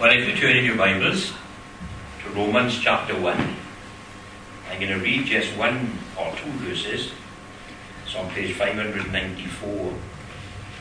Well, 0.00 0.16
if 0.16 0.28
you 0.28 0.36
turn 0.36 0.56
in 0.56 0.64
your 0.64 0.76
Bibles 0.76 1.32
to 2.22 2.30
Romans 2.30 2.78
chapter 2.78 3.20
1, 3.20 3.56
I'm 4.70 4.78
going 4.78 4.96
to 4.96 5.04
read 5.04 5.26
just 5.26 5.56
one 5.56 5.98
or 6.16 6.32
two 6.36 6.52
verses. 6.62 7.10
It's 8.04 8.14
on 8.14 8.30
page 8.30 8.54
594 8.54 9.92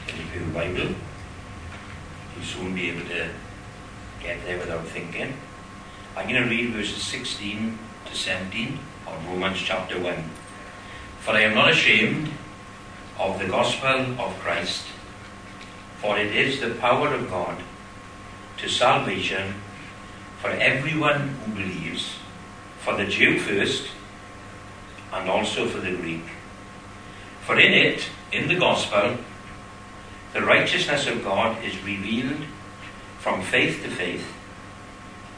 in 0.10 0.40
your 0.40 0.48
Bible. 0.54 0.94
You'll 2.36 2.46
soon 2.46 2.76
be 2.76 2.92
able 2.92 3.10
to 3.10 3.32
get 4.22 4.46
there 4.46 4.60
without 4.60 4.86
thinking. 4.86 5.34
I'm 6.16 6.30
going 6.30 6.44
to 6.44 6.48
read 6.48 6.74
verses 6.74 7.02
16 7.02 7.80
to 8.06 8.16
17 8.16 8.78
of 9.08 9.28
Romans 9.30 9.58
chapter 9.58 10.00
1. 10.00 10.30
For 11.22 11.32
I 11.32 11.42
am 11.42 11.56
not 11.56 11.72
ashamed 11.72 12.30
of 13.18 13.40
the 13.40 13.48
gospel 13.48 14.22
of 14.22 14.40
Christ, 14.42 14.86
for 15.98 16.20
it 16.20 16.36
is 16.36 16.62
the 16.62 16.76
power 16.76 17.16
of 17.16 17.28
God 17.32 17.58
to 18.58 18.70
salvation 18.70 19.54
for 20.42 20.50
everyone 20.50 21.30
who 21.30 21.52
believes, 21.54 22.16
for 22.80 22.96
the 22.96 23.06
Jew 23.06 23.40
first, 23.40 23.88
and 25.14 25.30
also 25.30 25.68
for 25.68 25.80
the 25.80 25.96
Greek. 25.96 26.24
For 27.46 27.60
in 27.60 27.74
it, 27.74 28.08
in 28.32 28.48
the 28.48 28.56
gospel, 28.56 29.18
the 30.34 30.42
righteousness 30.42 31.08
of 31.08 31.24
God 31.24 31.64
is 31.64 31.82
revealed 31.84 32.44
from 33.20 33.42
faith 33.42 33.84
to 33.84 33.90
faith, 33.90 34.26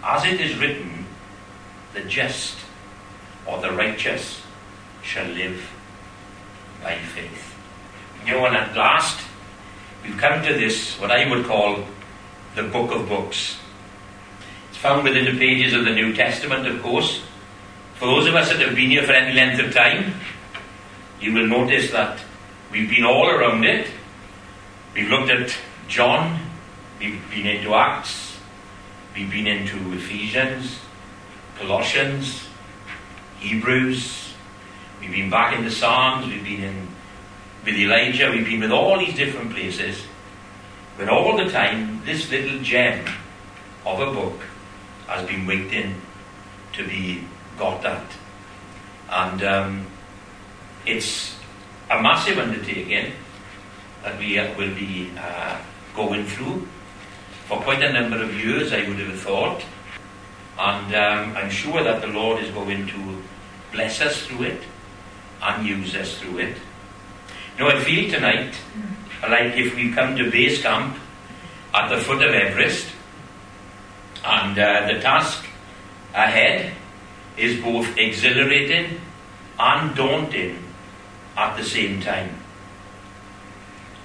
as 0.04 0.26
it 0.26 0.42
is 0.42 0.58
written, 0.58 1.06
the 1.94 2.02
just 2.02 2.58
or 3.46 3.62
the 3.62 3.72
righteous 3.72 4.42
shall 5.02 5.28
live 5.28 5.70
by 6.84 6.96
faith. 6.96 7.56
You 8.26 8.34
know, 8.34 8.46
and 8.46 8.56
at 8.56 8.76
last, 8.76 9.20
we've 10.04 10.18
come 10.18 10.44
to 10.44 10.54
this, 10.54 11.00
what 11.00 11.12
I 11.12 11.30
would 11.30 11.46
call 11.46 11.86
the 12.56 12.64
book 12.64 12.92
of 12.92 13.08
books. 13.08 13.58
It's 14.70 14.78
found 14.78 15.04
within 15.04 15.26
the 15.26 15.38
pages 15.38 15.74
of 15.74 15.86
the 15.86 15.92
New 15.92 16.14
Testament, 16.14 16.68
of 16.68 16.82
course. 16.82 17.22
For 17.96 18.06
those 18.06 18.28
of 18.28 18.36
us 18.36 18.50
that 18.50 18.60
have 18.60 18.76
been 18.76 18.90
here 18.90 19.04
for 19.04 19.12
any 19.12 19.36
length 19.36 19.60
of 19.60 19.74
time, 19.74 20.14
you 21.20 21.34
will 21.34 21.48
notice 21.48 21.92
that 21.92 22.20
we've 22.72 22.90
been 22.90 23.04
all 23.04 23.30
around 23.30 23.66
it. 23.66 23.88
We've 24.94 25.10
looked 25.10 25.32
at 25.32 25.56
John, 25.88 26.40
we've 27.00 27.22
been 27.30 27.46
into 27.46 27.74
Acts, 27.76 28.38
we've 29.16 29.30
been 29.30 29.48
into 29.48 29.94
Ephesians, 29.94 30.80
Colossians, 31.58 32.48
Hebrews, 33.40 34.34
we've 35.02 35.12
been 35.12 35.30
back 35.30 35.58
in 35.58 35.66
the 35.66 35.72
Psalms, 35.72 36.28
we've 36.28 36.44
been 36.44 36.64
in 36.64 36.88
with 37.66 37.76
Elijah, 37.76 38.32
we've 38.32 38.46
been 38.46 38.62
with 38.62 38.72
all 38.72 38.98
these 38.98 39.16
different 39.16 39.52
places. 39.54 40.04
But 41.00 41.08
all 41.08 41.38
the 41.38 41.50
time, 41.50 42.02
this 42.04 42.30
little 42.30 42.60
gem 42.60 43.06
of 43.86 44.02
a 44.02 44.12
book 44.12 44.38
has 45.08 45.26
been 45.26 45.48
waiting 45.48 45.96
to 46.74 46.86
be 46.86 47.24
got 47.58 47.86
at. 47.86 48.04
And 49.10 49.42
um, 49.42 49.88
it's 50.86 51.38
a 51.90 52.02
massive 52.02 52.38
undertaking 52.38 53.14
that 54.04 54.20
we 54.20 54.38
uh, 54.38 54.54
will 54.58 54.76
be 54.76 55.10
uh, 55.18 55.58
going 55.96 56.26
through 56.26 56.68
for 57.46 57.62
quite 57.62 57.82
a 57.82 57.94
number 57.94 58.22
of 58.22 58.36
years, 58.36 58.74
I 58.74 58.86
would 58.86 59.00
have 59.00 59.20
thought. 59.22 59.64
And 60.58 60.94
um, 60.94 61.38
I'm 61.38 61.50
sure 61.50 61.82
that 61.82 62.02
the 62.02 62.08
Lord 62.08 62.44
is 62.44 62.52
going 62.52 62.88
to 62.88 63.24
bless 63.72 64.02
us 64.02 64.26
through 64.26 64.44
it 64.44 64.62
and 65.42 65.66
use 65.66 65.96
us 65.96 66.18
through 66.18 66.40
it. 66.40 66.58
You 67.58 67.64
know, 67.64 67.70
I 67.70 67.80
feel 67.80 68.12
tonight 68.12 68.54
like 69.24 69.56
if 69.56 69.76
we 69.76 69.92
come 69.92 70.16
to 70.16 70.30
base 70.32 70.62
camp 70.62 70.98
at 71.74 71.90
the 71.90 71.98
foot 71.98 72.22
of 72.24 72.34
Everest, 72.34 72.88
and 74.24 74.58
uh, 74.58 74.88
the 74.92 75.00
task 75.00 75.46
ahead 76.14 76.74
is 77.38 77.62
both 77.62 77.98
exhilarating 77.98 79.00
and 79.58 79.96
daunting 79.96 80.64
at 81.38 81.56
the 81.58 81.64
same 81.64 82.02
time. 82.02 82.36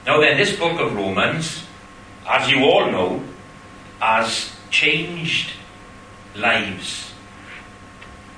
Now, 0.07 0.21
then, 0.21 0.37
this 0.37 0.57
book 0.57 0.81
of 0.81 0.95
Romans, 0.95 1.65
as 2.29 2.51
you 2.51 2.65
all 2.65 2.91
know, 2.91 3.23
has 4.01 4.55
changed 4.71 5.53
lives 6.37 7.13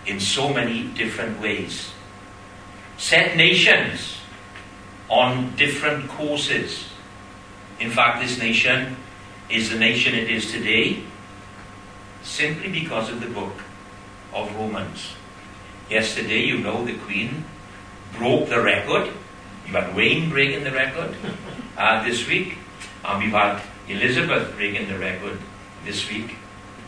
in 0.06 0.20
so 0.20 0.52
many 0.52 0.84
different 0.88 1.40
ways, 1.40 1.90
set 2.96 3.36
nations 3.36 4.15
on 5.08 5.54
different 5.56 6.08
courses. 6.08 6.84
In 7.78 7.90
fact, 7.90 8.22
this 8.22 8.38
nation 8.38 8.96
is 9.48 9.70
the 9.70 9.78
nation 9.78 10.14
it 10.14 10.30
is 10.30 10.50
today 10.50 11.02
simply 12.22 12.68
because 12.68 13.10
of 13.10 13.20
the 13.20 13.28
book 13.28 13.52
of 14.34 14.54
Romans. 14.56 15.14
Yesterday, 15.88 16.40
you 16.40 16.58
know, 16.58 16.84
the 16.84 16.98
Queen 16.98 17.44
broke 18.18 18.48
the 18.48 18.60
record. 18.60 19.08
You 19.66 19.72
had 19.72 19.94
Wayne 19.94 20.30
breaking 20.30 20.64
the 20.64 20.72
record 20.72 21.14
uh, 21.78 22.04
this 22.04 22.26
week, 22.26 22.58
and 23.04 23.22
we've 23.22 23.32
had 23.32 23.62
Elizabeth 23.88 24.54
breaking 24.56 24.88
the 24.88 24.98
record 24.98 25.38
this 25.84 26.08
week. 26.10 26.36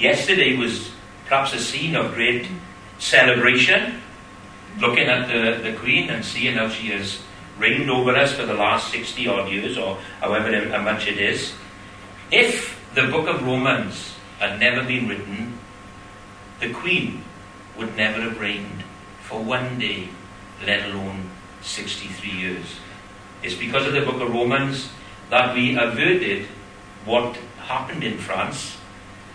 Yesterday 0.00 0.56
was 0.56 0.90
perhaps 1.26 1.54
a 1.54 1.58
scene 1.58 1.94
of 1.94 2.14
great 2.14 2.48
celebration, 2.98 4.00
looking 4.80 5.06
at 5.06 5.28
the, 5.28 5.70
the 5.70 5.76
Queen 5.76 6.10
and 6.10 6.24
seeing 6.24 6.56
how 6.56 6.68
she 6.68 6.88
has 6.88 7.20
reigned 7.58 7.90
over 7.90 8.14
us 8.14 8.32
for 8.32 8.46
the 8.46 8.54
last 8.54 8.90
60 8.92 9.28
odd 9.28 9.50
years 9.50 9.76
or 9.76 9.98
however 10.20 10.50
much 10.80 11.06
it 11.06 11.18
is, 11.18 11.52
if 12.30 12.78
the 12.94 13.06
book 13.08 13.28
of 13.28 13.42
Romans 13.42 14.14
had 14.38 14.60
never 14.60 14.84
been 14.84 15.08
written, 15.08 15.58
the 16.60 16.72
Queen 16.72 17.24
would 17.76 17.96
never 17.96 18.20
have 18.20 18.40
reigned 18.40 18.84
for 19.22 19.42
one 19.42 19.78
day, 19.78 20.08
let 20.64 20.90
alone 20.90 21.30
63 21.62 22.30
years. 22.30 22.66
It's 23.42 23.54
because 23.54 23.86
of 23.86 23.92
the 23.92 24.00
book 24.00 24.20
of 24.20 24.32
Romans 24.32 24.90
that 25.30 25.54
we 25.54 25.76
averted 25.76 26.46
what 27.04 27.36
happened 27.58 28.02
in 28.02 28.18
France, 28.18 28.76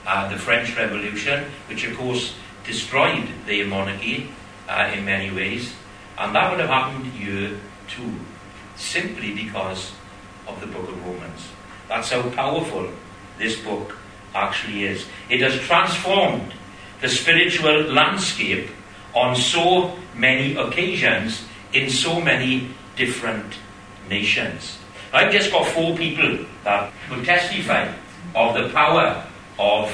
uh, 0.06 0.30
the 0.30 0.38
French 0.38 0.76
Revolution, 0.76 1.46
which 1.68 1.86
of 1.86 1.98
course 1.98 2.36
destroyed 2.66 3.28
the 3.46 3.64
monarchy 3.64 4.30
uh, 4.68 4.92
in 4.94 5.06
many 5.06 5.32
ways, 5.32 5.74
and 6.18 6.36
that 6.36 6.50
would 6.52 6.60
have 6.60 6.70
happened 6.70 7.14
year 7.14 7.60
2, 7.90 8.12
simply 8.76 9.34
because 9.34 9.92
of 10.48 10.60
the 10.60 10.68
book 10.68 10.88
of 10.88 11.06
Romans. 11.06 11.48
That's 11.88 12.12
how 12.12 12.30
powerful 12.32 12.90
this 13.38 13.60
book 13.62 13.98
actually 14.34 14.86
is. 14.86 15.06
It 15.30 15.42
has 15.42 15.60
transformed 15.62 16.54
the 17.02 17.10
spiritual 17.10 17.84
landscape 17.94 18.70
on 19.14 19.36
so 19.36 19.98
many 20.16 20.56
occasions 20.56 21.44
in 21.74 21.90
so 21.90 22.20
many 22.22 22.70
different 22.96 23.54
nations. 24.10 24.78
I've 25.12 25.32
just 25.32 25.52
got 25.52 25.68
four 25.68 25.96
people 25.96 26.46
that 26.64 26.92
will 27.10 27.24
testify 27.24 27.92
of 28.36 28.56
the 28.56 28.70
power 28.70 29.26
of 29.60 29.94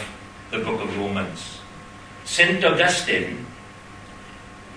the 0.51 0.59
book 0.59 0.81
of 0.81 0.97
Romans. 0.97 1.59
St. 2.23 2.63
Augustine, 2.63 3.45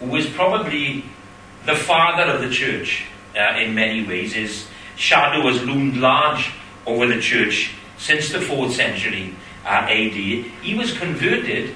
who 0.00 0.16
is 0.16 0.26
probably 0.30 1.04
the 1.64 1.76
father 1.76 2.24
of 2.24 2.40
the 2.40 2.50
church 2.50 3.04
uh, 3.36 3.58
in 3.58 3.74
many 3.74 4.06
ways. 4.06 4.34
His 4.34 4.68
shadow 4.96 5.46
has 5.48 5.62
loomed 5.62 5.96
large 5.96 6.52
over 6.86 7.06
the 7.06 7.20
church 7.20 7.74
since 7.98 8.30
the 8.30 8.38
4th 8.38 8.72
century 8.72 9.34
uh, 9.64 9.86
AD. 9.88 10.14
He 10.14 10.74
was 10.76 10.96
converted 10.96 11.74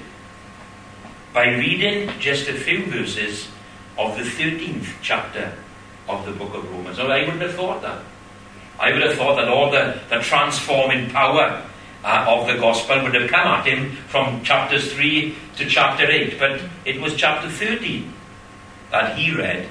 by 1.33 1.49
reading 1.49 2.09
just 2.19 2.49
a 2.49 2.53
few 2.53 2.85
verses 2.85 3.47
of 3.97 4.17
the 4.17 4.23
13th 4.23 4.87
chapter 5.01 5.53
of 6.07 6.25
the 6.25 6.31
book 6.31 6.53
of 6.53 6.69
Romans. 6.71 6.97
Now, 6.97 7.07
I 7.07 7.21
wouldn't 7.21 7.41
have 7.41 7.55
thought 7.55 7.81
that. 7.81 8.03
I 8.79 8.91
would 8.91 9.01
have 9.01 9.15
thought 9.15 9.35
that 9.37 9.47
all 9.47 9.71
the, 9.71 9.99
the 10.09 10.19
transforming 10.19 11.09
power 11.09 11.65
uh, 12.03 12.25
of 12.27 12.47
the 12.47 12.57
gospel 12.57 13.01
would 13.03 13.15
have 13.15 13.29
come 13.29 13.47
at 13.47 13.65
him 13.65 13.91
from 14.07 14.43
chapters 14.43 14.93
3 14.93 15.35
to 15.57 15.65
chapter 15.65 16.09
8. 16.09 16.39
But 16.39 16.61
it 16.85 17.01
was 17.01 17.15
chapter 17.15 17.49
13 17.49 18.13
that 18.91 19.17
he 19.17 19.35
read, 19.35 19.67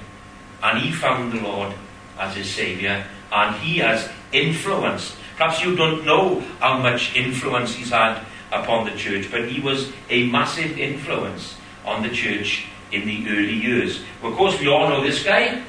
and 0.66 0.82
he 0.82 0.90
found 0.90 1.32
the 1.32 1.40
Lord 1.40 1.72
as 2.18 2.34
his 2.34 2.52
Saviour, 2.52 3.04
and 3.32 3.54
he 3.56 3.78
has 3.78 4.10
influenced. 4.32 5.14
Perhaps 5.36 5.62
you 5.62 5.76
don't 5.76 6.04
know 6.04 6.40
how 6.58 6.78
much 6.78 7.14
influence 7.14 7.74
he's 7.74 7.90
had 7.90 8.20
upon 8.50 8.84
the 8.84 8.96
church, 8.96 9.30
but 9.30 9.48
he 9.48 9.60
was 9.60 9.92
a 10.10 10.26
massive 10.26 10.76
influence 10.76 11.56
on 11.84 12.02
the 12.02 12.08
church 12.08 12.66
in 12.90 13.06
the 13.06 13.28
early 13.28 13.54
years. 13.54 14.00
Well, 14.20 14.32
of 14.32 14.38
course, 14.38 14.58
we 14.58 14.66
all 14.66 14.88
know 14.88 15.04
this 15.04 15.22
guy, 15.22 15.62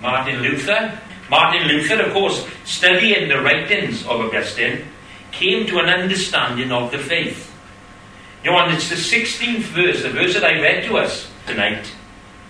Martin 0.00 0.42
Luther. 0.42 0.98
Martin 1.30 1.68
Luther, 1.68 2.02
of 2.02 2.12
course, 2.12 2.44
studying 2.64 3.28
the 3.28 3.40
writings 3.40 4.02
of 4.02 4.20
Augustine, 4.20 4.84
came 5.30 5.64
to 5.66 5.78
an 5.78 5.88
understanding 5.88 6.72
of 6.72 6.90
the 6.90 6.98
faith. 6.98 7.52
You 8.42 8.50
know, 8.50 8.58
and 8.58 8.74
it's 8.74 8.88
the 8.88 8.96
16th 8.96 9.62
verse, 9.74 10.02
the 10.02 10.10
verse 10.10 10.34
that 10.34 10.44
I 10.44 10.60
read 10.60 10.84
to 10.84 10.98
us 10.98 11.30
tonight 11.46 11.86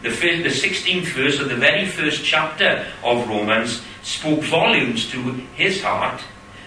the, 0.04 0.10
first, 0.10 0.42
the 0.42 0.68
16th 0.68 1.06
verse 1.06 1.40
of 1.40 1.48
the 1.48 1.56
very 1.56 1.86
first 1.86 2.22
chapter 2.22 2.86
of 3.02 3.26
Romans 3.26 3.80
spoke 4.02 4.42
volumes 4.42 5.10
to 5.10 5.18
his 5.56 5.82
heart 5.82 6.22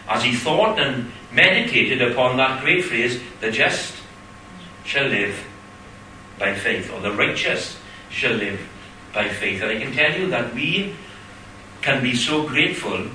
as 0.09 0.23
he 0.23 0.35
thought 0.35 0.79
and 0.79 1.11
meditated 1.31 2.01
upon 2.01 2.37
that 2.37 2.61
great 2.61 2.83
phrase, 2.83 3.21
the 3.39 3.51
just 3.51 3.93
shall 4.85 5.07
live 5.07 5.45
by 6.39 6.55
faith, 6.55 6.91
or 6.91 6.99
the 7.01 7.11
righteous 7.11 7.77
shall 8.09 8.33
live 8.33 8.59
by 9.13 9.29
faith. 9.29 9.61
And 9.61 9.71
I 9.71 9.79
can 9.79 9.93
tell 9.93 10.19
you 10.19 10.29
that 10.29 10.53
we 10.55 10.95
can 11.81 12.01
be 12.01 12.15
so 12.15 12.47
grateful 12.47 13.07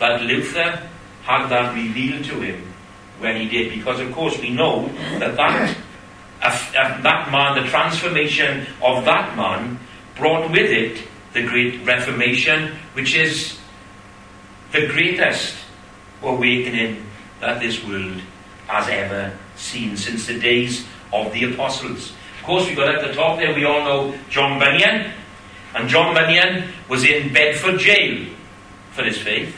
that 0.00 0.22
Luther 0.22 0.88
had 1.22 1.48
that 1.48 1.74
revealed 1.74 2.24
to 2.24 2.40
him 2.40 2.72
when 3.20 3.40
he 3.40 3.48
did, 3.48 3.72
because 3.72 4.00
of 4.00 4.12
course 4.12 4.36
we 4.40 4.50
know 4.50 4.88
that 5.20 5.36
that, 5.36 5.76
that 6.44 7.30
man, 7.30 7.62
the 7.62 7.68
transformation 7.68 8.66
of 8.82 9.04
that 9.04 9.36
man, 9.36 9.78
brought 10.16 10.50
with 10.50 10.70
it 10.70 11.06
the 11.32 11.42
great 11.42 11.84
Reformation, 11.84 12.76
which 12.92 13.14
is 13.14 13.58
the 14.72 14.86
greatest 14.86 15.56
awakening 16.22 17.04
that 17.40 17.60
this 17.60 17.84
world 17.84 18.20
has 18.66 18.88
ever 18.88 19.36
seen 19.56 19.96
since 19.96 20.26
the 20.26 20.38
days 20.38 20.86
of 21.12 21.32
the 21.32 21.52
apostles. 21.52 22.12
Of 22.38 22.44
course, 22.44 22.66
we've 22.66 22.76
got 22.76 22.94
at 22.94 23.06
the 23.06 23.14
top 23.14 23.38
there, 23.38 23.54
we 23.54 23.64
all 23.64 23.84
know 23.84 24.18
John 24.28 24.58
Bunyan. 24.58 25.12
And 25.74 25.88
John 25.88 26.14
Bunyan 26.14 26.68
was 26.88 27.04
in 27.04 27.32
Bedford 27.32 27.78
jail 27.78 28.28
for 28.92 29.02
his 29.02 29.18
faith. 29.18 29.54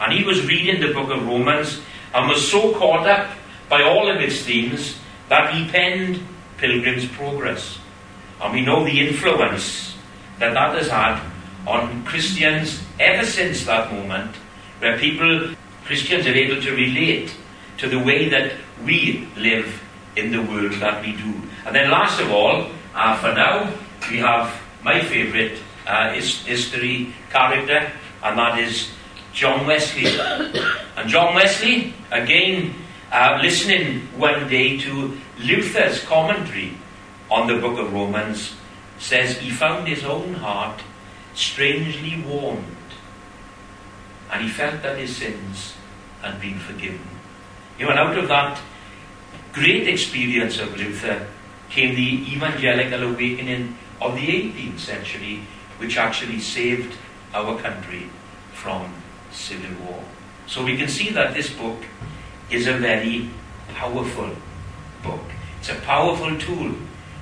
And 0.00 0.12
he 0.12 0.24
was 0.24 0.46
reading 0.46 0.80
the 0.80 0.92
book 0.92 1.10
of 1.10 1.26
Romans 1.26 1.80
and 2.14 2.28
was 2.28 2.50
so 2.50 2.74
caught 2.74 3.06
up 3.06 3.30
by 3.68 3.82
all 3.82 4.10
of 4.10 4.20
its 4.20 4.42
themes 4.42 4.99
that 5.30 5.54
he 5.54 5.66
penned 5.70 6.20
Pilgrim's 6.58 7.06
Progress. 7.06 7.78
And 8.42 8.52
we 8.52 8.60
know 8.60 8.84
the 8.84 9.08
influence 9.08 9.96
that 10.38 10.54
that 10.54 10.74
has 10.76 10.88
had 10.88 11.22
on 11.66 12.04
Christians 12.04 12.82
ever 12.98 13.24
since 13.24 13.64
that 13.64 13.92
moment, 13.92 14.34
where 14.80 14.98
people, 14.98 15.54
Christians, 15.84 16.26
are 16.26 16.34
able 16.34 16.60
to 16.60 16.72
relate 16.72 17.34
to 17.78 17.88
the 17.88 17.98
way 17.98 18.28
that 18.28 18.52
we 18.84 19.28
live 19.36 19.80
in 20.16 20.32
the 20.32 20.42
world 20.42 20.72
that 20.80 21.04
we 21.04 21.12
do. 21.12 21.32
And 21.64 21.74
then, 21.74 21.90
last 21.90 22.20
of 22.20 22.30
all, 22.32 22.66
uh, 22.94 23.16
for 23.16 23.32
now, 23.32 23.72
we 24.10 24.18
have 24.18 24.52
my 24.82 25.00
favourite 25.00 25.58
uh, 25.86 26.12
history 26.12 27.14
character, 27.30 27.92
and 28.24 28.38
that 28.38 28.58
is 28.58 28.90
John 29.32 29.66
Wesley. 29.66 30.06
and 30.96 31.08
John 31.08 31.34
Wesley, 31.34 31.94
again, 32.10 32.74
uh, 33.10 33.38
listening 33.42 34.00
one 34.16 34.48
day 34.48 34.78
to 34.78 35.18
Luther's 35.38 36.04
commentary 36.04 36.74
on 37.30 37.46
the 37.46 37.58
book 37.58 37.78
of 37.78 37.92
Romans, 37.92 38.54
says 38.98 39.38
he 39.38 39.50
found 39.50 39.88
his 39.88 40.04
own 40.04 40.34
heart 40.34 40.80
strangely 41.34 42.22
warmed, 42.22 42.76
and 44.32 44.44
he 44.44 44.48
felt 44.48 44.82
that 44.82 44.98
his 44.98 45.16
sins 45.16 45.74
had 46.22 46.40
been 46.40 46.58
forgiven. 46.58 47.00
You 47.78 47.86
know, 47.86 47.92
and 47.92 48.00
out 48.00 48.18
of 48.18 48.28
that 48.28 48.60
great 49.52 49.88
experience 49.88 50.58
of 50.58 50.76
Luther 50.76 51.26
came 51.70 51.94
the 51.94 52.32
evangelical 52.34 53.02
awakening 53.04 53.76
of 54.00 54.14
the 54.14 54.26
18th 54.26 54.78
century, 54.78 55.42
which 55.78 55.96
actually 55.96 56.40
saved 56.40 56.96
our 57.32 57.58
country 57.60 58.10
from 58.52 58.92
civil 59.32 59.86
war. 59.86 60.04
So 60.46 60.64
we 60.64 60.76
can 60.76 60.88
see 60.88 61.10
that 61.10 61.34
this 61.34 61.50
book 61.50 61.78
is 62.50 62.66
a 62.66 62.74
very 62.74 63.28
powerful 63.74 64.30
book. 65.02 65.20
It's 65.58 65.68
a 65.68 65.76
powerful 65.76 66.36
tool 66.38 66.74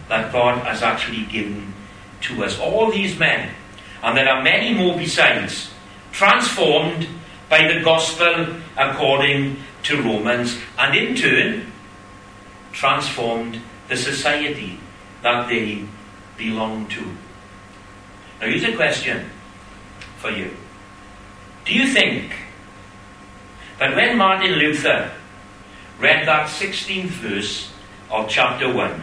that 0.08 0.32
God 0.32 0.58
has 0.64 0.82
actually 0.82 1.24
given 1.26 1.74
to 2.22 2.44
us. 2.44 2.58
All 2.58 2.90
these 2.90 3.18
men, 3.18 3.50
and 4.02 4.16
there 4.16 4.28
are 4.28 4.42
many 4.42 4.74
more 4.74 4.96
besides, 4.96 5.70
transformed 6.12 7.06
by 7.48 7.72
the 7.72 7.80
gospel 7.82 8.56
according 8.76 9.56
to 9.84 10.02
Romans, 10.02 10.58
and 10.78 10.96
in 10.96 11.14
turn 11.14 11.72
transformed 12.72 13.60
the 13.88 13.96
society 13.96 14.78
that 15.22 15.48
they 15.48 15.84
belong 16.36 16.86
to. 16.88 17.02
Now, 18.40 18.46
here's 18.46 18.64
a 18.64 18.76
question 18.76 19.28
for 20.18 20.30
you. 20.30 20.50
Do 21.64 21.74
you 21.74 21.88
think 21.88 22.32
that 23.78 23.96
when 23.96 24.16
Martin 24.16 24.52
Luther 24.52 25.10
read 25.98 26.26
that 26.26 26.48
16th 26.48 27.08
verse 27.08 27.72
of 28.10 28.28
chapter 28.28 28.72
1, 28.72 29.00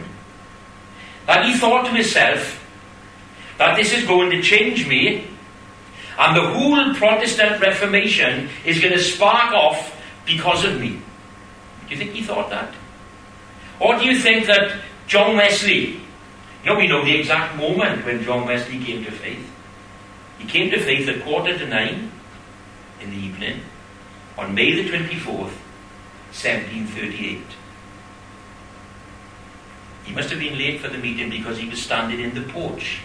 that 1.26 1.46
he 1.46 1.54
thought 1.54 1.86
to 1.86 1.92
himself 1.92 2.62
that 3.58 3.76
this 3.76 3.92
is 3.92 4.06
going 4.06 4.30
to 4.30 4.42
change 4.42 4.86
me 4.88 5.28
and 6.18 6.36
the 6.36 6.48
whole 6.50 6.94
Protestant 6.94 7.60
Reformation 7.60 8.48
is 8.64 8.80
going 8.80 8.94
to 8.94 9.00
spark 9.00 9.52
off 9.52 10.00
because 10.24 10.64
of 10.64 10.80
me? 10.80 11.00
Do 11.86 11.90
you 11.90 11.96
think 11.96 12.12
he 12.12 12.22
thought 12.22 12.50
that? 12.50 12.74
Or 13.80 13.98
do 13.98 14.06
you 14.06 14.18
think 14.18 14.46
that 14.46 14.80
John 15.06 15.36
Wesley, 15.36 16.00
you 16.64 16.66
know, 16.66 16.76
we 16.76 16.88
know 16.88 17.04
the 17.04 17.16
exact 17.16 17.56
moment 17.56 18.04
when 18.04 18.22
John 18.24 18.46
Wesley 18.46 18.82
came 18.82 19.04
to 19.04 19.10
faith. 19.10 19.48
He 20.38 20.46
came 20.46 20.70
to 20.70 20.80
faith 20.80 21.08
at 21.08 21.22
quarter 21.22 21.56
to 21.56 21.66
nine 21.66 22.10
in 23.00 23.10
the 23.10 23.16
evening 23.16 23.60
on 24.36 24.54
May 24.54 24.82
the 24.82 24.90
24th, 24.90 25.52
1738. 26.42 27.42
He 30.04 30.12
must 30.12 30.30
have 30.30 30.38
been 30.38 30.58
late 30.58 30.80
for 30.80 30.88
the 30.88 30.98
meeting 30.98 31.30
because 31.30 31.58
he 31.58 31.68
was 31.68 31.82
standing 31.82 32.20
in 32.20 32.34
the 32.34 32.42
porch 32.52 33.00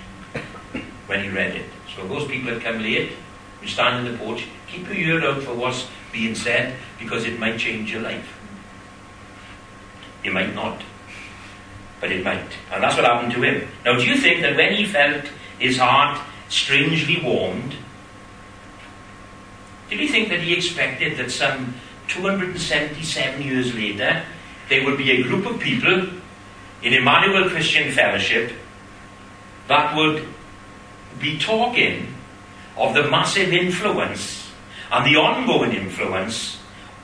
when 1.08 1.24
he 1.24 1.30
read 1.30 1.56
it. 1.56 1.66
So 1.96 2.08
those 2.08 2.28
people 2.28 2.54
that 2.54 2.62
come 2.62 2.82
late, 2.82 3.14
you 3.62 3.68
stand 3.68 4.06
in 4.06 4.12
the 4.12 4.18
porch, 4.18 4.46
keep 4.68 4.88
your 4.88 4.96
ear 4.96 5.26
out 5.26 5.44
for 5.44 5.54
what's 5.54 5.88
being 6.12 6.36
said 6.36 6.76
because 7.00 7.26
it 7.26 7.40
might 7.40 7.58
change 7.58 7.92
your 7.92 8.02
life. 8.02 8.38
It 10.24 10.34
might 10.34 10.54
not, 10.54 10.84
but 12.00 12.12
it 12.12 12.24
might. 12.24 12.52
And 12.72 12.84
that's 12.84 12.96
what 12.96 13.06
happened 13.06 13.34
to 13.34 13.42
him. 13.42 13.68
Now, 13.86 13.98
do 13.98 14.04
you 14.04 14.18
think 14.18 14.42
that 14.42 14.56
when 14.56 14.74
he 14.74 14.86
felt 14.86 15.26
his 15.58 15.78
heart 15.78 16.20
strangely 16.50 17.22
warmed, 17.24 17.76
did 19.90 20.00
he 20.00 20.08
think 20.08 20.30
that 20.30 20.42
he 20.42 20.54
expected 20.54 21.18
that 21.18 21.32
some 21.32 21.76
277 22.12 23.42
years 23.42 23.74
later 23.74 24.24
there 24.70 24.84
would 24.86 24.98
be 24.98 25.12
a 25.12 25.24
group 25.24 25.46
of 25.46 25.60
people 25.60 26.08
in 26.84 26.94
Emmanuel 26.94 27.50
Christian 27.50 27.92
Fellowship 27.92 28.52
that 29.68 29.96
would 29.96 30.28
be 31.20 31.40
talking 31.40 32.14
of 32.78 32.94
the 32.94 33.10
massive 33.10 33.54
influence 33.54 34.52
and 34.92 35.06
the 35.06 35.18
ongoing 35.18 35.72
influence 35.72 36.60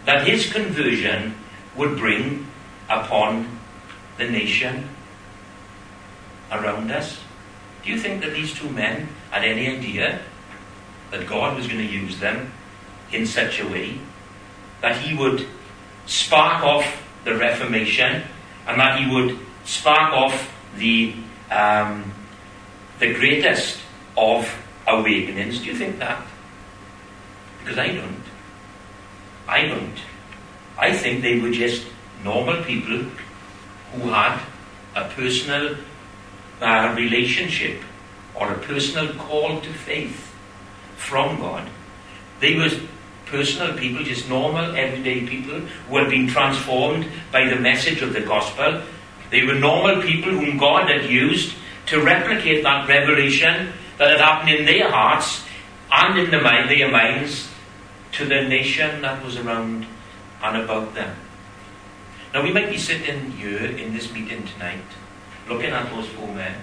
that 0.06 0.28
his 0.28 0.52
conversion 0.52 1.36
would 1.76 1.98
bring 1.98 2.46
upon 2.90 3.60
the 4.18 4.26
nation 4.26 4.90
around 6.52 6.92
us? 6.92 7.20
Do 7.84 7.92
you 7.92 8.00
think 8.00 8.22
that 8.24 8.34
these 8.34 8.54
two 8.54 8.70
men 8.70 9.08
had 9.32 9.46
any 9.46 9.68
idea 9.78 10.20
that 11.12 11.28
God 11.28 11.56
was 11.56 11.68
going 11.68 11.80
to 11.80 11.94
use 11.94 12.20
them 12.20 12.52
in 13.14 13.26
such 13.26 13.62
a 13.62 13.68
way 13.68 14.00
that 14.82 14.98
he 14.98 15.16
would 15.16 15.46
spark 16.06 16.64
off 16.64 16.86
the 17.24 17.36
Reformation 17.36 18.24
and 18.68 18.80
that 18.80 19.00
he 19.00 19.14
would 19.14 19.38
spark 19.66 20.14
off 20.14 20.54
the, 20.78 21.14
um, 21.52 22.12
the 23.00 23.14
greatest 23.14 23.80
of 24.16 24.50
awakenings? 24.88 25.60
Do 25.60 25.66
you 25.66 25.76
think 25.76 26.00
that? 26.00 26.26
Because 27.60 27.78
I 27.78 27.88
don't. 27.88 28.24
I 29.48 29.66
don't. 29.66 29.98
I 30.78 30.94
think 30.94 31.22
they 31.22 31.40
were 31.40 31.52
just 31.52 31.86
normal 32.24 32.64
people 32.64 33.06
who 33.94 34.10
had 34.10 34.40
a 34.96 35.08
personal 35.10 35.76
uh, 36.62 36.94
relationship 36.98 37.82
or 38.36 38.52
a 38.52 38.58
personal 38.60 39.14
call 39.16 39.60
to 39.62 39.74
faith 39.74 40.34
from 40.96 41.40
God. 41.40 41.70
They 42.40 42.56
were 42.56 42.70
personal 43.30 43.78
people, 43.78 44.04
just 44.04 44.30
normal, 44.30 44.76
everyday 44.76 45.26
people 45.26 45.60
who 45.60 45.98
had 45.98 46.10
been 46.10 46.28
transformed 46.28 47.08
by 47.32 47.48
the 47.48 47.56
message 47.56 48.02
of 48.02 48.14
the 48.14 48.22
gospel. 48.22 48.82
They 49.30 49.44
were 49.44 49.56
normal 49.56 50.02
people 50.02 50.32
whom 50.32 50.58
God 50.58 50.90
had 50.90 51.10
used 51.10 51.56
to 51.88 52.02
replicate 52.02 52.64
that 52.64 52.88
revelation 52.88 53.74
that 53.98 54.10
had 54.12 54.20
happened 54.20 54.52
in 54.52 54.66
their 54.66 54.90
hearts 54.90 55.44
and 55.92 56.20
in 56.20 56.32
the 56.32 56.42
mind, 56.42 56.70
their 56.70 56.92
minds 56.92 57.50
to 58.14 58.26
the 58.26 58.48
nation 58.48 59.02
that 59.02 59.24
was 59.24 59.38
around 59.38 59.86
and 60.44 60.58
about 60.58 60.94
them. 60.96 61.16
Now, 62.34 62.44
we 62.44 62.52
might 62.52 62.70
be 62.70 62.78
sitting 62.78 63.32
here 63.32 63.66
in 63.66 63.94
this 63.94 64.12
meeting 64.12 64.46
tonight 64.46 64.84
looking 65.48 65.72
at 65.72 65.90
those 65.90 66.08
four 66.10 66.28
men. 66.28 66.56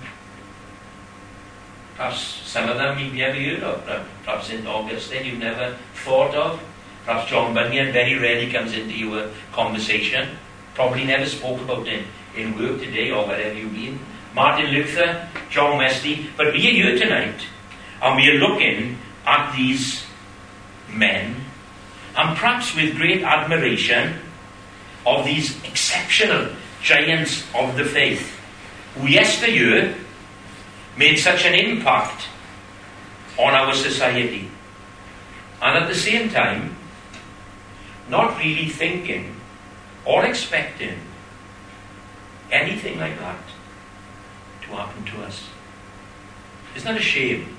Perhaps 1.97 2.19
some 2.45 2.69
of 2.69 2.77
them 2.77 2.99
you've 2.99 3.15
never 3.15 3.39
heard 3.39 3.63
of. 3.63 4.07
Perhaps 4.25 4.49
St. 4.49 4.67
Augustine 4.67 5.25
you've 5.25 5.39
never 5.39 5.77
thought 5.95 6.35
of. 6.35 6.61
Perhaps 7.05 7.31
John 7.31 7.55
Bunyan 7.55 7.93
very 7.93 8.19
rarely 8.19 8.51
comes 8.51 8.73
into 8.73 8.95
your 8.95 9.29
conversation. 9.53 10.37
Probably 10.75 11.05
never 11.05 11.27
spoke 11.27 11.61
about 11.61 11.87
him 11.87 12.05
in 12.37 12.59
work 12.59 12.81
today 12.81 13.11
or 13.11 13.27
wherever 13.27 13.55
you've 13.57 13.73
been. 13.73 14.01
Martin 14.35 14.71
Luther, 14.71 15.29
John 15.51 15.79
Wesley. 15.79 16.27
But 16.37 16.53
we 16.53 16.67
are 16.69 16.73
here 16.73 16.99
tonight 16.99 17.47
and 18.03 18.17
we 18.17 18.29
are 18.29 18.39
looking 18.39 18.99
at 19.25 19.55
these 19.55 20.05
men 20.91 21.37
and 22.17 22.37
perhaps 22.37 22.75
with 22.75 22.97
great 22.97 23.23
admiration 23.23 24.19
of 25.07 25.25
these 25.25 25.63
exceptional 25.65 26.49
giants 26.83 27.45
of 27.55 27.77
the 27.77 27.85
faith 27.85 28.39
who 28.95 29.09
yesteryear 29.09 29.95
made 30.97 31.17
such 31.17 31.45
an 31.45 31.55
impact 31.55 32.29
on 33.39 33.55
our 33.55 33.75
society. 33.75 34.49
And 35.61 35.83
at 35.83 35.89
the 35.89 35.95
same 35.95 36.29
time, 36.31 36.77
not 38.09 38.39
really 38.39 38.69
thinking 38.69 39.35
or 40.05 40.25
expecting 40.25 40.99
anything 42.51 42.99
like 42.99 43.19
that 43.19 43.39
to 44.63 44.69
happen 44.69 45.05
to 45.05 45.23
us. 45.23 45.49
Isn't 46.77 46.93
that 46.93 47.01
a 47.01 47.03
shame? 47.03 47.57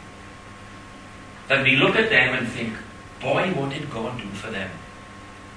That 1.47 1.63
we 1.63 1.75
look 1.75 1.95
at 1.95 2.09
them 2.09 2.35
and 2.35 2.47
think, 2.47 2.73
boy, 3.21 3.51
what 3.53 3.71
did 3.71 3.89
God 3.91 4.17
do 4.19 4.27
for 4.29 4.51
them? 4.51 4.69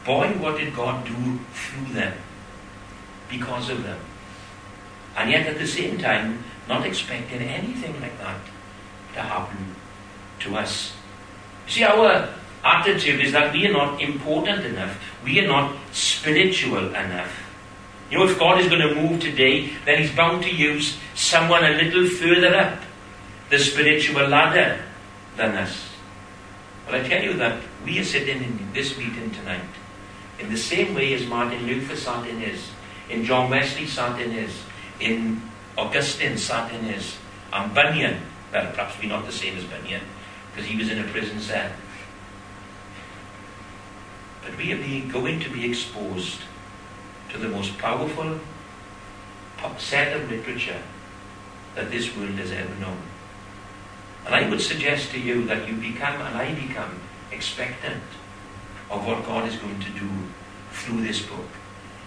Boy, 0.04 0.28
what 0.38 0.56
did 0.58 0.75
God 0.75 1.04
do 1.04 1.38
through 1.52 1.92
them? 1.94 2.14
Because 3.28 3.68
of 3.68 3.82
them. 3.82 3.99
And 5.16 5.30
yet 5.30 5.47
at 5.47 5.58
the 5.58 5.66
same 5.66 5.99
time, 5.99 6.44
not 6.68 6.87
expecting 6.87 7.40
anything 7.40 8.00
like 8.00 8.18
that 8.18 8.40
to 9.14 9.20
happen 9.20 9.75
to 10.40 10.56
us. 10.56 10.92
See, 11.66 11.84
our 11.84 12.28
attitude 12.64 13.20
is 13.20 13.32
that 13.32 13.52
we 13.52 13.66
are 13.66 13.72
not 13.72 14.00
important 14.00 14.64
enough. 14.64 14.98
We 15.25 15.40
are 15.40 15.46
not 15.46 15.76
spiritual 15.92 16.94
enough. 16.94 17.32
You 18.10 18.18
know, 18.18 18.25
if 18.25 18.38
God 18.38 18.60
is 18.60 18.68
going 18.68 18.80
to 18.80 18.94
move 18.94 19.20
today, 19.20 19.70
then 19.84 20.02
He's 20.02 20.14
bound 20.14 20.42
to 20.44 20.50
use 20.50 20.96
someone 21.14 21.64
a 21.64 21.70
little 21.70 22.08
further 22.08 22.54
up 22.54 22.78
the 23.50 23.58
spiritual 23.58 24.28
ladder 24.28 24.80
than 25.37 25.56
us. 25.56 25.88
But 26.87 26.96
I 26.96 27.08
tell 27.08 27.22
you 27.22 27.34
that 27.34 27.60
we 27.84 27.98
are 27.98 28.04
sitting 28.04 28.42
in 28.42 28.72
this 28.72 28.96
meeting 28.96 29.30
tonight 29.30 29.60
in 30.38 30.50
the 30.50 30.56
same 30.56 30.94
way 30.94 31.14
as 31.14 31.26
Martin 31.26 31.66
Luther 31.66 31.96
sat 31.96 32.26
in 32.28 32.38
his, 32.38 32.70
in 33.10 33.25
John 33.25 33.50
Wesley 33.50 33.87
sat 33.87 34.20
in 34.20 34.30
his, 34.30 34.52
in 35.00 35.42
Augustine 35.78 36.37
sat 36.37 36.75
in 36.75 36.85
his, 36.85 37.16
and 37.52 37.73
Bunyan, 37.73 38.20
well, 38.52 38.66
perhaps 38.73 38.99
we're 38.99 39.08
not 39.08 39.25
the 39.25 39.32
same 39.32 39.56
as 39.56 39.64
Bunyan, 39.64 40.02
because 40.50 40.68
he 40.68 40.76
was 40.76 40.90
in 40.90 40.99
a 40.99 41.04
prison 41.04 41.40
cell. 41.40 41.70
But 44.42 44.56
we 44.56 44.73
are 44.73 44.76
being, 44.76 45.08
going 45.08 45.38
to 45.40 45.50
be 45.50 45.64
exposed 45.64 46.40
to 47.30 47.38
the 47.38 47.49
most 47.49 47.78
powerful 47.78 48.40
set 49.76 50.16
of 50.16 50.28
literature 50.28 50.82
that 51.76 51.90
this 51.92 52.14
world 52.16 52.30
has 52.30 52.50
ever 52.50 52.75
known. 52.80 52.99
And 54.26 54.35
I 54.35 54.49
would 54.50 54.61
suggest 54.61 55.12
to 55.12 55.20
you 55.20 55.44
that 55.47 55.68
you 55.68 55.75
become, 55.75 56.20
and 56.20 56.37
I 56.37 56.54
become, 56.54 56.99
expectant 57.30 58.02
of 58.90 59.06
what 59.06 59.25
God 59.25 59.49
is 59.49 59.54
going 59.56 59.78
to 59.78 59.90
do 59.90 60.11
through 60.73 61.02
this 61.02 61.23
book. 61.23 61.49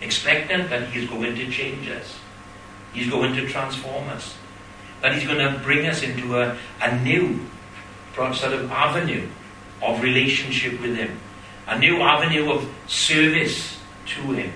Expectant 0.02 0.70
that 0.70 0.90
He 0.90 1.04
is 1.04 1.10
going 1.10 1.36
to 1.36 1.50
change 1.50 1.88
us. 1.88 2.16
He's 2.94 3.10
going 3.10 3.36
to 3.36 3.48
transform 3.48 4.10
us. 4.10 4.36
That 5.02 5.16
He's 5.16 5.26
going 5.26 5.40
to 5.40 5.60
bring 5.60 5.86
us 5.86 6.04
into 6.04 6.40
a, 6.40 6.58
a 6.82 7.00
new 7.02 7.46
sort 8.16 8.54
of 8.54 8.72
avenue 8.72 9.28
of 9.82 10.02
relationship 10.02 10.80
with 10.82 10.96
Him, 10.96 11.20
a 11.68 11.80
new 11.80 12.02
avenue 12.02 12.52
of 12.52 12.70
service 12.88 13.78
to 14.08 14.22
Him. 14.34 14.54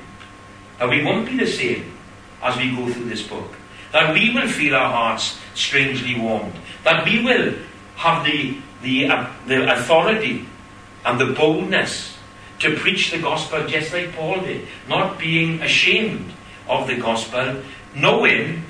That 0.80 0.89
we 0.89 1.04
won't 1.04 1.27
be 1.27 1.38
the 1.38 1.48
same 1.48 1.98
as 2.44 2.58
we 2.58 2.75
go 2.75 2.92
through 2.92 3.10
this 3.10 3.25
book. 3.27 3.56
That 3.92 4.13
we 4.13 4.34
will 4.34 4.48
feel 4.48 4.75
our 4.75 4.92
hearts 4.92 5.39
strangely 5.54 6.20
warmed. 6.20 6.54
That 6.84 7.06
we 7.06 7.24
will 7.24 7.54
have 7.96 8.25
the, 8.25 8.58
the, 8.82 9.08
uh, 9.08 9.32
the 9.48 9.74
authority 9.74 10.46
and 11.06 11.20
the 11.20 11.34
boldness 11.34 12.18
to 12.60 12.75
preach 12.75 13.12
the 13.12 13.20
gospel 13.20 13.65
just 13.68 13.94
like 13.94 14.13
Paul 14.13 14.42
did, 14.42 14.68
not 14.88 15.20
being 15.20 15.62
ashamed 15.62 16.32
of 16.68 16.88
the 16.88 16.98
gospel, 16.98 17.62
knowing 17.96 18.64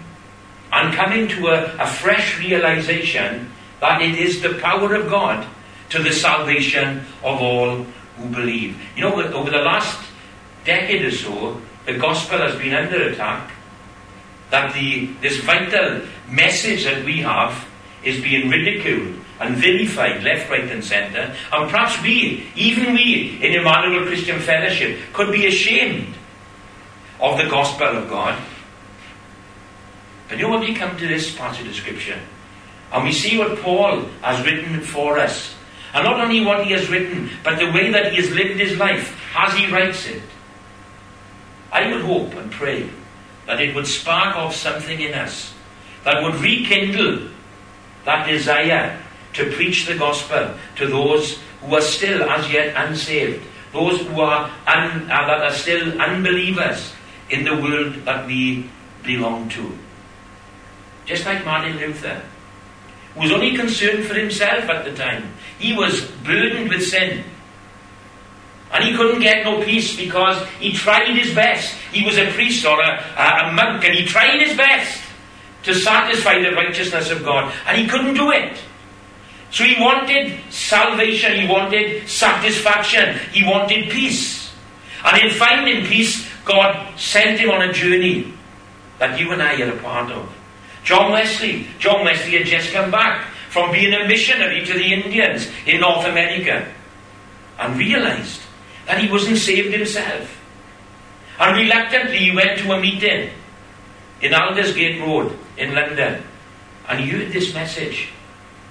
and 0.72 0.94
coming 0.94 1.28
to 1.28 1.48
a, 1.48 1.76
a 1.80 1.88
fresh 1.88 2.40
realization 2.40 3.52
that 3.80 4.02
it 4.02 4.16
is 4.16 4.42
the 4.42 4.56
power 4.56 4.96
of 4.96 5.10
God 5.10 5.48
to 5.90 6.02
the 6.02 6.12
salvation 6.12 7.06
of 7.24 7.42
all 7.42 7.86
who 8.18 8.30
believe. 8.30 8.80
You 8.96 9.04
know, 9.04 9.22
over 9.22 9.50
the 9.50 9.60
last 9.60 10.00
decade 10.64 11.06
or 11.06 11.12
so, 11.12 11.62
the 11.86 11.98
gospel 11.98 12.40
has 12.40 12.56
been 12.56 12.74
under 12.74 13.10
attack. 13.10 13.52
That 14.52 14.74
the, 14.74 15.08
this 15.22 15.40
vital 15.40 16.02
message 16.30 16.84
that 16.86 17.04
we 17.04 17.22
have 17.22 17.68
is 18.04 18.22
being 18.22 18.50
ridiculed 18.50 19.20
and 19.40 19.56
vilified 19.56 20.24
left, 20.24 20.50
right, 20.50 20.70
and 20.72 20.84
centre. 20.84 21.36
And 21.52 21.70
perhaps 21.70 22.02
we, 22.02 22.48
even 22.56 22.94
we 22.94 23.40
in 23.42 23.60
Emmanuel 23.60 24.06
Christian 24.06 24.40
Fellowship, 24.40 24.98
could 25.14 25.32
be 25.32 25.48
ashamed 25.48 26.14
of 27.20 27.38
the 27.38 27.50
gospel 27.50 27.88
of 27.88 28.10
God. 28.10 28.42
But 30.28 30.38
you 30.38 30.44
know 30.44 30.52
when 30.52 30.62
we 30.62 30.76
come 30.76 30.98
to 30.98 31.08
this 31.08 31.36
passage 31.36 31.62
of 31.62 31.68
the 31.68 31.74
Scripture, 31.74 32.20
and 32.92 33.04
we 33.04 33.12
see 33.12 33.38
what 33.38 33.60
Paul 33.60 34.02
has 34.22 34.46
written 34.46 34.82
for 34.82 35.20
us, 35.20 35.54
and 35.94 36.04
not 36.04 36.20
only 36.20 36.44
what 36.44 36.66
he 36.66 36.74
has 36.74 36.90
written, 36.90 37.30
but 37.44 37.58
the 37.58 37.72
way 37.72 37.92
that 37.92 38.12
he 38.12 38.22
has 38.22 38.32
lived 38.32 38.60
his 38.60 38.78
life 38.78 39.16
as 39.36 39.54
he 39.54 39.72
writes 39.72 40.08
it, 40.08 40.22
I 41.72 41.92
would 41.92 42.02
hope 42.02 42.34
and 42.36 42.52
pray 42.52 42.90
that 43.46 43.62
it 43.62 43.76
would 43.76 43.88
spark 43.88 44.36
off 44.36 44.56
something 44.56 45.00
in 45.00 45.14
us 45.14 45.54
that 46.04 46.24
would 46.24 46.36
rekindle 46.36 47.30
that 48.06 48.28
desire 48.28 49.02
to 49.34 49.52
preach 49.52 49.86
the 49.86 49.98
gospel 49.98 50.54
to 50.78 50.88
those 50.88 51.40
who 51.62 51.76
are 51.76 51.82
still 51.82 52.24
as 52.30 52.50
yet 52.52 52.74
unsaved, 52.76 53.44
those 53.74 54.02
who 54.02 54.22
are 54.22 54.50
un, 54.68 55.12
uh, 55.12 55.28
that 55.28 55.42
are 55.42 55.52
still 55.52 56.00
unbelievers 56.02 56.94
in 57.30 57.44
the 57.44 57.56
world 57.56 57.94
that 58.06 58.26
we 58.26 58.70
belong 59.04 59.50
to. 59.50 59.78
Just 61.06 61.26
like 61.26 61.46
Martin 61.46 61.78
Luther, 61.78 62.22
who 63.14 63.22
was 63.22 63.32
only 63.32 63.56
concerned 63.56 64.06
for 64.06 64.14
himself 64.14 64.70
at 64.70 64.86
the 64.86 64.94
time. 64.94 65.32
He 65.60 65.74
was 65.74 66.02
burdened 66.24 66.70
with 66.70 66.84
sin. 66.84 67.24
And 68.72 68.84
he 68.84 68.96
couldn't 68.96 69.22
get 69.22 69.46
no 69.46 69.64
peace 69.64 69.96
because 69.96 70.46
he 70.60 70.74
tried 70.74 71.16
his 71.16 71.34
best. 71.34 71.76
He 71.94 72.04
was 72.04 72.18
a 72.18 72.30
priest 72.32 72.66
or 72.66 72.82
a, 72.82 73.00
a, 73.18 73.54
monk 73.54 73.86
and 73.86 73.96
he 73.96 74.06
tried 74.06 74.42
his 74.42 74.58
best 74.58 75.02
to 75.64 75.74
satisfy 75.74 76.42
the 76.42 76.52
righteousness 76.52 77.10
of 77.10 77.24
God. 77.24 77.54
And 77.68 77.78
he 77.78 77.88
couldn't 77.88 78.16
do 78.16 78.32
it. 78.32 78.58
So 79.52 79.64
he 79.64 79.82
wanted 79.82 80.38
salvation, 80.50 81.40
he 81.40 81.48
wanted 81.48 82.10
satisfaction, 82.10 83.18
he 83.32 83.46
wanted 83.46 83.90
peace. 83.90 84.52
And 85.06 85.24
in 85.24 85.30
finding 85.32 85.86
peace, 85.86 86.28
God 86.44 87.00
sent 87.00 87.40
him 87.40 87.52
on 87.52 87.62
a 87.62 87.72
journey 87.72 88.34
that 89.00 89.18
you 89.20 89.32
and 89.32 89.42
I 89.42 89.62
are 89.62 89.70
a 89.70 89.78
part 89.78 90.12
of. 90.12 90.30
John 90.86 91.12
Wesley, 91.12 91.68
John 91.80 92.06
Wesley 92.06 92.38
had 92.38 92.46
just 92.46 92.72
come 92.72 92.92
back 92.92 93.26
from 93.50 93.72
being 93.72 93.92
a 93.94 94.08
missionary 94.08 94.64
to 94.66 94.74
the 94.74 94.94
Indians 94.94 95.50
in 95.66 95.82
North 95.82 96.06
America 96.06 96.72
and 97.60 97.78
realized 97.78 98.42
that 98.86 99.00
he 99.00 99.12
wasn't 99.12 99.38
saved 99.38 99.74
himself. 99.74 100.40
And 101.40 101.58
reluctantly 101.58 102.20
he 102.20 102.36
went 102.36 102.60
to 102.60 102.72
a 102.72 102.80
meeting 102.80 103.32
in 104.22 104.34
Aldersgate 104.34 105.02
Road 105.02 105.36
in 105.58 105.74
London 105.74 106.24
and 106.88 107.00
he 107.00 107.10
heard 107.10 107.32
this 107.32 107.54
message. 107.54 108.10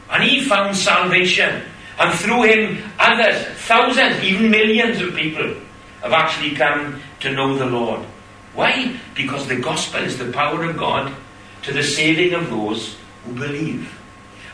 And 0.09 0.23
he 0.23 0.45
found 0.45 0.77
salvation. 0.77 1.63
And 1.99 2.17
through 2.19 2.45
him, 2.45 2.91
others, 2.99 3.45
thousands, 3.67 4.23
even 4.23 4.51
millions 4.51 5.01
of 5.01 5.17
people 5.17 5.55
have 6.03 6.13
actually 6.13 6.55
come 6.55 7.01
to 7.21 7.33
know 7.33 7.59
the 7.59 7.67
Lord. 7.67 8.03
Why? 8.53 8.97
Because 9.17 9.49
the 9.49 9.57
gospel 9.57 10.03
is 10.03 10.17
the 10.17 10.31
power 10.31 10.65
of 10.65 10.77
God 10.77 11.13
to 11.65 11.73
the 11.73 11.83
saving 11.83 12.35
of 12.35 12.51
those 12.51 12.97
who 13.25 13.35
believe. 13.35 13.91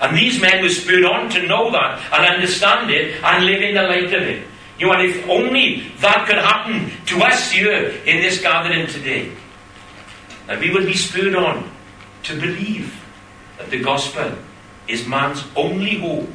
And 0.00 0.16
these 0.16 0.40
men 0.40 0.62
were 0.62 0.70
spurred 0.70 1.04
on 1.04 1.28
to 1.30 1.46
know 1.46 1.70
that 1.72 2.00
and 2.12 2.24
understand 2.24 2.90
it 2.90 3.22
and 3.22 3.44
live 3.44 3.62
in 3.62 3.74
the 3.74 3.82
light 3.82 4.12
of 4.14 4.22
it. 4.22 4.46
You 4.78 4.86
know, 4.86 4.94
and 4.94 5.10
if 5.10 5.28
only 5.28 5.92
that 6.00 6.26
could 6.26 6.38
happen 6.38 6.90
to 7.06 7.22
us 7.22 7.50
here 7.50 7.88
in 8.06 8.22
this 8.22 8.40
gathering 8.40 8.86
today, 8.86 9.30
that 10.46 10.58
we 10.58 10.72
would 10.72 10.86
be 10.86 10.94
spurred 10.94 11.34
on 11.34 11.70
to 12.22 12.40
believe 12.40 12.94
that 13.58 13.68
the 13.68 13.80
gospel 13.80 14.32
is 14.88 15.06
man's 15.06 15.44
only 15.54 15.98
hope, 15.98 16.34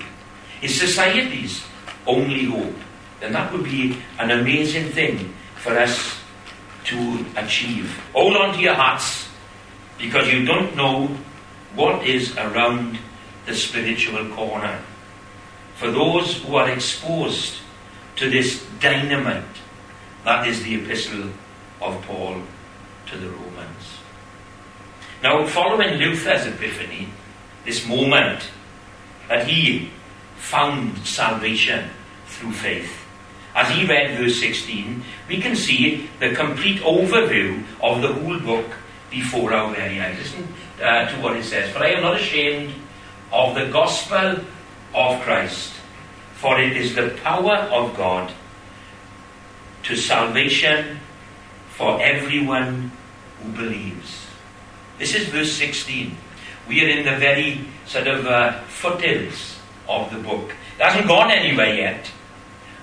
is 0.61 0.79
society's 0.79 1.65
only 2.05 2.45
hope, 2.45 2.75
then 3.19 3.33
that 3.33 3.51
would 3.51 3.63
be 3.63 3.97
an 4.19 4.29
amazing 4.29 4.91
thing 4.91 5.33
for 5.55 5.77
us 5.77 6.15
to 6.83 7.25
achieve. 7.37 7.99
Hold 8.13 8.37
on 8.37 8.53
to 8.53 8.61
your 8.61 8.75
hearts 8.75 9.24
because 9.97 10.31
you 10.31 10.45
don't 10.45 10.75
know 10.75 11.07
what 11.75 12.05
is 12.05 12.35
around 12.37 12.97
the 13.45 13.53
spiritual 13.53 14.27
corner. 14.29 14.81
For 15.75 15.91
those 15.91 16.41
who 16.43 16.55
are 16.55 16.69
exposed 16.69 17.57
to 18.17 18.29
this 18.29 18.65
dynamite. 18.79 19.43
That 20.23 20.47
is 20.47 20.63
the 20.63 20.75
epistle 20.75 21.29
of 21.81 22.01
Paul 22.03 22.41
to 23.07 23.17
the 23.17 23.29
Romans. 23.29 23.99
Now, 25.21 25.45
following 25.45 25.97
Luther's 25.97 26.45
epiphany, 26.45 27.09
this 27.65 27.87
moment 27.87 28.49
that 29.27 29.47
he 29.47 29.91
found 30.37 30.97
salvation 31.05 31.89
through 32.27 32.53
faith, 32.53 32.91
as 33.55 33.69
he 33.69 33.85
read 33.85 34.17
verse 34.17 34.39
16, 34.39 35.03
we 35.29 35.39
can 35.39 35.55
see 35.55 36.09
the 36.19 36.35
complete 36.35 36.81
overview 36.81 37.63
of 37.81 38.01
the 38.01 38.13
whole 38.13 38.39
book 38.39 38.65
before 39.15 39.53
our 39.53 39.73
very 39.73 40.01
eyes. 40.01 40.17
Listen 40.17 40.47
uh, 40.83 41.07
to 41.07 41.21
what 41.21 41.37
it 41.37 41.43
says. 41.45 41.71
For 41.71 41.79
I 41.79 41.91
am 41.91 42.01
not 42.01 42.19
ashamed 42.19 42.73
of 43.31 43.55
the 43.55 43.67
gospel 43.71 44.43
of 44.93 45.21
Christ, 45.21 45.73
for 46.33 46.59
it 46.59 46.75
is 46.75 46.95
the 46.95 47.17
power 47.23 47.55
of 47.71 47.95
God 47.95 48.33
to 49.83 49.95
salvation 49.95 50.99
for 51.69 52.01
everyone 52.01 52.91
who 53.41 53.51
believes. 53.53 54.27
This 54.99 55.15
is 55.15 55.27
verse 55.29 55.53
16. 55.53 56.17
We 56.67 56.83
are 56.83 56.89
in 56.89 57.05
the 57.05 57.17
very 57.17 57.65
sort 57.85 58.07
of 58.07 58.25
uh, 58.25 58.59
foothills 58.63 59.59
of 59.87 60.11
the 60.11 60.19
book. 60.19 60.51
It 60.77 60.83
hasn't 60.83 61.07
gone 61.07 61.31
anywhere 61.31 61.73
yet. 61.73 62.11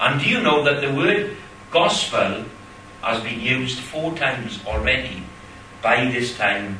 And 0.00 0.20
do 0.20 0.28
you 0.28 0.40
know 0.40 0.64
that 0.64 0.80
the 0.80 0.94
word 0.94 1.36
gospel 1.70 2.44
has 3.02 3.22
been 3.22 3.40
used 3.40 3.80
four 3.80 4.14
times 4.14 4.60
already 4.66 5.21
by 5.82 6.06
this 6.06 6.36
time, 6.36 6.78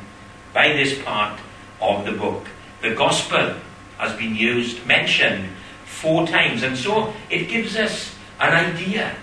by 0.53 0.69
this 0.69 1.01
part 1.03 1.39
of 1.81 2.05
the 2.05 2.13
book? 2.13 2.47
The 2.81 2.95
gospel 2.95 3.55
has 3.97 4.17
been 4.17 4.35
used, 4.35 4.85
mentioned 4.85 5.49
four 5.85 6.25
times. 6.27 6.63
And 6.63 6.77
so 6.77 7.13
it 7.29 7.47
gives 7.47 7.75
us 7.75 8.15
an 8.39 8.53
idea, 8.53 9.15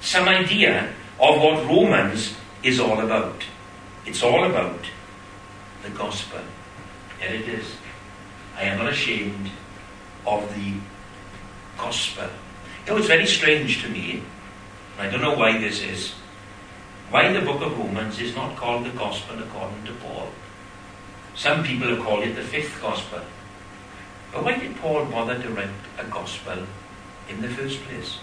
some 0.00 0.28
idea 0.28 0.92
of 1.20 1.40
what 1.40 1.64
Romans 1.66 2.34
is 2.62 2.80
all 2.80 3.00
about. 3.00 3.42
It's 4.04 4.22
all 4.22 4.44
about 4.44 4.80
the 5.82 5.90
gospel. 5.90 6.40
Here 7.20 7.34
it 7.34 7.48
is. 7.48 7.66
I 8.56 8.64
am 8.64 8.78
not 8.78 8.92
ashamed 8.92 9.50
of 10.26 10.54
the 10.54 10.74
gospel. 11.78 12.28
You 12.86 12.92
know, 12.92 12.98
it's 12.98 13.06
very 13.06 13.26
strange 13.26 13.82
to 13.82 13.88
me, 13.88 14.22
I 14.98 15.08
don't 15.08 15.20
know 15.20 15.34
why 15.34 15.58
this 15.58 15.82
is, 15.82 16.14
why 17.10 17.32
the 17.32 17.40
book 17.40 17.62
of 17.62 17.78
Romans 17.78 18.18
is 18.20 18.34
not 18.34 18.56
called 18.56 18.84
the 18.84 18.90
gospel 18.90 19.38
according 19.38 19.84
to 19.84 19.92
Paul. 19.94 20.28
Some 21.34 21.62
people 21.62 21.88
have 21.88 22.04
called 22.04 22.24
it 22.24 22.34
the 22.34 22.42
fifth 22.42 22.80
gospel. 22.80 23.20
But 24.32 24.44
why 24.44 24.58
did 24.58 24.76
Paul 24.76 25.04
bother 25.06 25.40
to 25.40 25.48
write 25.50 25.68
a 25.98 26.04
gospel 26.04 26.66
in 27.28 27.42
the 27.42 27.48
first 27.48 27.80
place? 27.84 28.18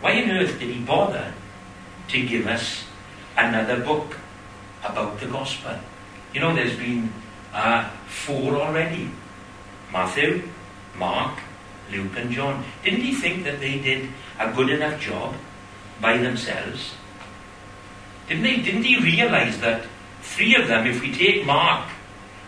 Why 0.00 0.22
on 0.22 0.30
earth 0.30 0.58
did 0.58 0.70
he 0.70 0.80
bother 0.80 1.34
to 2.08 2.26
give 2.26 2.46
us 2.46 2.84
another 3.36 3.80
book 3.80 4.16
about 4.82 5.20
the 5.20 5.26
gospel? 5.26 5.76
You 6.32 6.40
know, 6.40 6.54
there's 6.54 6.76
been 6.76 7.12
uh, 7.52 7.90
four 8.06 8.56
already 8.56 9.10
Matthew, 9.92 10.48
Mark, 10.96 11.38
Luke 11.90 12.16
and 12.16 12.30
John. 12.30 12.64
Didn't 12.84 13.00
he 13.00 13.14
think 13.14 13.44
that 13.44 13.60
they 13.60 13.78
did 13.78 14.08
a 14.38 14.50
good 14.52 14.70
enough 14.70 15.00
job 15.00 15.34
by 16.00 16.16
themselves? 16.16 16.94
Didn't, 18.30 18.44
they, 18.44 18.56
didn't 18.62 18.84
he 18.84 18.96
realize 18.96 19.58
that 19.58 19.82
three 20.22 20.54
of 20.54 20.68
them, 20.68 20.86
if 20.86 21.02
we 21.02 21.12
take 21.12 21.44
Mark, 21.44 21.90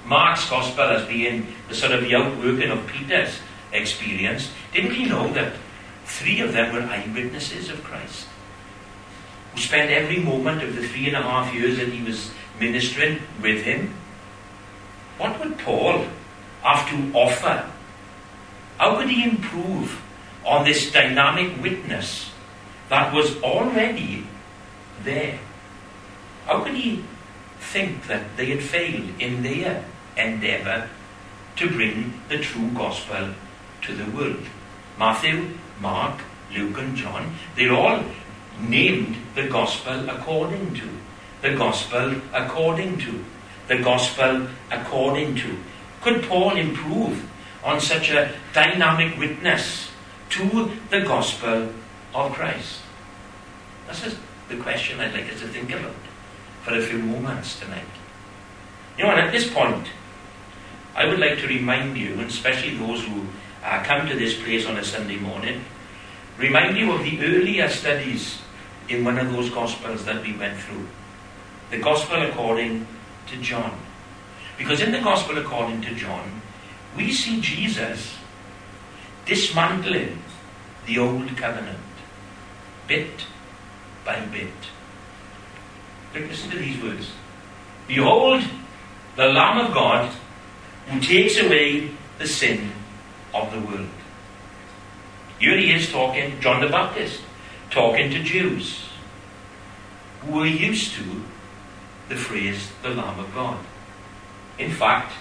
Mark's 0.06 0.48
gospel 0.48 0.84
as 0.84 1.06
being 1.08 1.48
the 1.68 1.74
sort 1.74 1.90
of 1.90 2.02
the 2.02 2.14
outworking 2.14 2.70
of 2.70 2.86
Peter's 2.86 3.40
experience, 3.72 4.48
didn't 4.72 4.92
he 4.92 5.06
know 5.06 5.32
that 5.32 5.54
three 6.04 6.38
of 6.40 6.52
them 6.52 6.72
were 6.72 6.82
eyewitnesses 6.82 7.68
of 7.68 7.82
Christ? 7.82 8.28
Who 9.52 9.60
spent 9.60 9.90
every 9.90 10.20
moment 10.20 10.62
of 10.62 10.76
the 10.76 10.86
three 10.86 11.08
and 11.08 11.16
a 11.16 11.22
half 11.22 11.52
years 11.52 11.78
that 11.78 11.88
he 11.88 12.04
was 12.04 12.30
ministering 12.60 13.18
with 13.42 13.64
him? 13.64 13.92
What 15.18 15.40
would 15.40 15.58
Paul 15.58 16.06
have 16.62 16.88
to 16.90 17.12
offer 17.12 17.68
how 18.78 18.96
could 18.96 19.10
he 19.10 19.24
improve 19.24 20.00
on 20.44 20.64
this 20.64 20.90
dynamic 20.90 21.60
witness 21.60 22.30
that 22.88 23.12
was 23.12 23.40
already 23.42 24.26
there? 25.04 25.38
How 26.46 26.64
could 26.64 26.74
he 26.74 27.04
think 27.60 28.06
that 28.06 28.36
they 28.36 28.46
had 28.46 28.62
failed 28.62 29.08
in 29.18 29.42
their 29.42 29.84
endeavour 30.16 30.88
to 31.56 31.68
bring 31.68 32.20
the 32.28 32.38
true 32.38 32.70
gospel 32.70 33.30
to 33.82 33.94
the 33.94 34.10
world? 34.10 34.44
Matthew, 34.98 35.58
Mark, 35.80 36.20
Luke, 36.52 36.78
and 36.78 36.96
John, 36.96 37.34
they're 37.56 37.72
all 37.72 38.04
named 38.60 39.16
the 39.34 39.48
gospel 39.48 40.08
according 40.10 40.74
to. 40.74 40.88
The 41.40 41.56
gospel 41.56 42.20
according 42.32 42.98
to. 42.98 43.24
The 43.68 43.78
gospel 43.78 44.48
according 44.70 45.36
to. 45.36 45.56
Could 46.00 46.24
Paul 46.24 46.56
improve 46.56 47.28
on 47.64 47.80
such 47.80 48.10
a 48.10 48.34
dynamic 48.52 49.18
witness 49.18 49.90
to 50.30 50.70
the 50.90 51.00
gospel 51.00 51.68
of 52.14 52.32
Christ? 52.32 52.80
This 53.88 54.06
is 54.06 54.16
the 54.48 54.56
question 54.56 55.00
I'd 55.00 55.14
like 55.14 55.32
us 55.32 55.40
to 55.40 55.48
think 55.48 55.70
about 55.70 55.94
for 56.62 56.74
a 56.74 56.82
few 56.82 56.98
moments 56.98 57.58
tonight. 57.58 57.84
You 58.96 59.04
know, 59.04 59.10
and 59.10 59.20
at 59.20 59.32
this 59.32 59.52
point, 59.52 59.86
I 60.94 61.06
would 61.06 61.18
like 61.18 61.38
to 61.38 61.46
remind 61.46 61.96
you, 61.96 62.12
and 62.12 62.22
especially 62.30 62.76
those 62.76 63.04
who 63.04 63.26
uh, 63.64 63.82
come 63.84 64.08
to 64.08 64.16
this 64.16 64.40
place 64.42 64.66
on 64.66 64.76
a 64.76 64.84
Sunday 64.84 65.16
morning, 65.16 65.64
remind 66.38 66.76
you 66.76 66.92
of 66.92 67.02
the 67.02 67.18
earlier 67.24 67.68
studies 67.68 68.38
in 68.88 69.04
one 69.04 69.18
of 69.18 69.32
those 69.32 69.50
Gospels 69.50 70.04
that 70.04 70.22
we 70.22 70.36
went 70.36 70.58
through. 70.58 70.86
The 71.70 71.78
Gospel 71.78 72.22
according 72.22 72.86
to 73.28 73.36
John. 73.40 73.78
Because 74.58 74.80
in 74.80 74.92
the 74.92 75.00
Gospel 75.00 75.38
according 75.38 75.82
to 75.82 75.94
John, 75.94 76.42
we 76.96 77.12
see 77.12 77.40
Jesus 77.40 78.14
dismantling 79.24 80.22
the 80.86 80.98
old 80.98 81.36
covenant 81.36 81.78
bit 82.86 83.24
by 84.04 84.20
bit. 84.26 84.52
Listen 86.14 86.50
to 86.50 86.58
these 86.58 86.82
words. 86.82 87.10
Behold, 87.88 88.42
the 89.16 89.26
Lamb 89.26 89.66
of 89.66 89.74
God 89.74 90.12
who 90.88 91.00
takes 91.00 91.38
away 91.38 91.90
the 92.18 92.26
sin 92.26 92.72
of 93.34 93.50
the 93.52 93.60
world. 93.60 93.88
Here 95.38 95.56
he 95.56 95.72
is 95.72 95.90
talking, 95.90 96.40
John 96.40 96.60
the 96.60 96.68
Baptist, 96.68 97.20
talking 97.70 98.10
to 98.10 98.22
Jews 98.22 98.88
who 100.20 100.38
were 100.38 100.46
used 100.46 100.94
to 100.94 101.22
the 102.08 102.16
phrase 102.16 102.70
the 102.82 102.90
Lamb 102.90 103.18
of 103.18 103.34
God. 103.34 103.58
In 104.58 104.70
fact, 104.70 105.12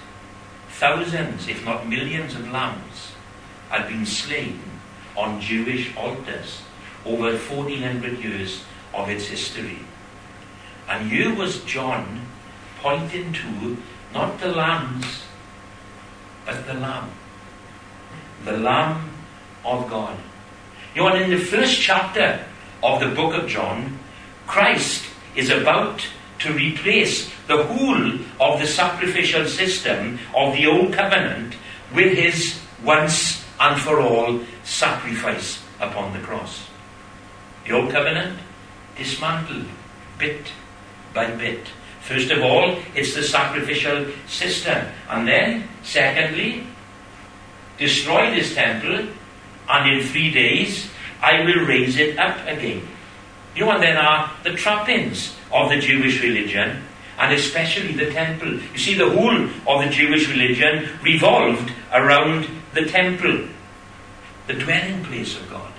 thousands, 0.70 1.48
if 1.48 1.66
not 1.66 1.88
millions, 1.88 2.36
of 2.36 2.52
lambs 2.52 3.14
had 3.70 3.88
been 3.88 4.06
slain 4.06 4.60
on 5.16 5.42
Jewish 5.42 5.96
altars 5.96 6.62
over 7.06 7.32
1400 7.32 8.20
years 8.20 8.64
of 8.94 9.10
its 9.10 9.28
history. 9.28 9.80
And 10.88 11.10
here 11.10 11.34
was 11.34 11.63
John 11.63 12.26
pointing 12.82 13.34
to 13.34 13.78
not 14.13 14.39
the 14.39 14.50
lambs, 14.50 15.24
but 16.46 16.65
the 16.65 16.74
Lamb. 16.74 17.12
The 18.44 18.58
Lamb 18.58 19.10
of 19.63 19.89
God. 19.89 20.17
You 20.96 21.04
know, 21.04 21.15
in 21.15 21.30
the 21.30 21.38
first 21.38 21.80
chapter 21.80 22.44
of 22.84 23.00
the 23.00 23.10
book 23.10 23.34
of 23.36 23.48
John, 23.48 24.00
Christ 24.48 25.06
is 25.36 25.50
about 25.50 26.06
to 26.39 26.54
replace 26.54 27.32
the 27.48 27.63
whole 27.63 28.13
of 28.39 28.60
the 28.60 28.67
sacrificial 28.67 29.46
system 29.46 30.20
of 30.36 30.54
the 30.54 30.65
Old 30.65 30.91
Covenant 30.94 31.56
with 31.94 32.17
his 32.17 32.60
once 32.84 33.46
and 33.60 33.80
for 33.80 34.02
all 34.02 34.41
sacrifice 34.63 35.63
upon 35.80 36.13
the 36.13 36.20
cross. 36.20 36.67
The 37.65 37.74
Old 37.74 37.91
Covenant 37.91 38.39
dismantled 38.98 39.67
bit 40.17 40.52
by 41.13 41.32
bit. 41.32 41.67
First 42.02 42.32
of 42.32 42.41
all, 42.41 42.78
it's 42.95 43.13
the 43.15 43.24
sacrificial 43.24 44.08
system. 44.28 44.88
And 45.10 45.28
then, 45.28 45.67
secondly, 45.84 46.65
destroy 47.78 48.32
this 48.32 48.56
temple, 48.56 49.08
and 49.69 49.91
in 49.91 50.06
three 50.06 50.32
days 50.32 50.89
I 51.21 51.43
will 51.43 51.65
raise 51.65 51.97
it 51.97 52.17
up 52.17 52.38
again. 52.47 52.88
You 53.56 53.69
and 53.69 53.84
then 53.84 53.97
are 53.97 54.32
the 54.43 54.54
trappings 54.54 55.36
of 55.52 55.69
the 55.69 55.78
Jewish 55.78 56.21
religion, 56.21 56.84
and 57.19 57.34
especially 57.34 57.93
the 57.93 58.12
temple. 58.12 58.54
You 58.54 58.78
see, 58.78 58.95
the 58.95 59.10
whole 59.10 59.43
of 59.67 59.86
the 59.86 59.89
Jewish 59.89 60.28
religion 60.30 60.89
revolved 61.04 61.71
around 61.93 62.47
the 62.74 62.86
temple, 62.86 63.47
the 64.47 64.54
dwelling 64.54 65.04
place 65.06 65.38
of 65.38 65.50
God. 65.50 65.71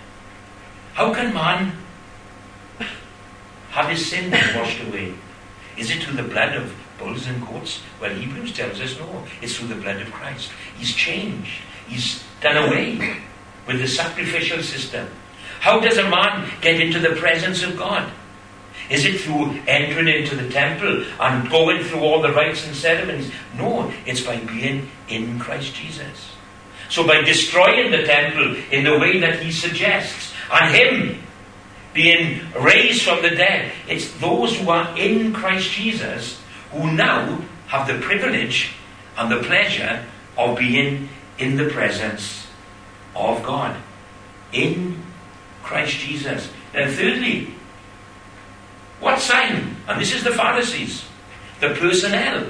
How 0.94 1.12
can 1.12 1.34
man 1.34 1.72
have 3.70 3.88
his 3.88 4.06
sins 4.06 4.34
washed 4.54 4.80
away? 4.86 5.14
Is 5.76 5.90
it 5.90 6.02
through 6.02 6.16
the 6.16 6.28
blood 6.28 6.54
of 6.54 6.72
bulls 6.98 7.26
and 7.26 7.44
goats? 7.46 7.80
Well, 8.00 8.14
Hebrews 8.14 8.54
tells 8.54 8.80
us 8.80 8.98
no. 8.98 9.24
It's 9.40 9.56
through 9.56 9.68
the 9.68 9.80
blood 9.80 10.00
of 10.00 10.12
Christ. 10.12 10.50
He's 10.78 10.94
changed. 10.94 11.62
He's 11.88 12.22
done 12.40 12.68
away 12.68 13.16
with 13.66 13.80
the 13.80 13.88
sacrificial 13.88 14.62
system. 14.62 15.08
How 15.60 15.80
does 15.80 15.96
a 15.98 16.08
man 16.08 16.50
get 16.60 16.80
into 16.80 16.98
the 16.98 17.14
presence 17.16 17.62
of 17.62 17.76
God? 17.76 18.10
Is 18.90 19.04
it 19.04 19.20
through 19.20 19.60
entering 19.66 20.08
into 20.08 20.34
the 20.34 20.50
temple 20.50 21.04
and 21.20 21.48
going 21.48 21.84
through 21.84 22.00
all 22.00 22.20
the 22.20 22.32
rites 22.32 22.66
and 22.66 22.74
ceremonies? 22.74 23.30
No, 23.56 23.92
it's 24.04 24.20
by 24.20 24.38
being 24.38 24.90
in 25.08 25.38
Christ 25.38 25.74
Jesus. 25.74 26.32
So 26.88 27.06
by 27.06 27.22
destroying 27.22 27.90
the 27.90 28.02
temple 28.02 28.56
in 28.70 28.84
the 28.84 28.98
way 28.98 29.18
that 29.20 29.40
he 29.40 29.50
suggests, 29.50 30.32
and 30.52 30.74
him 30.74 31.21
being 31.92 32.40
raised 32.58 33.02
from 33.02 33.22
the 33.22 33.30
dead. 33.30 33.72
It's 33.88 34.12
those 34.18 34.58
who 34.58 34.70
are 34.70 34.96
in 34.98 35.32
Christ 35.32 35.70
Jesus 35.70 36.40
who 36.70 36.92
now 36.92 37.40
have 37.66 37.86
the 37.86 37.98
privilege 37.98 38.72
and 39.16 39.30
the 39.30 39.42
pleasure 39.46 40.04
of 40.36 40.58
being 40.58 41.08
in 41.38 41.56
the 41.56 41.68
presence 41.68 42.46
of 43.14 43.42
God. 43.42 43.76
In 44.52 45.02
Christ 45.62 45.98
Jesus. 45.98 46.50
Then, 46.72 46.90
thirdly, 46.90 47.54
what 49.00 49.18
sign? 49.18 49.76
And 49.88 50.00
this 50.00 50.14
is 50.14 50.22
the 50.22 50.32
Pharisees, 50.32 51.04
the 51.60 51.70
personnel 51.70 52.46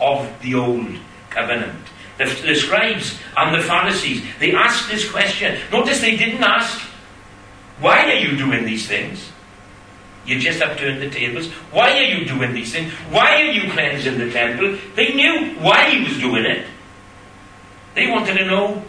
of 0.00 0.30
the 0.42 0.54
old 0.54 0.98
covenant. 1.30 1.78
The, 2.18 2.24
the 2.24 2.54
scribes 2.54 3.18
and 3.36 3.54
the 3.54 3.62
Pharisees, 3.62 4.22
they 4.40 4.52
asked 4.52 4.90
this 4.90 5.10
question. 5.10 5.58
Notice 5.70 6.00
they 6.00 6.16
didn't 6.16 6.42
ask, 6.42 6.80
why 7.80 8.04
are 8.10 8.14
you 8.14 8.36
doing 8.36 8.64
these 8.64 8.86
things? 8.86 9.30
You 10.26 10.40
just 10.40 10.60
have 10.60 10.76
turned 10.76 11.00
the 11.00 11.10
tables. 11.10 11.48
Why 11.70 11.92
are 11.98 12.02
you 12.02 12.24
doing 12.24 12.52
these 12.52 12.72
things? 12.72 12.92
Why 13.10 13.42
are 13.42 13.52
you 13.52 13.70
cleansing 13.70 14.18
the 14.18 14.30
temple? 14.30 14.76
They 14.96 15.14
knew 15.14 15.54
why 15.60 15.90
he 15.90 16.02
was 16.02 16.18
doing 16.18 16.44
it. 16.44 16.66
They 17.94 18.10
wanted 18.10 18.38
to 18.38 18.44
know 18.44 18.82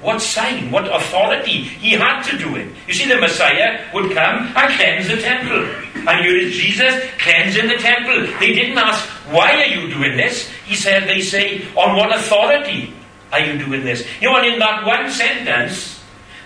what 0.00 0.20
sign, 0.20 0.70
what 0.70 0.84
authority 0.92 1.62
he 1.62 1.90
had 1.90 2.22
to 2.22 2.38
do 2.38 2.56
it. 2.56 2.72
You 2.88 2.94
see, 2.94 3.06
the 3.06 3.20
Messiah 3.20 3.86
would 3.94 4.12
come 4.12 4.50
and 4.56 4.74
cleanse 4.74 5.08
the 5.08 5.18
temple. 5.18 5.64
And 6.08 6.24
here 6.24 6.36
is 6.36 6.54
Jesus 6.54 6.94
cleansing 7.18 7.68
the 7.68 7.76
temple. 7.76 8.26
They 8.40 8.52
didn't 8.52 8.78
ask, 8.78 9.08
why 9.30 9.62
are 9.62 9.66
you 9.66 9.92
doing 9.92 10.16
this? 10.16 10.50
He 10.66 10.74
said, 10.74 11.04
they 11.04 11.20
say, 11.20 11.64
on 11.76 11.96
what 11.96 12.16
authority 12.16 12.92
are 13.30 13.40
you 13.40 13.58
doing 13.64 13.84
this? 13.84 14.04
You 14.20 14.30
know, 14.30 14.36
and 14.38 14.54
in 14.54 14.58
that 14.58 14.84
one 14.84 15.10
sentence, 15.10 15.91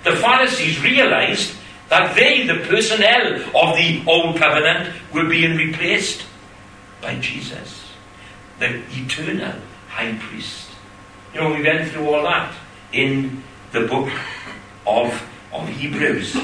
the 0.06 0.14
Pharisees 0.14 0.80
realized 0.80 1.56
that 1.88 2.14
they, 2.14 2.46
the 2.46 2.64
personnel 2.68 3.34
of 3.34 3.76
the 3.76 4.04
Old 4.06 4.36
Covenant, 4.36 4.94
were 5.12 5.28
being 5.28 5.56
replaced 5.56 6.24
by 7.02 7.18
Jesus, 7.18 7.90
the 8.60 8.82
eternal 8.90 9.52
high 9.88 10.16
priest. 10.16 10.68
You 11.34 11.40
know, 11.40 11.52
we 11.52 11.60
went 11.60 11.90
through 11.90 12.06
all 12.08 12.22
that 12.22 12.54
in 12.92 13.42
the 13.72 13.80
book 13.80 14.08
of, 14.86 15.28
of 15.52 15.68
Hebrews. 15.68 16.36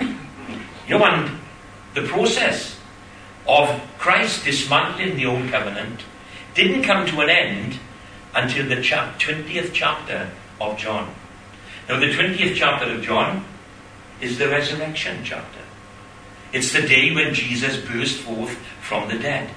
You 0.00 0.98
know, 0.98 1.04
and 1.04 1.38
the 1.94 2.02
process 2.02 2.76
of 3.46 3.68
Christ 3.98 4.44
dismantling 4.44 5.14
the 5.14 5.26
Old 5.26 5.48
Covenant 5.48 6.00
didn't 6.54 6.82
come 6.82 7.06
to 7.06 7.20
an 7.20 7.30
end 7.30 7.78
until 8.34 8.68
the 8.68 8.76
20th 8.82 9.70
chapter 9.72 10.28
of 10.60 10.76
John. 10.76 11.14
Now, 11.88 11.98
the 11.98 12.06
20th 12.06 12.54
chapter 12.54 12.90
of 12.92 13.02
John 13.02 13.44
is 14.20 14.38
the 14.38 14.48
resurrection 14.48 15.22
chapter. 15.24 15.60
It's 16.52 16.72
the 16.72 16.82
day 16.82 17.14
when 17.14 17.32
Jesus 17.34 17.76
burst 17.76 18.18
forth 18.20 18.56
from 18.80 19.08
the 19.08 19.18
dead. 19.18 19.50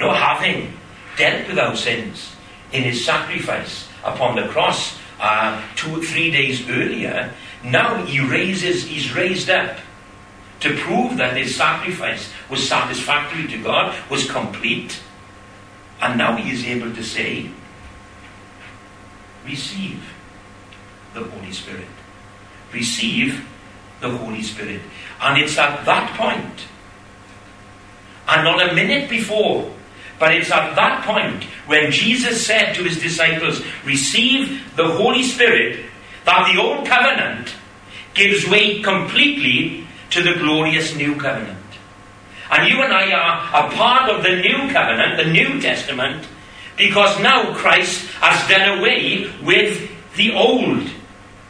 Know, 0.00 0.12
having 0.12 0.72
dealt 1.16 1.48
with 1.48 1.58
our 1.58 1.76
sins 1.76 2.34
in 2.72 2.82
his 2.82 3.04
sacrifice 3.04 3.88
upon 4.04 4.36
the 4.36 4.48
cross 4.48 4.98
uh, 5.20 5.62
two 5.76 5.98
or 5.98 6.02
three 6.02 6.30
days 6.30 6.68
earlier, 6.68 7.32
now 7.62 8.04
he 8.04 8.20
raises, 8.20 8.84
he's 8.84 9.14
raised 9.14 9.50
up 9.50 9.78
to 10.60 10.74
prove 10.76 11.16
that 11.18 11.36
his 11.36 11.54
sacrifice 11.54 12.32
was 12.48 12.66
satisfactory 12.66 13.46
to 13.48 13.62
God, 13.62 13.94
was 14.10 14.30
complete. 14.30 15.00
And 16.00 16.18
now 16.18 16.36
he 16.36 16.50
is 16.50 16.64
able 16.64 16.92
to 16.94 17.02
say, 17.04 17.50
receive 19.44 20.11
the 21.14 21.24
Holy 21.24 21.52
Spirit. 21.52 21.86
Receive 22.72 23.46
the 24.00 24.10
Holy 24.10 24.42
Spirit. 24.42 24.80
And 25.20 25.40
it's 25.40 25.58
at 25.58 25.84
that 25.84 26.16
point, 26.18 26.66
and 28.28 28.44
not 28.44 28.70
a 28.70 28.74
minute 28.74 29.08
before, 29.08 29.72
but 30.18 30.34
it's 30.34 30.50
at 30.50 30.74
that 30.76 31.04
point 31.04 31.44
when 31.66 31.90
Jesus 31.90 32.46
said 32.46 32.74
to 32.74 32.84
his 32.84 33.00
disciples, 33.00 33.62
Receive 33.84 34.76
the 34.76 34.86
Holy 34.86 35.22
Spirit, 35.22 35.84
that 36.24 36.52
the 36.52 36.60
old 36.60 36.86
covenant 36.86 37.52
gives 38.14 38.48
way 38.48 38.82
completely 38.82 39.86
to 40.10 40.22
the 40.22 40.34
glorious 40.34 40.94
new 40.94 41.16
covenant. 41.16 41.58
And 42.50 42.68
you 42.68 42.82
and 42.82 42.92
I 42.92 43.10
are 43.12 43.66
a 43.66 43.70
part 43.72 44.10
of 44.10 44.22
the 44.22 44.36
new 44.36 44.70
covenant, 44.72 45.16
the 45.16 45.32
New 45.32 45.60
Testament, 45.60 46.26
because 46.76 47.18
now 47.20 47.54
Christ 47.54 48.06
has 48.20 48.48
done 48.48 48.78
away 48.78 49.30
with 49.42 49.90
the 50.16 50.34
old 50.34 50.88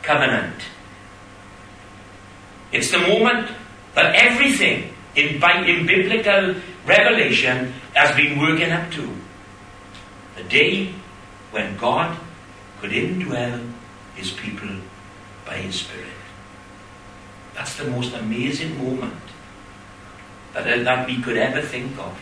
covenant. 0.02 0.56
It's 2.72 2.90
the 2.90 2.98
moment 2.98 3.50
that 3.94 4.14
everything 4.14 4.94
in, 5.14 5.42
in 5.42 5.86
biblical 5.86 6.54
revelation 6.86 7.72
has 7.94 8.14
been 8.16 8.38
working 8.38 8.70
up 8.70 8.90
to. 8.92 9.14
The 10.36 10.44
day 10.44 10.94
when 11.50 11.76
God 11.76 12.16
could 12.80 12.90
indwell 12.90 13.70
his 14.16 14.32
people 14.32 14.70
by 15.44 15.58
his 15.58 15.80
Spirit. 15.80 16.08
That's 17.54 17.76
the 17.76 17.90
most 17.90 18.14
amazing 18.14 18.76
moment 18.82 19.14
that, 20.54 20.66
uh, 20.66 20.82
that 20.82 21.06
we 21.06 21.20
could 21.20 21.36
ever 21.36 21.60
think 21.60 21.98
of. 21.98 22.18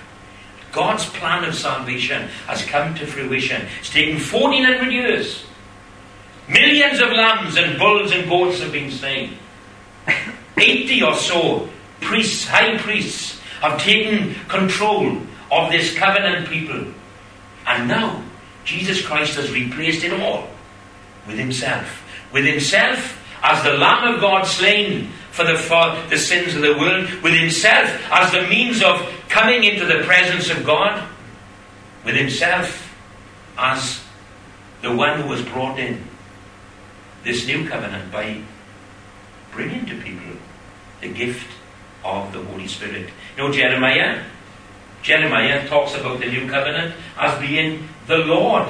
God's 0.73 1.07
plan 1.07 1.45
of 1.45 1.55
salvation 1.55 2.29
has 2.47 2.65
come 2.65 2.95
to 2.95 3.07
fruition. 3.07 3.67
It's 3.81 3.91
taken 3.91 4.19
1400 4.19 4.93
years. 4.93 5.45
Millions 6.51 7.01
of 7.01 7.11
lambs 7.11 7.57
and 7.57 7.79
bulls 7.79 8.11
and 8.11 8.29
goats 8.29 8.61
have 8.61 8.73
been 8.73 8.91
slain. 8.91 9.37
80 10.59 11.03
or 11.03 11.15
so 11.15 11.69
priests, 12.01 12.45
high 12.47 12.77
priests, 12.79 13.39
have 13.61 13.81
taken 13.81 14.35
control 14.49 15.17
of 15.53 15.71
this 15.71 15.97
covenant 15.97 16.49
people. 16.49 16.87
And 17.67 17.87
now, 17.87 18.25
Jesus 18.65 19.07
Christ 19.07 19.37
has 19.37 19.53
replaced 19.53 20.03
it 20.03 20.13
all 20.21 20.49
with 21.29 21.39
Himself. 21.39 22.03
With 22.33 22.45
Himself 22.45 23.17
as 23.43 23.63
the 23.63 23.75
Lamb 23.75 24.15
of 24.15 24.21
God 24.21 24.45
slain 24.45 25.11
for 25.31 25.45
the, 25.45 25.57
for 25.57 25.97
the 26.09 26.19
sins 26.19 26.57
of 26.57 26.63
the 26.63 26.77
world, 26.77 27.09
with 27.23 27.35
Himself 27.35 27.89
as 28.11 28.33
the 28.33 28.43
means 28.49 28.83
of 28.83 29.09
coming 29.29 29.63
into 29.63 29.87
the 29.87 30.03
presence 30.03 30.51
of 30.51 30.67
God, 30.67 31.09
with 32.05 32.17
Himself 32.17 32.93
as 33.57 34.03
the 34.83 34.93
one 34.93 35.21
who 35.21 35.29
was 35.29 35.43
brought 35.43 35.79
in 35.79 36.10
this 37.25 37.47
new 37.47 37.69
covenant 37.69 38.11
by 38.11 38.43
bringing 39.53 39.87
to 39.87 40.01
people 40.01 40.37
the 41.01 41.09
gift 41.09 41.49
of 42.05 42.33
the 42.33 42.43
Holy 42.43 42.67
Spirit. 42.67 43.11
You 43.37 43.43
know, 43.45 43.53
Jeremiah? 43.53 44.23
Jeremiah 45.03 45.67
talks 45.67 45.95
about 45.95 46.21
the 46.21 46.27
new 46.27 46.49
covenant 46.49 46.95
as 47.17 47.39
being 47.41 47.89
the 48.07 48.19
Lord, 48.19 48.69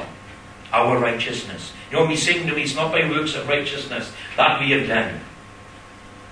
our 0.72 0.98
righteousness. 0.98 1.72
You 1.90 1.98
know, 1.98 2.06
we 2.06 2.16
sing 2.16 2.46
to 2.46 2.54
me, 2.54 2.62
it's 2.62 2.76
not 2.76 2.92
by 2.92 3.08
works 3.08 3.34
of 3.34 3.48
righteousness 3.48 4.12
that 4.36 4.60
we 4.60 4.70
have 4.70 4.86
done, 4.86 5.20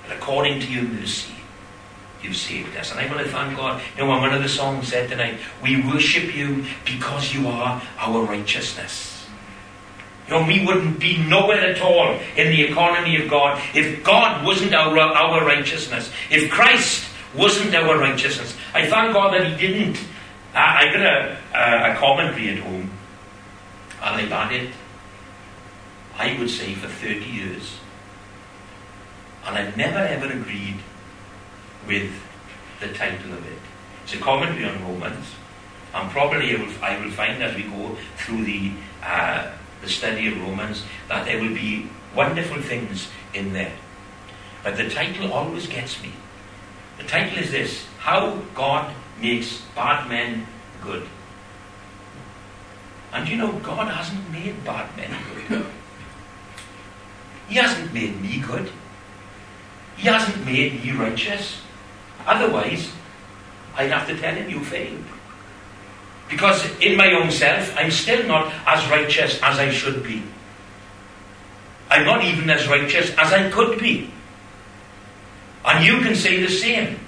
but 0.06 0.16
according 0.16 0.60
to 0.60 0.72
your 0.72 0.84
mercy, 0.84 1.34
you've 2.22 2.36
saved 2.36 2.76
us. 2.76 2.92
And 2.92 3.00
I 3.00 3.06
want 3.12 3.26
to 3.26 3.30
thank 3.30 3.56
God. 3.56 3.82
You 3.96 4.04
know, 4.04 4.10
one 4.10 4.32
of 4.32 4.42
the 4.42 4.48
songs 4.48 4.88
said 4.88 5.08
tonight, 5.10 5.38
we 5.62 5.82
worship 5.82 6.34
you 6.34 6.64
because 6.84 7.34
you 7.34 7.48
are 7.48 7.82
our 7.98 8.22
righteousness. 8.22 9.17
Know, 10.30 10.46
we 10.46 10.64
wouldn't 10.64 10.98
be 11.00 11.16
nowhere 11.16 11.60
at 11.60 11.80
all 11.80 12.18
in 12.36 12.50
the 12.50 12.62
economy 12.62 13.22
of 13.22 13.30
God 13.30 13.62
if 13.74 14.04
God 14.04 14.44
wasn't 14.44 14.74
our, 14.74 14.98
our 14.98 15.44
righteousness. 15.44 16.10
If 16.30 16.50
Christ 16.50 17.08
wasn't 17.34 17.74
our 17.74 17.98
righteousness. 17.98 18.56
I 18.74 18.86
thank 18.86 19.14
God 19.14 19.34
that 19.34 19.46
He 19.46 19.56
didn't. 19.56 19.98
I, 20.54 20.88
I 20.88 20.92
got 20.92 21.02
a, 21.02 21.38
a, 21.54 21.92
a 21.92 21.96
commentary 21.96 22.50
at 22.50 22.58
home, 22.58 22.90
and 24.02 24.32
I've 24.32 24.52
it, 24.52 24.70
I 26.16 26.38
would 26.38 26.50
say, 26.50 26.74
for 26.74 26.88
30 26.88 27.24
years. 27.24 27.78
And 29.46 29.56
I've 29.56 29.76
never 29.76 29.98
ever 29.98 30.26
agreed 30.26 30.78
with 31.86 32.12
the 32.80 32.88
title 32.88 33.32
of 33.32 33.46
it. 33.46 33.58
It's 34.04 34.14
a 34.14 34.18
commentary 34.18 34.64
on 34.66 34.82
Romans, 34.82 35.26
and 35.94 36.10
probably 36.10 36.54
I 36.54 36.58
will, 36.58 36.72
I 36.82 36.98
will 37.02 37.10
find 37.10 37.42
as 37.42 37.54
we 37.56 37.62
go 37.62 37.96
through 38.16 38.44
the 38.44 38.72
uh, 39.02 39.52
the 39.82 39.88
study 39.88 40.28
of 40.28 40.40
Romans 40.40 40.84
that 41.08 41.24
there 41.24 41.40
will 41.40 41.54
be 41.54 41.88
wonderful 42.14 42.60
things 42.62 43.08
in 43.34 43.52
there. 43.52 43.72
But 44.62 44.76
the 44.76 44.88
title 44.88 45.32
always 45.32 45.66
gets 45.66 46.02
me. 46.02 46.12
The 46.98 47.04
title 47.04 47.38
is 47.38 47.50
this 47.50 47.86
How 47.98 48.42
God 48.54 48.94
Makes 49.20 49.62
Bad 49.74 50.08
Men 50.08 50.46
Good. 50.82 51.06
And 53.12 53.28
you 53.28 53.36
know, 53.36 53.52
God 53.60 53.88
hasn't 53.88 54.30
made 54.30 54.64
bad 54.64 54.94
men 54.96 55.10
good. 55.48 55.66
He 57.48 57.54
hasn't 57.56 57.92
made 57.94 58.20
me 58.20 58.38
good. 58.38 58.70
He 59.96 60.06
hasn't 60.06 60.44
made 60.44 60.84
me 60.84 60.92
righteous. 60.92 61.60
Otherwise, 62.26 62.92
I'd 63.74 63.90
have 63.90 64.06
to 64.08 64.16
tell 64.18 64.34
him 64.34 64.50
you 64.50 64.62
failed. 64.62 65.04
Because 66.28 66.64
in 66.80 66.96
my 66.96 67.12
own 67.12 67.30
self, 67.30 67.74
I'm 67.76 67.90
still 67.90 68.26
not 68.26 68.52
as 68.66 68.86
righteous 68.90 69.40
as 69.42 69.58
I 69.58 69.70
should 69.70 70.02
be. 70.02 70.22
I'm 71.90 72.04
not 72.04 72.24
even 72.24 72.50
as 72.50 72.68
righteous 72.68 73.10
as 73.16 73.32
I 73.32 73.50
could 73.50 73.78
be. 73.78 74.10
And 75.64 75.84
you 75.84 76.00
can 76.00 76.14
say 76.14 76.40
the 76.40 76.50
same. 76.50 76.98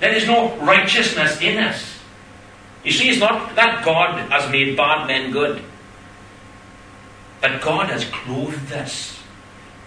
There 0.00 0.14
is 0.14 0.26
no 0.26 0.56
righteousness 0.56 1.40
in 1.40 1.58
us. 1.58 1.98
You 2.84 2.92
see, 2.92 3.08
it's 3.08 3.20
not 3.20 3.54
that 3.56 3.84
God 3.84 4.18
has 4.30 4.50
made 4.50 4.76
bad 4.76 5.06
men 5.06 5.32
good, 5.32 5.62
but 7.40 7.60
God 7.60 7.88
has 7.88 8.04
clothed 8.04 8.72
us 8.72 9.18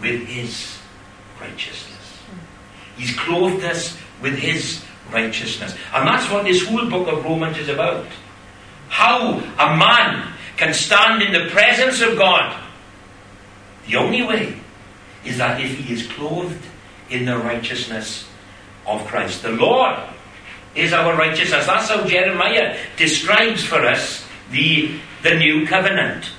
with 0.01 0.27
His 0.27 0.77
righteousness. 1.39 2.19
He's 2.97 3.15
clothed 3.17 3.63
us 3.63 3.97
with 4.21 4.37
His 4.37 4.83
righteousness. 5.11 5.75
And 5.93 6.07
that's 6.07 6.29
what 6.31 6.45
this 6.45 6.65
whole 6.65 6.89
book 6.89 7.07
of 7.07 7.23
Romans 7.23 7.57
is 7.57 7.69
about. 7.69 8.05
How 8.89 9.39
a 9.39 9.77
man 9.77 10.33
can 10.57 10.73
stand 10.73 11.21
in 11.21 11.31
the 11.31 11.49
presence 11.49 12.01
of 12.01 12.17
God. 12.17 12.61
The 13.87 13.95
only 13.97 14.23
way 14.23 14.55
is 15.25 15.37
that 15.37 15.61
if 15.61 15.77
he 15.77 15.93
is 15.93 16.07
clothed 16.07 16.65
in 17.09 17.25
the 17.25 17.37
righteousness 17.37 18.27
of 18.85 19.05
Christ. 19.05 19.43
The 19.43 19.51
Lord 19.51 19.97
is 20.75 20.93
our 20.93 21.15
righteousness. 21.15 21.65
That's 21.65 21.89
how 21.89 22.05
Jeremiah 22.05 22.77
describes 22.97 23.63
for 23.63 23.85
us 23.85 24.25
the, 24.51 24.91
the 25.23 25.35
new 25.35 25.65
covenant. 25.67 26.31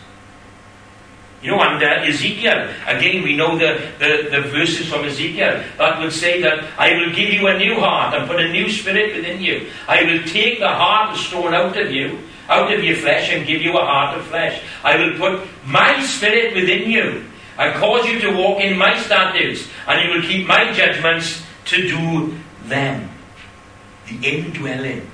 You 1.43 1.53
know, 1.53 1.59
under 1.59 1.87
uh, 1.87 2.05
Ezekiel, 2.05 2.69
again, 2.87 3.23
we 3.23 3.35
know 3.35 3.57
the, 3.57 3.81
the, 3.99 4.29
the, 4.31 4.49
verses 4.49 4.87
from 4.89 5.07
Ezekiel 5.07 5.65
that 5.79 5.99
would 5.99 6.13
say 6.13 6.43
that 6.43 6.69
I 6.79 6.93
will 6.93 7.15
give 7.15 7.33
you 7.33 7.47
a 7.47 7.57
new 7.57 7.77
heart 7.81 8.15
and 8.15 8.29
put 8.29 8.41
a 8.41 8.53
new 8.53 8.69
spirit 8.69 9.17
within 9.17 9.41
you. 9.41 9.71
I 9.89 10.05
will 10.05 10.23
take 10.25 10.59
the 10.59 10.69
heart 10.69 11.13
of 11.13 11.17
stone 11.17 11.55
out 11.55 11.79
of 11.79 11.91
you, 11.91 12.19
out 12.51 12.71
of 12.71 12.85
your 12.85 12.97
flesh, 12.97 13.31
and 13.31 13.47
give 13.47 13.63
you 13.63 13.73
a 13.73 13.81
heart 13.81 14.19
of 14.19 14.27
flesh. 14.27 14.63
I 14.85 14.99
will 14.99 15.17
put 15.17 15.49
my 15.65 16.05
spirit 16.05 16.55
within 16.55 16.91
you 16.91 17.25
and 17.59 17.75
cause 17.77 18.07
you 18.07 18.19
to 18.21 18.37
walk 18.37 18.61
in 18.61 18.77
my 18.77 18.99
statutes, 19.01 19.67
and 19.87 20.07
you 20.07 20.15
will 20.15 20.23
keep 20.23 20.47
my 20.47 20.71
judgments 20.73 21.43
to 21.67 21.89
do 21.89 22.37
them. 22.65 23.09
The 24.09 24.29
indwelling 24.29 25.09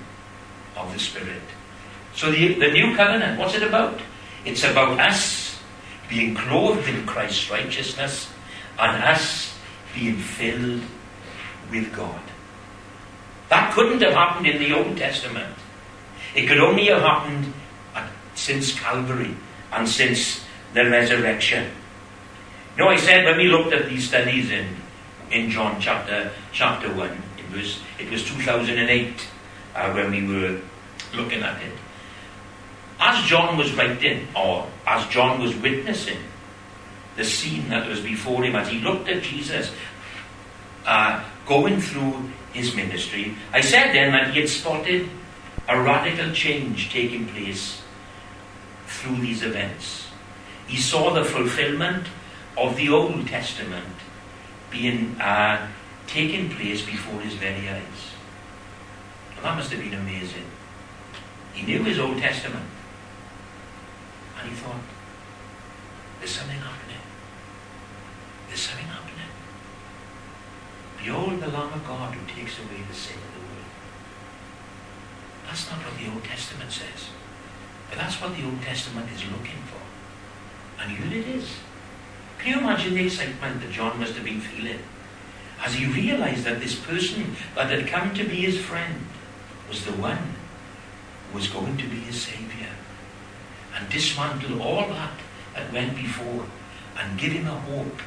of 0.77 0.93
the 0.93 0.99
Spirit. 0.99 1.43
So 2.15 2.33
the, 2.33 2.55
the 2.55 2.73
new 2.73 2.97
covenant, 2.97 3.39
what's 3.39 3.55
it 3.55 3.63
about? 3.63 4.01
It's 4.45 4.65
about 4.65 4.99
us 4.99 5.46
being 6.09 6.35
clothed 6.35 6.89
in 6.89 7.07
Christ's 7.07 7.51
righteousness 7.51 8.29
and 8.79 9.03
us 9.03 9.57
being 9.95 10.17
filled 10.17 10.83
with 11.71 11.93
God. 11.95 12.21
That 13.49 13.73
couldn't 13.73 14.03
have 14.03 14.13
happened 14.13 14.47
in 14.47 14.59
the 14.59 14.73
Old 14.73 14.97
Testament. 14.97 15.55
It 16.35 16.47
could 16.47 16.59
only 16.59 16.87
have 16.87 17.03
happened 17.03 17.53
since 18.35 18.79
Calvary 18.79 19.35
and 19.73 19.89
since 19.89 20.45
the 20.75 20.89
resurrection. 20.89 21.71
You 22.77 22.85
know, 22.85 22.91
I 22.91 22.97
said 22.97 23.25
when 23.25 23.39
we 23.39 23.49
looked 23.49 23.73
at 23.73 23.89
these 23.89 24.09
studies 24.09 24.51
in, 24.51 24.69
in 25.31 25.51
John 25.51 25.81
chapter, 25.81 26.31
chapter 26.53 26.93
1, 26.93 27.23
it 27.39 27.57
was, 27.57 27.81
it 27.99 28.11
was 28.11 28.25
2008 28.25 29.27
uh, 29.75 29.93
when 29.93 30.11
we 30.11 30.27
were 30.27 30.61
looking 31.15 31.43
at 31.43 31.61
it. 31.63 31.73
As 32.99 33.25
John 33.27 33.57
was 33.57 33.73
writing, 33.75 34.27
or 34.35 34.67
as 34.87 35.07
John 35.09 35.41
was 35.41 35.55
witnessing 35.57 36.19
the 37.17 37.25
scene 37.25 37.69
that 37.69 37.89
was 37.89 38.01
before 38.01 38.45
him, 38.45 38.57
as 38.57 38.69
he 38.69 38.79
looked 38.79 39.09
at 39.09 39.23
Jesus 39.23 39.73
uh, 40.87 41.23
going 41.47 41.81
through 41.81 42.31
his 42.53 42.75
ministry, 42.75 43.35
I 43.53 43.61
said 43.61 43.93
then 43.93 44.13
that 44.13 44.33
he 44.33 44.41
had 44.41 44.49
spotted 44.49 45.09
a 45.69 45.81
radical 45.81 46.33
change 46.33 46.91
taking 46.91 47.27
place 47.29 47.83
through 48.87 49.17
these 49.17 49.43
events. 49.43 50.07
He 50.67 50.77
saw 50.77 51.13
the 51.13 51.25
fulfillment 51.25 52.07
of 52.57 52.77
the 52.77 52.89
Old 52.89 53.27
Testament 53.27 53.95
being 54.71 55.21
uh, 55.21 55.69
taking 56.07 56.51
place 56.51 56.85
before 56.85 57.21
his 57.21 57.35
very 57.35 57.69
eyes. 57.69 58.13
And 59.37 59.45
that 59.45 59.57
must 59.57 59.71
have 59.71 59.81
been 59.81 59.95
amazing. 59.95 60.45
He 61.53 61.67
knew 61.67 61.83
his 61.83 61.99
Old 61.99 62.19
Testament. 62.19 62.65
He 64.49 64.55
thought, 64.55 64.81
there's 66.19 66.31
something 66.31 66.59
happening. 66.59 67.03
There's 68.49 68.61
something 68.61 68.87
happening. 68.87 69.31
Behold 70.99 71.41
the 71.41 71.49
Lamb 71.49 71.73
of 71.73 71.87
God 71.87 72.15
who 72.15 72.27
takes 72.27 72.59
away 72.59 72.83
the 72.89 72.95
sin 72.95 73.17
of 73.17 73.35
the 73.35 73.41
world. 73.41 73.71
That's 75.47 75.71
not 75.71 75.81
what 75.81 75.99
the 75.99 76.13
Old 76.13 76.25
Testament 76.25 76.71
says. 76.71 77.11
But 77.89 77.99
that's 77.99 78.21
what 78.21 78.37
the 78.37 78.45
Old 78.45 78.63
Testament 78.63 79.11
is 79.11 79.25
looking 79.31 79.63
for. 79.67 79.83
And 80.83 80.93
here 80.93 81.21
it 81.21 81.27
is. 81.27 81.49
Can 82.39 82.53
you 82.53 82.59
imagine 82.61 82.95
the 82.95 83.07
excitement 83.07 83.61
that 83.61 83.71
John 83.71 83.99
must 83.99 84.15
have 84.15 84.25
been 84.25 84.41
feeling 84.41 84.81
as 85.65 85.75
he 85.75 85.87
realized 85.87 86.45
that 86.45 86.61
this 86.61 86.75
person 86.75 87.35
that 87.55 87.71
had 87.71 87.87
come 87.87 88.15
to 88.15 88.25
be 88.25 88.37
his 88.37 88.59
friend 88.59 89.07
was 89.69 89.85
the 89.85 89.93
one 89.93 90.35
who 91.31 91.39
was 91.39 91.49
going 91.49 91.77
to 91.79 91.87
be 91.89 91.97
his 91.97 92.23
Savior 92.23 92.76
and 93.77 93.89
dismantle 93.91 94.61
all 94.63 94.89
that 94.89 95.13
that 95.55 95.73
went 95.73 95.97
before 95.97 96.45
and 96.99 97.19
give 97.19 97.33
him 97.33 97.47
a 97.47 97.61
hope 97.61 98.01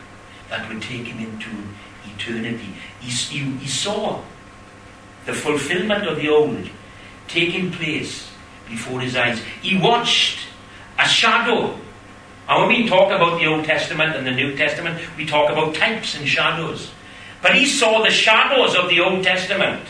that 0.50 0.68
would 0.68 0.82
take 0.82 1.06
him 1.06 1.20
into 1.20 1.50
eternity. 2.16 2.74
He, 3.00 3.10
he, 3.10 3.40
he 3.58 3.68
saw 3.68 4.22
the 5.26 5.34
fulfillment 5.34 6.08
of 6.08 6.18
the 6.18 6.30
old 6.30 6.70
taking 7.28 7.72
place 7.72 8.30
before 8.68 9.00
his 9.00 9.16
eyes. 9.16 9.42
He 9.62 9.78
watched 9.78 10.40
a 10.98 11.08
shadow 11.08 11.80
and 12.50 12.68
when 12.68 12.70
we 12.82 12.90
talk 12.90 13.12
about 13.12 13.40
the 13.40 13.46
Old 13.46 13.64
Testament 13.64 14.16
and 14.16 14.26
the 14.26 14.32
New 14.32 14.56
Testament, 14.56 15.00
we 15.16 15.26
talk 15.28 15.52
about 15.52 15.76
types 15.76 16.18
and 16.18 16.28
shadows. 16.28 16.90
But 17.44 17.54
he 17.54 17.68
saw 17.68 18.02
the 18.02 18.10
shadows 18.10 18.76
of 18.76 18.90
the 18.90 19.02
Old 19.02 19.24
Testament 19.24 19.88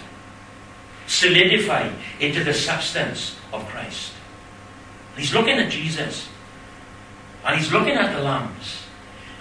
solidify 1.07 1.89
into 2.19 2.43
the 2.43 2.53
substance 2.53 3.37
of 3.53 3.65
Christ. 3.69 4.11
He's 5.17 5.34
looking 5.34 5.58
at 5.58 5.72
Jesus. 5.72 6.30
And 7.45 7.60
he's 7.60 7.72
looking 7.72 7.93
at 7.93 8.15
the 8.15 8.22
lambs. 8.22 8.84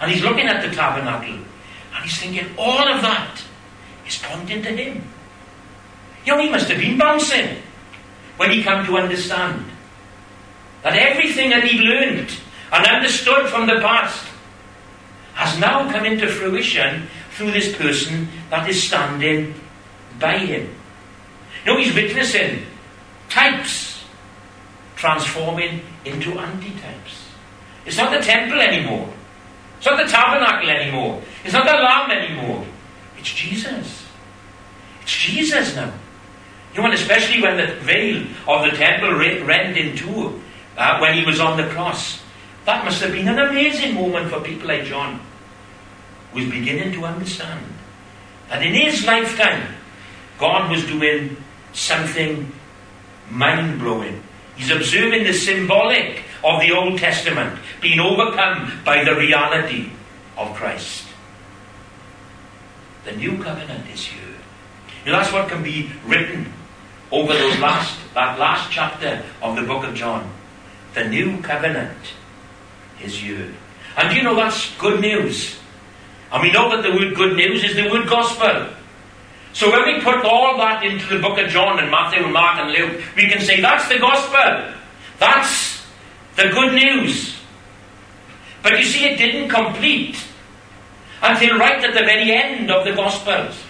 And 0.01 0.11
he's 0.11 0.23
looking 0.23 0.47
at 0.47 0.67
the 0.67 0.75
tabernacle. 0.75 1.35
And 1.35 2.03
he's 2.03 2.17
thinking, 2.17 2.47
all 2.57 2.87
of 2.87 3.01
that 3.01 3.41
is 4.07 4.21
pointing 4.23 4.61
to 4.63 4.69
him. 4.69 5.03
You 6.25 6.35
know, 6.35 6.41
he 6.41 6.49
must 6.49 6.69
have 6.69 6.79
been 6.79 6.97
bouncing 6.97 7.57
when 8.37 8.51
he 8.51 8.63
came 8.63 8.85
to 8.85 8.97
understand 8.97 9.65
that 10.83 10.95
everything 10.95 11.49
that 11.49 11.63
he 11.63 11.79
learned 11.79 12.31
and 12.71 12.85
understood 12.85 13.47
from 13.49 13.67
the 13.67 13.79
past 13.81 14.25
has 15.33 15.59
now 15.59 15.91
come 15.91 16.05
into 16.05 16.27
fruition 16.27 17.07
through 17.31 17.51
this 17.51 17.75
person 17.75 18.27
that 18.49 18.69
is 18.69 18.81
standing 18.81 19.53
by 20.19 20.37
him. 20.37 20.69
You 21.65 21.73
know, 21.73 21.79
he's 21.79 21.93
witnessing 21.93 22.65
types 23.29 23.88
transforming 24.99 25.81
into 26.03 26.31
antitypes. 26.31 27.31
It's 27.85 27.97
not 27.97 28.11
the 28.11 28.19
temple 28.23 28.59
anymore. 28.59 29.09
It's 29.77 29.85
not 29.85 29.97
the 29.97 30.11
tabernacle 30.11 30.69
anymore. 30.69 31.21
It's 31.45 31.53
not 31.53 31.65
the 31.65 31.71
lamb 31.71 32.11
anymore. 32.11 32.65
It's 33.17 33.31
Jesus. 33.31 34.05
It's 35.01 35.15
Jesus 35.15 35.73
now. 35.73 35.93
You 36.73 36.81
know, 36.81 36.85
and 36.85 36.93
especially 36.93 37.41
when 37.41 37.55
the 37.55 37.75
veil 37.75 38.27
of 38.45 38.69
the 38.69 38.75
temple 38.75 39.15
rent 39.15 39.77
in 39.77 39.95
two 39.95 40.41
uh, 40.77 40.99
when 40.99 41.17
he 41.17 41.25
was 41.25 41.39
on 41.39 41.55
the 41.55 41.67
cross. 41.69 42.21
That 42.65 42.83
must 42.83 43.01
have 43.01 43.13
been 43.13 43.29
an 43.29 43.39
amazing 43.39 43.95
moment 43.95 44.29
for 44.29 44.41
people 44.41 44.67
like 44.67 44.83
John, 44.83 45.21
who 46.33 46.41
was 46.41 46.51
beginning 46.51 46.91
to 46.93 47.05
understand 47.05 47.65
that 48.49 48.61
in 48.61 48.73
his 48.73 49.05
lifetime, 49.05 49.75
God 50.37 50.69
was 50.69 50.85
doing 50.85 51.37
something 51.71 52.51
mind 53.29 53.79
blowing. 53.79 54.21
He's 54.59 54.71
observing 54.71 55.23
the 55.23 55.31
symbolic 55.31 56.21
of 56.43 56.59
the 56.59 56.73
Old 56.73 56.99
Testament 56.99 57.57
being 57.79 58.01
overcome 58.01 58.81
by 58.83 59.05
the 59.05 59.15
reality 59.15 59.89
of 60.37 60.53
Christ. 60.53 61.07
The 63.05 63.13
new 63.13 63.41
covenant 63.41 63.87
is 63.89 64.03
here. 64.03 64.35
You 65.05 65.13
that's 65.13 65.31
what 65.31 65.47
can 65.47 65.63
be 65.63 65.89
written 66.05 66.51
over 67.09 67.31
those 67.31 67.57
last 67.59 67.97
that 68.13 68.37
last 68.37 68.69
chapter 68.69 69.23
of 69.41 69.55
the 69.55 69.61
book 69.61 69.85
of 69.85 69.95
John. 69.95 70.29
The 70.93 71.07
new 71.07 71.41
covenant 71.41 71.97
is 73.01 73.23
you. 73.23 73.53
And 73.95 74.13
you 74.13 74.23
know 74.23 74.35
that's 74.35 74.75
good 74.77 74.99
news. 74.99 75.57
And 76.33 76.43
we 76.43 76.51
know 76.51 76.75
that 76.75 76.83
the 76.83 76.91
word 76.91 77.15
good 77.15 77.37
news 77.37 77.63
is 77.63 77.77
the 77.77 77.89
word 77.89 78.09
gospel. 78.09 78.73
So 79.59 79.69
when 79.69 79.93
we 79.93 80.01
put 80.01 80.23
all 80.23 80.55
that 80.59 80.85
into 80.85 81.05
the 81.13 81.21
book 81.21 81.37
of 81.37 81.49
John 81.49 81.79
and 81.79 81.91
Matthew 81.91 82.23
and 82.23 82.31
Mark 82.31 82.59
and 82.59 82.71
Luke, 82.71 83.03
we 83.17 83.27
can 83.27 83.41
say 83.41 83.59
that's 83.59 83.89
the 83.89 83.99
gospel. 83.99 84.73
That's 85.19 85.85
the 86.37 86.43
good 86.43 86.75
news. 86.75 87.35
But 88.63 88.79
you 88.79 88.85
see, 88.85 89.03
it 89.03 89.17
didn't 89.17 89.49
complete 89.49 90.15
until 91.21 91.57
right 91.57 91.83
at 91.83 91.93
the 91.93 92.05
very 92.05 92.31
end 92.31 92.71
of 92.71 92.85
the 92.85 92.93
Gospels. 92.93 93.61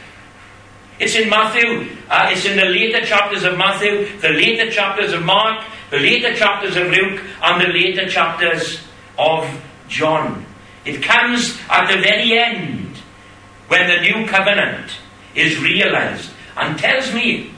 It's 0.99 1.15
in 1.15 1.27
Matthew, 1.27 1.97
uh, 2.07 2.29
it's 2.29 2.45
in 2.45 2.55
the 2.55 2.65
later 2.65 3.03
chapters 3.03 3.43
of 3.43 3.57
Matthew, 3.57 4.15
the 4.19 4.29
later 4.29 4.69
chapters 4.69 5.11
of 5.11 5.23
Mark, 5.23 5.65
the 5.89 5.97
later 5.97 6.35
chapters 6.35 6.75
of 6.77 6.85
Luke, 6.85 7.19
and 7.41 7.61
the 7.63 7.73
later 7.73 8.07
chapters 8.07 8.79
of 9.17 9.49
John. 9.87 10.45
It 10.85 11.01
comes 11.01 11.57
at 11.67 11.87
the 11.87 11.99
very 11.99 12.37
end 12.37 12.95
when 13.69 13.87
the 13.87 14.01
new 14.01 14.27
covenant 14.27 14.98
is 15.39 15.59
realized 15.59 16.31
and 16.57 16.77
tells 16.77 17.13
me 17.13 17.51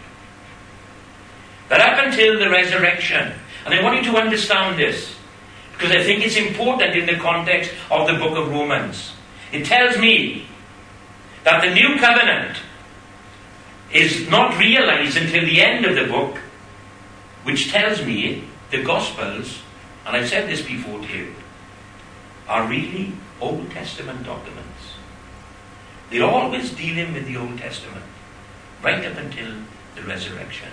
that 1.69 1.81
up 1.81 2.05
until 2.05 2.37
the 2.37 2.49
resurrection, 2.49 3.33
and 3.65 3.73
I 3.73 3.81
want 3.81 4.03
you 4.03 4.11
to 4.11 4.17
understand 4.17 4.77
this, 4.77 5.15
because 5.73 5.91
I 5.91 6.03
think 6.03 6.25
it's 6.25 6.35
important 6.35 6.95
in 6.95 7.05
the 7.05 7.15
context 7.15 7.71
of 7.89 8.07
the 8.07 8.13
book 8.13 8.37
of 8.37 8.51
Romans. 8.51 9.13
It 9.51 9.65
tells 9.65 9.97
me 9.97 10.47
that 11.43 11.61
the 11.61 11.73
new 11.73 11.97
covenant 11.97 12.57
is 13.91 14.29
not 14.29 14.57
realized 14.59 15.17
until 15.17 15.45
the 15.45 15.61
end 15.61 15.85
of 15.85 15.95
the 15.95 16.11
book, 16.11 16.37
which 17.43 17.71
tells 17.71 18.05
me 18.05 18.43
the 18.69 18.83
Gospels, 18.83 19.61
and 20.05 20.15
I've 20.15 20.29
said 20.29 20.49
this 20.49 20.61
before 20.61 20.99
to 20.99 21.17
you, 21.17 21.33
are 22.47 22.67
really 22.67 23.13
Old 23.39 23.69
Testament 23.71 24.23
documents. 24.23 24.67
They're 26.11 26.29
always 26.29 26.71
dealing 26.71 27.13
with 27.13 27.25
the 27.25 27.37
Old 27.37 27.57
Testament, 27.57 28.03
right 28.83 29.03
up 29.05 29.17
until 29.17 29.53
the 29.95 30.03
resurrection. 30.03 30.67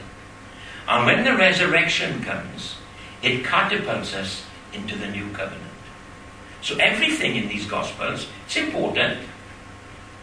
And 0.89 1.07
when 1.07 1.25
the 1.25 1.37
resurrection 1.37 2.25
comes, 2.25 2.75
it 3.23 3.45
catapults 3.45 4.15
us 4.15 4.45
into 4.73 4.97
the 4.97 5.07
new 5.07 5.31
covenant. 5.31 5.63
So 6.61 6.77
everything 6.79 7.37
in 7.37 7.49
these 7.49 7.67
Gospels, 7.67 8.27
it's 8.47 8.57
important. 8.57 9.21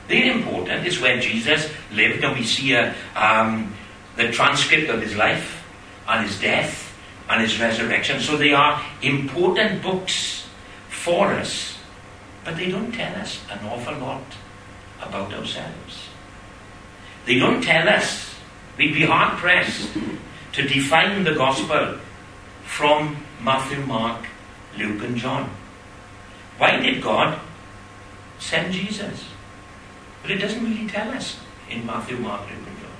They're 0.09 0.33
important. 0.33 0.85
It's 0.85 0.99
where 0.99 1.17
Jesus 1.17 1.71
lived, 1.93 2.23
and 2.23 2.37
we 2.37 2.43
see 2.43 2.73
a, 2.73 2.93
um, 3.15 3.73
the 4.17 4.31
transcript 4.33 4.89
of 4.89 5.01
his 5.01 5.15
life 5.15 5.65
and 6.09 6.27
his 6.27 6.39
death 6.41 6.93
and 7.29 7.41
his 7.41 7.57
resurrection. 7.59 8.19
So 8.19 8.35
they 8.35 8.51
are 8.51 8.83
important 9.01 9.81
books 9.81 10.45
for 10.89 11.31
us, 11.31 11.77
but 12.43 12.57
they 12.57 12.69
don't 12.69 12.91
tell 12.91 13.15
us 13.15 13.39
an 13.49 13.65
awful 13.65 13.95
lot 13.95 14.23
about 15.01 15.33
ourselves. 15.33 16.09
They 17.25 17.39
don't 17.39 17.61
tell 17.61 17.87
us. 17.89 18.35
We'd 18.77 18.93
be 18.93 19.05
hard 19.05 19.37
pressed 19.37 19.89
to 20.53 20.67
define 20.67 21.23
the 21.23 21.33
gospel 21.33 21.97
from 22.63 23.17
Matthew, 23.41 23.85
Mark, 23.85 24.25
Luke, 24.77 25.03
and 25.03 25.15
John. 25.15 25.49
Why 26.57 26.77
did 26.77 27.01
God 27.01 27.39
send 28.39 28.73
Jesus? 28.73 29.25
But 30.21 30.31
it 30.31 30.37
doesn't 30.37 30.63
really 30.63 30.87
tell 30.87 31.09
us 31.11 31.39
in 31.69 31.85
Matthew, 31.85 32.17
Mark, 32.17 32.41
Luke, 32.41 32.67
and 32.67 32.79
John. 32.79 32.91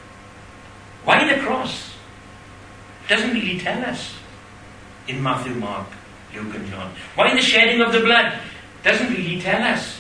Why 1.04 1.34
the 1.34 1.42
cross? 1.42 1.92
It 3.06 3.10
doesn't 3.10 3.34
really 3.34 3.60
tell 3.60 3.84
us 3.84 4.14
in 5.08 5.22
Matthew, 5.22 5.54
Mark, 5.56 5.88
Luke, 6.34 6.56
and 6.56 6.68
John. 6.68 6.94
Why 7.16 7.34
the 7.34 7.42
shedding 7.42 7.82
of 7.82 7.92
the 7.92 8.02
blood? 8.02 8.34
It 8.34 8.84
doesn't 8.84 9.10
really 9.10 9.40
tell 9.40 9.62
us 9.62 10.00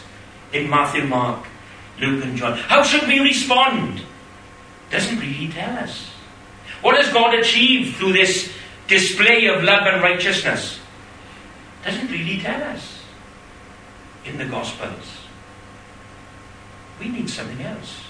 in 0.52 0.70
Matthew, 0.70 1.04
Mark, 1.06 1.46
Luke, 2.00 2.24
and 2.24 2.38
John. 2.38 2.58
How 2.58 2.84
should 2.84 3.08
we 3.08 3.20
respond? 3.20 4.02
Doesn't 4.92 5.20
really 5.20 5.48
tell 5.48 5.78
us. 5.78 6.10
What 6.82 6.98
has 6.98 7.12
God 7.12 7.34
achieved 7.34 7.96
through 7.96 8.14
this 8.14 8.52
display 8.88 9.48
of 9.48 9.64
love 9.64 9.88
and 9.88 10.02
righteousness? 10.02 10.80
Doesn't 11.84 12.12
really 12.12 12.40
tell 12.40 12.62
us 12.64 13.00
in 14.26 14.38
the 14.38 14.46
Gospels. 14.46 15.18
We 17.00 17.10
need 17.10 17.30
something 17.30 17.62
else. 17.62 18.02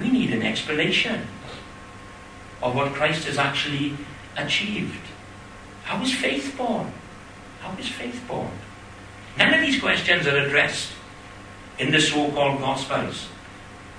We 0.00 0.10
need 0.10 0.32
an 0.32 0.42
explanation 0.42 1.26
of 2.62 2.74
what 2.74 2.92
Christ 2.94 3.24
has 3.26 3.38
actually 3.38 3.96
achieved. 4.36 5.00
How 5.84 6.02
is 6.02 6.14
faith 6.14 6.54
born? 6.56 6.92
How 7.60 7.76
is 7.78 7.88
faith 7.88 8.22
born? 8.26 8.50
None 9.38 9.54
of 9.54 9.60
these 9.60 9.80
questions 9.80 10.26
are 10.26 10.36
addressed 10.36 10.90
in 11.78 11.90
the 11.90 12.00
so 12.00 12.30
called 12.32 12.60
Gospels. 12.60 13.28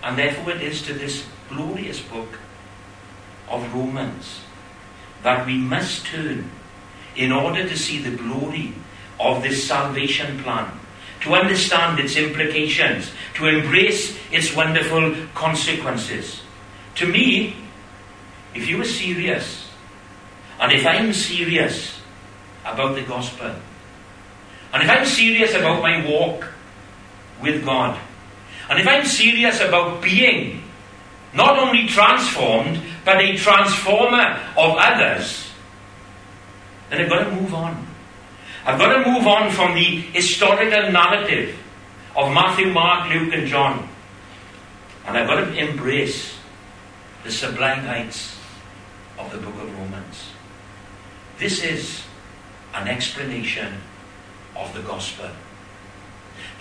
And 0.04 0.18
therefore, 0.18 0.54
it 0.54 0.62
is 0.62 0.82
to 0.84 0.94
this 0.94 1.26
glorious 1.50 2.02
book 2.02 2.40
of 3.50 3.74
Romans 3.74 4.42
that 5.24 5.46
we 5.46 5.58
must 5.58 6.06
turn 6.06 6.50
in 7.16 7.32
order 7.32 7.68
to 7.68 7.78
see 7.78 8.02
the 8.02 8.16
glory 8.16 8.74
of 9.20 9.42
this 9.42 9.68
salvation 9.68 10.40
plan, 10.44 10.70
to 11.22 11.34
understand 11.34 12.00
its 12.00 12.18
implications, 12.18 13.12
to 13.34 13.48
embrace 13.48 14.18
its 14.32 14.56
wonderful 14.56 15.16
consequences. 15.34 16.42
To 16.96 17.08
me, 17.08 17.56
if 18.54 18.68
you 18.68 18.82
are 18.82 18.86
serious, 18.86 19.70
and 20.60 20.72
if 20.72 20.86
I'm 20.86 21.14
serious 21.14 22.00
about 22.66 22.96
the 22.96 23.04
gospel, 23.04 23.56
and 24.74 24.84
if 24.84 24.90
I'm 24.90 25.06
serious 25.06 25.54
about 25.54 25.82
my 25.82 26.06
walk 26.08 26.48
with 27.42 27.66
God, 27.66 28.00
and 28.70 28.80
if 28.80 28.88
I'm 28.88 29.06
serious 29.06 29.62
about 29.62 30.02
being 30.02 30.64
not 31.34 31.60
only 31.60 31.88
transformed, 31.88 32.82
but 33.04 33.18
a 33.18 33.38
transformer 33.38 34.40
of 34.58 34.76
others, 34.78 35.52
then 36.90 37.02
I've 37.02 37.10
got 37.10 37.26
to 37.26 37.32
move 37.32 37.54
on. 37.54 37.88
I've 38.66 38.80
got 38.80 39.04
to 39.04 39.10
move 39.12 39.28
on 39.28 39.52
from 39.52 39.76
the 39.76 39.84
historical 39.84 40.92
narrative 40.92 41.56
of 42.16 42.34
Matthew, 42.34 42.72
Mark, 42.72 43.10
Luke, 43.10 43.34
and 43.34 43.48
John. 43.48 43.88
And 45.06 45.18
I've 45.18 45.28
got 45.28 45.46
to 45.46 45.54
embrace 45.56 46.36
the 47.24 47.32
sublime 47.32 47.86
heights 47.86 48.38
of 49.20 49.32
the 49.32 49.38
book 49.38 49.56
of 49.56 49.78
Romans. 49.78 50.30
This 51.38 51.64
is 51.64 52.02
an 52.74 52.88
explanation 52.88 53.74
of 54.56 54.74
the 54.74 54.82
gospel. 54.82 55.30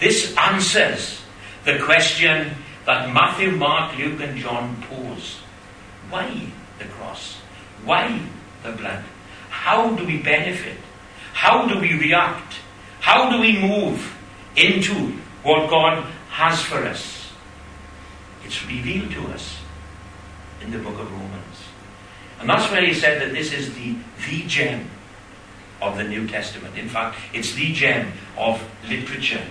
This 0.01 0.37
answers 0.37 1.21
the 1.65 1.79
question 1.79 2.51
that 2.87 3.13
Matthew, 3.13 3.53
Mark, 3.53 3.97
Luke, 3.97 4.21
and 4.21 4.39
John 4.39 4.77
pose. 4.89 5.39
Why 6.11 6.47
the 6.79 6.85
cross? 6.85 7.37
Why 7.85 8.21
the 8.63 8.73
blood? 8.73 9.03
How 9.51 9.95
do 9.95 10.05
we 10.05 10.19
benefit? 10.19 10.77
How 11.33 11.67
do 11.67 11.81
we 11.81 11.95
react? 11.95 12.57
How 13.01 13.31
do 13.31 13.41
we 13.41 13.59
move 13.59 14.17
into 14.57 15.13
what 15.43 15.71
God 15.71 16.05
has 16.31 16.61
for 16.61 16.85
us? 16.85 17.31
It's 18.45 18.67
revealed 18.67 19.11
to 19.13 19.27
us 19.29 19.59
in 20.63 20.71
the 20.71 20.79
book 20.79 20.99
of 20.99 21.11
Romans. 21.11 21.65
And 22.41 22.49
that's 22.49 22.71
why 22.71 22.85
he 22.85 22.93
said 22.93 23.23
that 23.23 23.33
this 23.33 23.53
is 23.53 23.75
the, 23.75 23.97
the 24.29 24.47
gem 24.47 24.91
of 25.81 25.97
the 25.97 26.05
New 26.05 26.27
Testament. 26.27 26.77
In 26.77 26.89
fact, 26.89 27.17
it's 27.33 27.55
the 27.55 27.73
gem 27.73 28.13
of 28.37 28.63
literature 28.87 29.45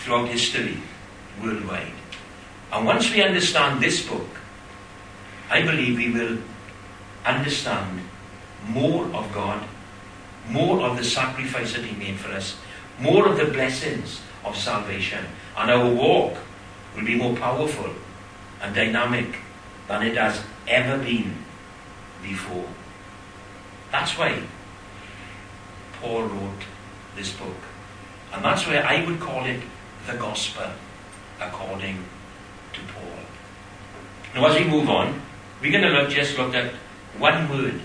throughout 0.00 0.28
history 0.28 0.76
worldwide. 1.42 1.92
And 2.72 2.86
once 2.86 3.10
we 3.12 3.22
understand 3.22 3.82
this 3.82 4.06
book, 4.06 4.28
I 5.50 5.62
believe 5.62 5.96
we 5.96 6.10
will 6.10 6.38
understand 7.24 8.00
more 8.68 9.04
of 9.14 9.32
God, 9.32 9.62
more 10.48 10.80
of 10.80 10.96
the 10.96 11.04
sacrifice 11.04 11.74
that 11.74 11.84
He 11.84 11.96
made 11.96 12.18
for 12.18 12.30
us, 12.32 12.56
more 12.98 13.28
of 13.28 13.36
the 13.36 13.46
blessings 13.46 14.20
of 14.44 14.56
salvation, 14.56 15.24
and 15.56 15.70
our 15.70 15.88
walk 15.90 16.36
will 16.94 17.04
be 17.04 17.16
more 17.16 17.36
powerful 17.36 17.92
and 18.62 18.74
dynamic 18.74 19.36
than 19.88 20.02
it 20.02 20.16
has 20.16 20.40
ever 20.68 21.02
been 21.02 21.34
before. 22.22 22.68
That's 23.90 24.16
why 24.16 24.42
Paul 26.00 26.24
wrote 26.24 26.62
this 27.16 27.32
book. 27.32 27.56
And 28.32 28.44
that's 28.44 28.66
why 28.66 28.76
I 28.76 29.04
would 29.04 29.18
call 29.18 29.44
it 29.44 29.60
the 30.06 30.14
gospel 30.14 30.70
according 31.40 32.04
to 32.72 32.80
Paul. 32.92 33.18
Now, 34.34 34.46
as 34.46 34.58
we 34.58 34.70
move 34.70 34.88
on, 34.88 35.20
we're 35.60 35.72
going 35.72 35.84
to 35.84 35.90
look, 35.90 36.10
just 36.10 36.38
look 36.38 36.54
at 36.54 36.72
one 37.18 37.48
word 37.48 37.80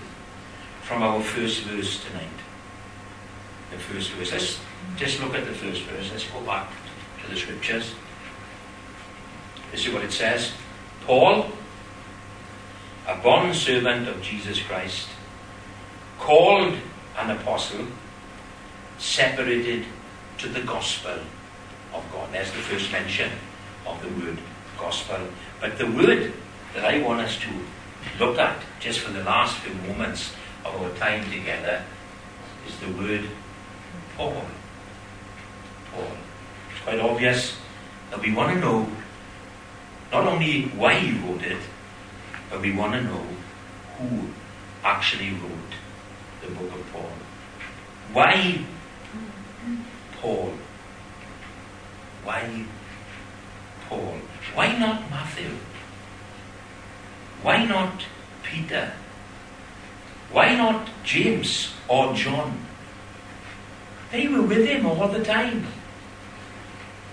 from 0.82 1.02
our 1.02 1.20
first 1.20 1.62
verse 1.62 2.04
tonight. 2.04 2.28
The 3.70 3.78
first 3.78 4.12
verse. 4.12 4.32
Let's 4.32 4.60
just 4.96 5.20
look 5.20 5.34
at 5.34 5.44
the 5.44 5.52
first 5.52 5.82
verse. 5.82 6.10
Let's 6.10 6.28
go 6.30 6.40
back 6.42 6.70
to 7.22 7.30
the 7.30 7.36
scriptures. 7.36 7.94
This 9.72 9.86
is 9.86 9.92
what 9.92 10.04
it 10.04 10.12
says 10.12 10.52
Paul, 11.02 11.46
a 13.06 13.16
bond 13.16 13.54
servant 13.54 14.08
of 14.08 14.22
Jesus 14.22 14.62
Christ, 14.62 15.08
called 16.18 16.74
an 17.18 17.30
apostle, 17.30 17.86
separated 18.98 19.84
to 20.38 20.48
the 20.48 20.62
gospel 20.62 21.18
of 21.96 22.12
God. 22.12 22.32
There's 22.32 22.50
the 22.50 22.58
first 22.58 22.92
mention 22.92 23.30
of 23.86 24.00
the 24.02 24.08
word 24.08 24.38
gospel. 24.78 25.18
But 25.60 25.78
the 25.78 25.86
word 25.86 26.32
that 26.74 26.84
I 26.84 27.02
want 27.02 27.20
us 27.20 27.38
to 27.38 27.48
look 28.18 28.38
at 28.38 28.58
just 28.80 29.00
for 29.00 29.12
the 29.12 29.24
last 29.24 29.58
few 29.58 29.74
moments 29.88 30.32
of 30.64 30.74
our 30.80 30.90
time 30.96 31.24
together 31.30 31.82
is 32.66 32.78
the 32.78 32.92
word 32.92 33.24
Paul. 34.16 34.44
Paul. 35.92 36.12
It's 36.70 36.84
quite 36.84 37.00
obvious 37.00 37.56
that 38.10 38.20
we 38.20 38.34
want 38.34 38.54
to 38.54 38.60
know 38.60 38.88
not 40.12 40.26
only 40.26 40.62
why 40.68 40.94
he 40.94 41.18
wrote 41.18 41.42
it, 41.42 41.58
but 42.50 42.60
we 42.60 42.72
want 42.72 42.92
to 42.92 43.02
know 43.02 43.26
who 43.98 44.28
actually 44.84 45.30
wrote 45.30 45.74
the 46.42 46.54
book 46.54 46.72
of 46.72 46.92
Paul. 46.92 47.10
Why 48.12 48.64
Paul? 50.20 50.52
Why 52.26 52.64
Paul? 53.88 54.18
Why 54.52 54.76
not 54.76 55.08
Matthew? 55.10 55.50
Why 57.42 57.64
not 57.64 58.02
Peter? 58.42 58.92
Why 60.32 60.56
not 60.56 60.88
James 61.04 61.72
or 61.86 62.14
John? 62.14 62.58
They 64.10 64.26
were 64.26 64.42
with 64.42 64.66
him 64.66 64.86
all 64.86 65.06
the 65.06 65.22
time. 65.22 65.68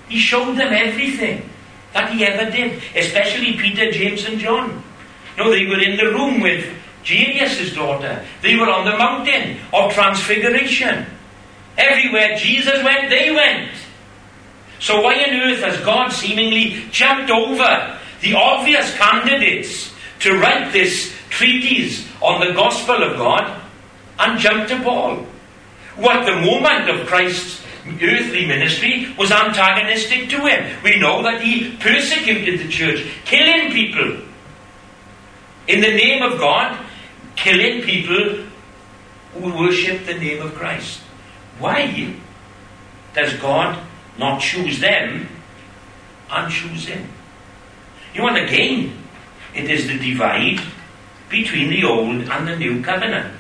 He 0.10 0.18
showed 0.18 0.58
them 0.58 0.74
everything 0.74 1.48
that 1.94 2.12
he 2.12 2.26
ever 2.26 2.50
did, 2.50 2.82
especially 2.96 3.54
Peter, 3.54 3.92
James, 3.92 4.26
and 4.26 4.40
John. 4.40 4.82
No, 5.38 5.52
they 5.52 5.68
were 5.68 5.80
in 5.80 5.96
the 5.96 6.10
room 6.12 6.42
with 6.42 6.66
Jairus' 7.06 7.76
daughter. 7.76 8.26
They 8.42 8.56
were 8.56 8.70
on 8.70 8.86
the 8.86 8.98
mountain 8.98 9.60
of 9.72 9.94
transfiguration. 9.94 11.06
Everywhere 11.78 12.36
Jesus 12.36 12.84
went, 12.84 13.12
they 13.12 13.30
went. 13.30 13.70
So 14.84 15.00
why 15.00 15.14
on 15.14 15.40
earth 15.40 15.64
has 15.64 15.80
God 15.86 16.10
seemingly 16.10 16.84
jumped 16.92 17.32
over 17.32 17.98
the 18.20 18.34
obvious 18.34 18.94
candidates 18.98 19.94
to 20.20 20.38
write 20.38 20.74
this 20.74 21.16
treatise 21.30 22.06
on 22.22 22.46
the 22.46 22.52
gospel 22.52 23.02
of 23.02 23.16
God 23.16 23.62
and 24.20 24.38
jumped 24.38 24.72
to 24.72 24.84
Paul? 24.84 25.26
What 25.96 26.26
the 26.26 26.36
moment 26.36 26.90
of 26.90 27.08
Christ's 27.08 27.64
earthly 27.86 28.46
ministry 28.46 29.08
was 29.18 29.32
antagonistic 29.32 30.28
to 30.32 30.46
him. 30.46 30.84
We 30.84 31.00
know 31.00 31.24
that 31.24 31.42
he 31.42 31.78
persecuted 31.78 32.60
the 32.60 32.68
church, 32.68 33.08
killing 33.24 33.72
people 33.72 34.18
in 35.70 35.80
the 35.80 35.96
name 35.96 36.24
of 36.24 36.38
God, 36.40 36.78
killing 37.38 37.84
people 37.84 38.44
who 39.36 39.58
worship 39.58 40.06
the 40.06 40.16
name 40.16 40.42
of 40.42 40.54
Christ. 40.56 41.00
Why 41.58 42.14
does 43.16 43.34
God 43.36 43.82
not 44.18 44.42
choose 44.42 44.80
them 44.80 45.28
and 46.30 46.52
choose 46.52 46.88
him? 46.88 47.08
You 48.14 48.28
and 48.28 48.38
again, 48.38 48.98
it 49.56 49.70
is 49.70 49.88
the 49.88 49.98
divide 49.98 50.62
between 51.30 51.70
the 51.70 51.84
old 51.84 52.30
and 52.30 52.48
the 52.48 52.56
new 52.56 52.84
covenant 52.84 53.36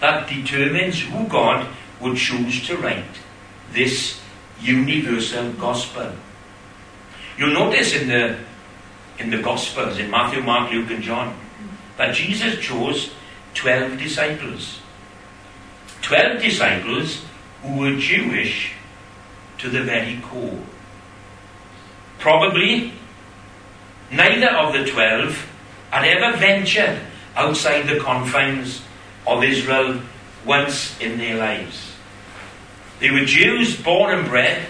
that 0.00 0.28
determines 0.28 1.00
who 1.00 1.26
God 1.28 1.66
would 2.00 2.16
choose 2.16 2.66
to 2.66 2.76
write 2.76 3.04
this 3.72 4.20
universal 4.60 5.52
gospel. 5.52 6.12
You'll 7.38 7.54
notice 7.54 7.94
in 7.94 8.08
the 8.08 8.38
in 9.18 9.30
the 9.30 9.42
Gospels, 9.42 9.98
in 9.98 10.10
Matthew, 10.10 10.42
Mark, 10.42 10.72
Luke, 10.72 10.90
and 10.90 11.02
John, 11.02 11.36
that 11.96 12.14
Jesus 12.14 12.58
chose 12.58 13.12
12 13.54 13.98
disciples. 13.98 14.80
12 16.02 16.42
disciples 16.42 17.22
who 17.62 17.78
were 17.78 17.96
Jewish 17.96 18.72
to 19.62 19.70
the 19.70 19.82
very 19.82 20.20
core. 20.20 20.60
Probably 22.18 22.92
neither 24.10 24.50
of 24.50 24.72
the 24.72 24.84
12 24.84 25.48
had 25.90 26.04
ever 26.04 26.36
ventured 26.36 26.98
outside 27.36 27.82
the 27.88 28.00
confines 28.00 28.82
of 29.26 29.42
Israel 29.42 30.00
once 30.44 31.00
in 31.00 31.16
their 31.16 31.38
lives. 31.38 31.92
They 32.98 33.10
were 33.10 33.24
Jews 33.24 33.80
born 33.80 34.18
and 34.18 34.28
bred, 34.28 34.66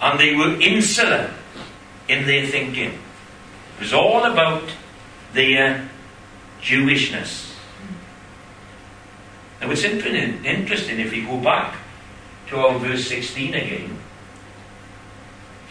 and 0.00 0.18
they 0.18 0.34
were 0.34 0.60
insular 0.60 1.32
in 2.08 2.26
their 2.26 2.46
thinking. 2.46 2.92
It 2.92 3.80
was 3.80 3.92
all 3.92 4.24
about 4.24 4.70
their 5.32 5.88
Jewishness. 6.60 7.54
Now 9.60 9.70
it's 9.70 9.84
interesting 9.84 11.00
if 11.00 11.12
we 11.12 11.22
go 11.22 11.38
back 11.38 11.76
to 12.48 12.58
our 12.58 12.78
verse 12.78 13.06
16 13.06 13.54
again. 13.54 13.98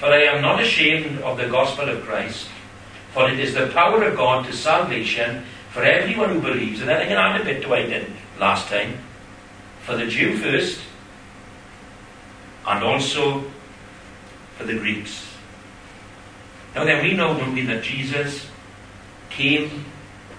For 0.02 0.08
I 0.08 0.24
am 0.24 0.42
not 0.42 0.60
ashamed 0.60 1.22
of 1.22 1.38
the 1.38 1.48
gospel 1.48 1.88
of 1.88 2.02
Christ, 2.02 2.48
for 3.14 3.30
it 3.30 3.40
is 3.40 3.54
the 3.54 3.68
power 3.68 4.02
of 4.04 4.18
God 4.18 4.48
to 4.48 4.52
salvation 4.52 5.44
for 5.70 5.84
everyone 5.84 6.32
who 6.32 6.42
believes. 6.42 6.80
And 6.80 6.90
then 6.90 7.04
I 7.04 7.06
can 7.06 7.18
add 7.18 7.40
a 7.40 7.44
bit 7.44 7.62
to 7.62 7.70
what 7.70 7.78
I 7.78 7.86
did 7.86 8.12
last 8.40 8.68
time. 8.68 8.98
For 9.84 9.96
the 9.96 10.08
Jew 10.08 10.38
first, 10.38 10.82
and 12.66 12.84
also 12.84 13.44
for 14.58 14.64
the 14.64 14.74
Greeks. 14.74 15.24
Now 16.74 16.84
then, 16.84 17.04
we 17.04 17.14
know, 17.14 17.38
don't 17.38 17.54
we, 17.54 17.64
that 17.68 17.84
Jesus 17.84 18.48
came 19.30 19.86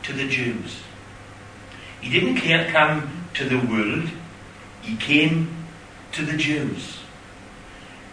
to 0.03 0.13
the 0.13 0.27
Jews. 0.27 0.81
He 2.01 2.11
didn't 2.11 2.39
come 2.73 3.29
to 3.35 3.49
the 3.49 3.59
world, 3.59 4.11
he 4.81 4.97
came 4.97 5.55
to 6.11 6.25
the 6.27 6.37
Jews. 6.37 6.99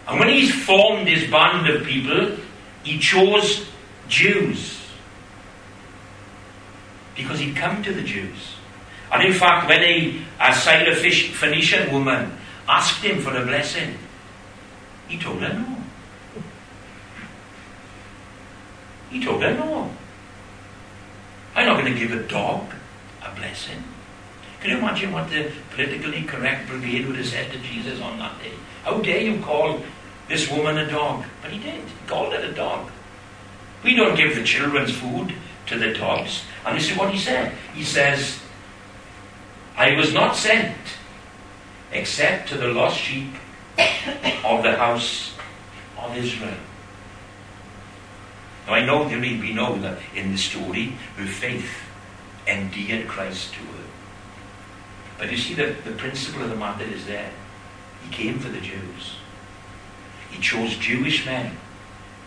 And 0.09 0.19
when 0.19 0.29
he's 0.29 0.51
formed 0.65 1.07
his 1.07 1.29
band 1.29 1.69
of 1.69 1.85
people, 1.85 2.31
he 2.83 2.97
chose 2.97 3.69
Jews. 4.07 4.81
Because 7.15 7.39
he'd 7.39 7.55
come 7.55 7.83
to 7.83 7.93
the 7.93 8.01
Jews. 8.01 8.55
And 9.11 9.23
in 9.23 9.33
fact, 9.33 9.69
when 9.69 9.83
a, 9.83 10.17
a 10.39 10.51
Syrophoenician 10.51 11.91
woman 11.91 12.31
asked 12.67 13.03
him 13.03 13.21
for 13.21 13.35
a 13.35 13.45
blessing, 13.45 13.95
he 15.07 15.19
told 15.19 15.41
her 15.41 15.53
no. 15.53 15.77
He 19.11 19.23
told 19.23 19.43
her 19.43 19.53
no. 19.53 19.91
I'm 21.55 21.65
not 21.65 21.81
going 21.81 21.93
to 21.93 21.99
give 21.99 22.13
a 22.13 22.23
dog 22.27 22.73
a 23.23 23.35
blessing. 23.35 23.83
Can 24.61 24.71
you 24.71 24.77
imagine 24.77 25.11
what 25.11 25.29
the 25.29 25.51
politically 25.71 26.23
correct 26.23 26.67
brigade 26.67 27.07
would 27.07 27.15
have 27.15 27.25
said 27.27 27.51
to 27.51 27.59
Jesus 27.59 28.01
on 28.01 28.17
that 28.19 28.39
day? 28.41 28.53
How 28.83 28.99
dare 28.99 29.21
you 29.21 29.41
call 29.41 29.81
this 30.29 30.49
woman 30.49 30.77
a 30.77 30.89
dog? 30.89 31.25
But 31.41 31.51
he 31.51 31.59
did. 31.59 31.83
He 31.83 32.07
called 32.07 32.33
it 32.33 32.45
a 32.45 32.53
dog. 32.53 32.89
We 33.83 33.95
don't 33.95 34.15
give 34.15 34.35
the 34.35 34.43
children's 34.43 34.91
food 34.91 35.33
to 35.65 35.77
the 35.77 35.93
dogs. 35.93 36.43
And 36.65 36.77
this 36.77 36.91
is 36.91 36.97
what 36.97 37.11
he 37.11 37.19
said. 37.19 37.53
He 37.73 37.83
says, 37.83 38.39
I 39.75 39.95
was 39.95 40.13
not 40.13 40.35
sent 40.35 40.77
except 41.91 42.49
to 42.49 42.57
the 42.57 42.67
lost 42.67 42.97
sheep 42.97 43.33
of 44.45 44.63
the 44.63 44.75
house 44.75 45.35
of 45.97 46.15
Israel. 46.15 46.57
Now 48.67 48.73
I 48.73 48.85
know 48.85 49.07
there 49.07 49.19
we 49.19 49.53
know 49.53 49.79
that 49.79 49.99
in 50.15 50.31
the 50.31 50.37
story 50.37 50.93
her 51.17 51.25
faith 51.25 51.69
endeared 52.45 53.07
Christ 53.07 53.53
to 53.53 53.59
her. 53.59 53.83
But 55.17 55.31
you 55.31 55.37
see 55.37 55.53
the, 55.53 55.75
the 55.83 55.91
principle 55.91 56.43
of 56.43 56.49
the 56.49 56.55
matter 56.55 56.83
is 56.83 57.05
there. 57.05 57.31
He 58.03 58.13
came 58.13 58.39
for 58.39 58.49
the 58.49 58.61
Jews. 58.61 59.18
He 60.29 60.41
chose 60.41 60.75
Jewish 60.77 61.25
men 61.25 61.57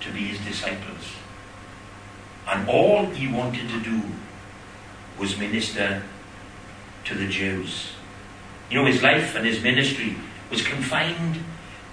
to 0.00 0.12
be 0.12 0.20
his 0.20 0.38
disciples. 0.40 1.16
And 2.46 2.68
all 2.68 3.07
he 3.07 3.28
wanted 3.28 3.68
to 3.68 3.80
do 3.80 4.03
was 5.18 5.38
minister 5.38 6.03
to 7.05 7.14
the 7.14 7.28
Jews. 7.28 7.92
You 8.70 8.78
know, 8.78 8.86
his 8.86 9.03
life 9.03 9.36
and 9.36 9.46
his 9.46 9.62
ministry 9.62 10.16
was 10.50 10.66
confined 10.66 11.38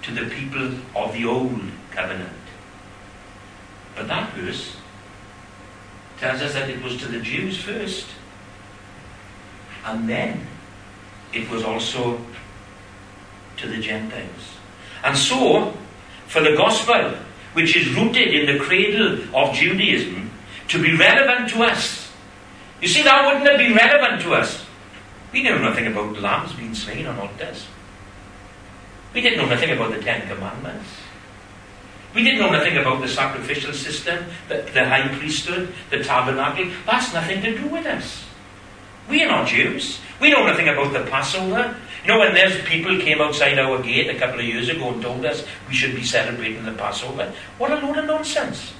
to 0.02 0.12
the 0.12 0.28
people 0.30 0.72
of 0.96 1.12
the 1.12 1.24
old 1.24 1.60
covenant. 1.90 2.32
But 3.94 4.08
that 4.08 4.32
verse 4.34 4.76
tells 6.18 6.42
us 6.42 6.54
that 6.54 6.68
it 6.68 6.82
was 6.82 6.96
to 6.98 7.08
the 7.08 7.20
Jews 7.20 7.62
first. 7.62 8.06
And 9.84 10.08
then 10.08 10.46
it 11.32 11.48
was 11.50 11.62
also 11.62 12.20
to 13.56 13.68
the 13.68 13.78
Gentiles. 13.78 14.56
And 15.02 15.16
so, 15.16 15.74
for 16.30 16.40
the 16.40 16.56
gospel, 16.56 17.18
which 17.54 17.76
is 17.76 17.92
rooted 17.96 18.32
in 18.32 18.46
the 18.46 18.64
cradle 18.64 19.18
of 19.34 19.52
Judaism, 19.52 20.30
to 20.68 20.80
be 20.80 20.96
relevant 20.96 21.50
to 21.50 21.64
us, 21.64 22.12
you 22.80 22.86
see, 22.86 23.02
that 23.02 23.26
wouldn't 23.26 23.50
have 23.50 23.58
been 23.58 23.74
relevant 23.74 24.22
to 24.22 24.34
us. 24.34 24.64
We 25.32 25.42
knew 25.42 25.58
nothing 25.58 25.88
about 25.88 26.18
lambs 26.20 26.52
being 26.54 26.74
slain 26.74 27.06
on 27.06 27.18
altars. 27.18 27.66
We 29.12 29.20
didn't 29.20 29.38
know 29.38 29.48
nothing 29.48 29.70
about 29.70 29.90
the 29.90 30.00
Ten 30.00 30.26
Commandments. 30.28 30.88
We 32.14 32.22
didn't 32.22 32.40
know 32.40 32.50
nothing 32.50 32.76
about 32.76 33.00
the 33.02 33.08
sacrificial 33.08 33.72
system, 33.72 34.24
the, 34.48 34.68
the 34.72 34.88
high 34.88 35.08
priesthood, 35.18 35.74
the 35.90 36.02
tabernacle. 36.02 36.70
That's 36.86 37.12
nothing 37.12 37.42
to 37.42 37.58
do 37.58 37.66
with 37.66 37.86
us. 37.86 38.24
We 39.08 39.22
are 39.24 39.28
not 39.28 39.48
Jews. 39.48 40.00
We 40.20 40.30
know 40.30 40.46
nothing 40.46 40.68
about 40.68 40.92
the 40.92 41.00
Passover. 41.10 41.76
You 42.02 42.08
know, 42.08 42.18
when 42.18 42.34
there's 42.34 42.60
people 42.64 42.98
came 42.98 43.20
outside 43.20 43.58
our 43.58 43.82
gate 43.82 44.08
a 44.08 44.18
couple 44.18 44.40
of 44.40 44.46
years 44.46 44.68
ago 44.68 44.92
and 44.92 45.02
told 45.02 45.24
us 45.24 45.44
we 45.68 45.74
should 45.74 45.94
be 45.94 46.04
celebrating 46.04 46.64
the 46.64 46.72
Passover, 46.72 47.32
what 47.58 47.70
a 47.70 47.76
load 47.76 47.98
of 47.98 48.06
nonsense. 48.06 48.72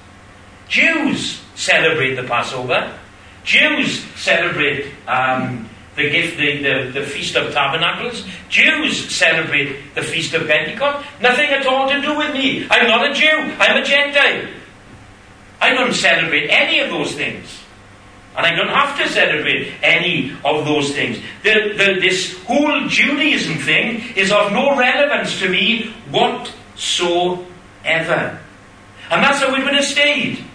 Jews 0.67 1.41
celebrate 1.55 2.15
the 2.15 2.23
Passover. 2.23 2.97
Jews 3.43 4.03
celebrate 4.15 4.87
um, 5.07 5.69
the 5.95 6.09
gift, 6.09 6.37
the, 6.37 6.63
the, 6.63 6.99
the 6.99 7.05
Feast 7.05 7.35
of 7.35 7.53
Tabernacles. 7.53 8.25
Jews 8.49 9.13
celebrate 9.13 9.93
the 9.93 10.01
Feast 10.01 10.33
of 10.33 10.47
Pentecost. 10.47 11.05
Nothing 11.21 11.49
at 11.49 11.65
all 11.65 11.89
to 11.89 12.01
do 12.01 12.17
with 12.17 12.33
me. 12.33 12.65
I'm 12.69 12.87
not 12.87 13.09
a 13.09 13.13
Jew. 13.13 13.27
I'm 13.59 13.81
a 13.81 13.85
Gentile. 13.85 14.47
I 15.59 15.73
don't 15.73 15.93
celebrate 15.93 16.49
any 16.49 16.79
of 16.79 16.89
those 16.89 17.13
things. 17.13 17.60
And 18.35 18.45
I 18.45 18.55
don't 18.55 18.69
have 18.69 18.97
to 18.97 19.09
celebrate 19.09 19.73
any 19.83 20.31
of 20.45 20.63
those 20.65 20.93
things. 20.93 21.19
The, 21.43 21.73
the, 21.75 21.99
this 21.99 22.41
whole 22.43 22.87
Judaism 22.87 23.57
thing 23.57 24.15
is 24.15 24.31
of 24.31 24.53
no 24.53 24.77
relevance 24.77 25.37
to 25.39 25.49
me 25.49 25.93
whatsoever. 26.09 27.45
And 29.09 29.21
that's 29.21 29.39
how 29.39 29.53
it 29.53 29.63
would 29.65 29.73
have 29.73 29.83
stayed. 29.83 30.45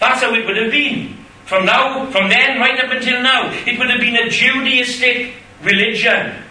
That's 0.00 0.20
how 0.20 0.34
it 0.34 0.44
would 0.46 0.56
have 0.56 0.72
been. 0.72 1.16
From 1.44 1.64
now, 1.64 2.10
from 2.10 2.28
then 2.28 2.58
right 2.58 2.78
up 2.82 2.90
until 2.90 3.22
now, 3.22 3.52
it 3.52 3.78
would 3.78 3.88
have 3.88 4.00
been 4.00 4.16
a 4.16 4.28
Judaistic 4.28 5.32
religion 5.62 6.42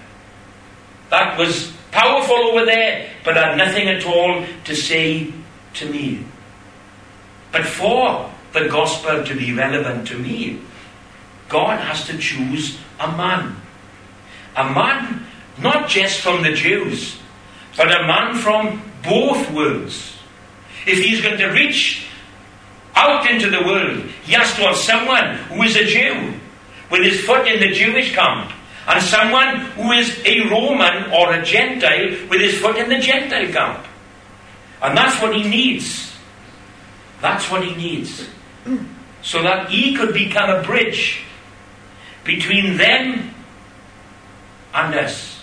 that 1.10 1.38
was 1.38 1.74
powerful 1.91 2.36
over 2.36 2.66
there, 2.66 3.10
but 3.26 3.36
had 3.36 3.58
nothing 3.58 3.89
at 3.89 4.06
all 4.06 4.45
to 4.64 4.76
say 4.76 5.34
to 5.74 5.89
me. 5.89 6.26
But 7.51 7.66
for 7.66 8.32
the 8.56 8.68
gospel 8.68 9.24
to 9.24 9.36
be 9.36 9.53
relevant 9.53 10.08
to 10.08 10.18
me, 10.18 10.60
God 11.47 11.80
has 11.80 12.08
to 12.08 12.18
choose 12.18 12.80
a 12.99 13.16
man. 13.16 13.56
A 14.56 14.64
man 14.64 15.26
not 15.60 15.88
just 15.88 16.22
from 16.22 16.41
the 16.41 16.53
Jews, 16.53 17.20
but 17.78 17.88
a 17.88 18.08
man 18.08 18.36
from 18.36 18.82
both 19.03 19.51
worlds. 19.51 20.18
If 20.88 21.03
he's 21.03 21.22
going 21.22 21.38
to 21.38 21.47
reach 21.47 22.08
out 22.95 23.30
into 23.30 23.49
the 23.49 23.64
world, 23.64 24.03
he 24.24 24.34
has 24.34 24.56
to 24.56 24.62
have 24.62 24.78
someone 24.78 25.36
who 25.49 25.62
is 25.64 25.76
a 25.76 25.86
Jew, 25.86 26.39
with 26.89 27.03
his 27.03 27.22
foot 27.26 27.47
in 27.47 27.60
the 27.60 27.72
Jewish 27.72 28.16
camp, 28.16 28.51
and 28.88 29.03
someone 29.03 29.62
who 29.72 29.91
is 29.91 30.22
a 30.26 30.47
Roman 30.49 31.12
or 31.12 31.34
a 31.34 31.43
Gentile 31.43 32.28
with 32.30 32.41
his 32.41 32.60
foot 32.60 32.78
in 32.78 32.89
the 32.89 32.99
Gentile 32.99 33.51
camp. 33.51 33.86
And 34.82 34.97
that's 34.97 35.22
what 35.22 35.36
he 35.36 35.43
needs. 35.43 36.16
That's 37.22 37.49
what 37.49 37.64
he 37.64 37.76
needs. 37.76 38.30
So 39.22 39.41
that 39.43 39.70
he 39.70 39.95
could 39.95 40.13
become 40.13 40.49
a 40.49 40.63
bridge 40.63 41.24
between 42.24 42.78
them 42.78 43.34
and 44.74 44.95
us. 44.95 45.41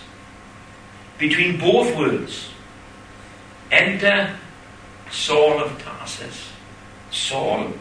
Between 1.17 1.59
both 1.59 1.95
worlds. 1.97 2.49
Enter 3.71 4.35
Saul 5.11 5.63
of 5.63 5.81
Tarsus. 5.81 6.49
Saul 7.11 7.73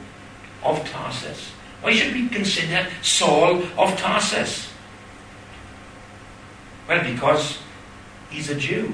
of 0.62 0.88
Tarsus. 0.90 1.50
Why 1.80 1.92
should 1.94 2.14
we 2.14 2.28
consider 2.28 2.86
Saul 3.02 3.62
of 3.76 3.96
Tarsus? 3.98 4.68
Well, 6.88 7.02
because 7.04 7.58
he's 8.30 8.50
a 8.50 8.54
Jew 8.54 8.92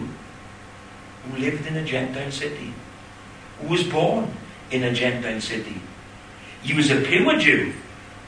who 1.24 1.38
lived 1.38 1.66
in 1.66 1.76
a 1.76 1.84
Gentile 1.84 2.30
city, 2.30 2.72
who 3.60 3.68
was 3.68 3.82
born 3.84 4.32
in 4.70 4.84
a 4.84 4.92
Gentile 4.92 5.40
city. 5.40 5.80
He 6.68 6.74
was 6.74 6.90
a 6.90 7.00
pure 7.00 7.38
Jew 7.38 7.72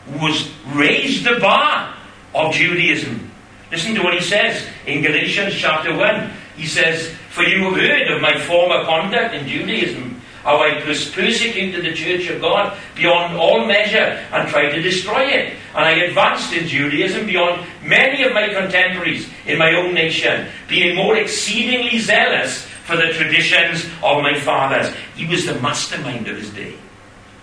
who 0.06 0.24
was 0.24 0.50
raised 0.68 1.26
the 1.26 1.38
bar 1.40 1.94
of 2.34 2.54
Judaism. 2.54 3.30
Listen 3.70 3.94
to 3.96 4.02
what 4.02 4.14
he 4.14 4.22
says 4.22 4.66
in 4.86 5.02
Galatians 5.02 5.54
chapter 5.54 5.94
1. 5.94 6.30
He 6.56 6.66
says, 6.66 7.14
For 7.28 7.42
you 7.42 7.64
have 7.64 7.74
heard 7.74 8.10
of 8.10 8.22
my 8.22 8.40
former 8.40 8.82
conduct 8.86 9.34
in 9.34 9.46
Judaism, 9.46 10.22
how 10.42 10.56
I 10.62 10.80
persecuted 10.80 11.84
the 11.84 11.92
church 11.92 12.30
of 12.30 12.40
God 12.40 12.78
beyond 12.96 13.36
all 13.36 13.66
measure 13.66 14.24
and 14.32 14.48
tried 14.48 14.70
to 14.70 14.80
destroy 14.80 15.24
it. 15.26 15.56
And 15.74 15.84
I 15.84 16.04
advanced 16.04 16.54
in 16.54 16.66
Judaism 16.66 17.26
beyond 17.26 17.66
many 17.84 18.22
of 18.22 18.32
my 18.32 18.48
contemporaries 18.54 19.28
in 19.44 19.58
my 19.58 19.74
own 19.74 19.92
nation, 19.92 20.48
being 20.66 20.96
more 20.96 21.18
exceedingly 21.18 21.98
zealous 21.98 22.64
for 22.84 22.96
the 22.96 23.12
traditions 23.12 23.84
of 24.02 24.22
my 24.22 24.40
fathers. 24.40 24.90
He 25.14 25.26
was 25.26 25.44
the 25.44 25.60
mastermind 25.60 26.26
of 26.26 26.38
his 26.38 26.48
day. 26.48 26.74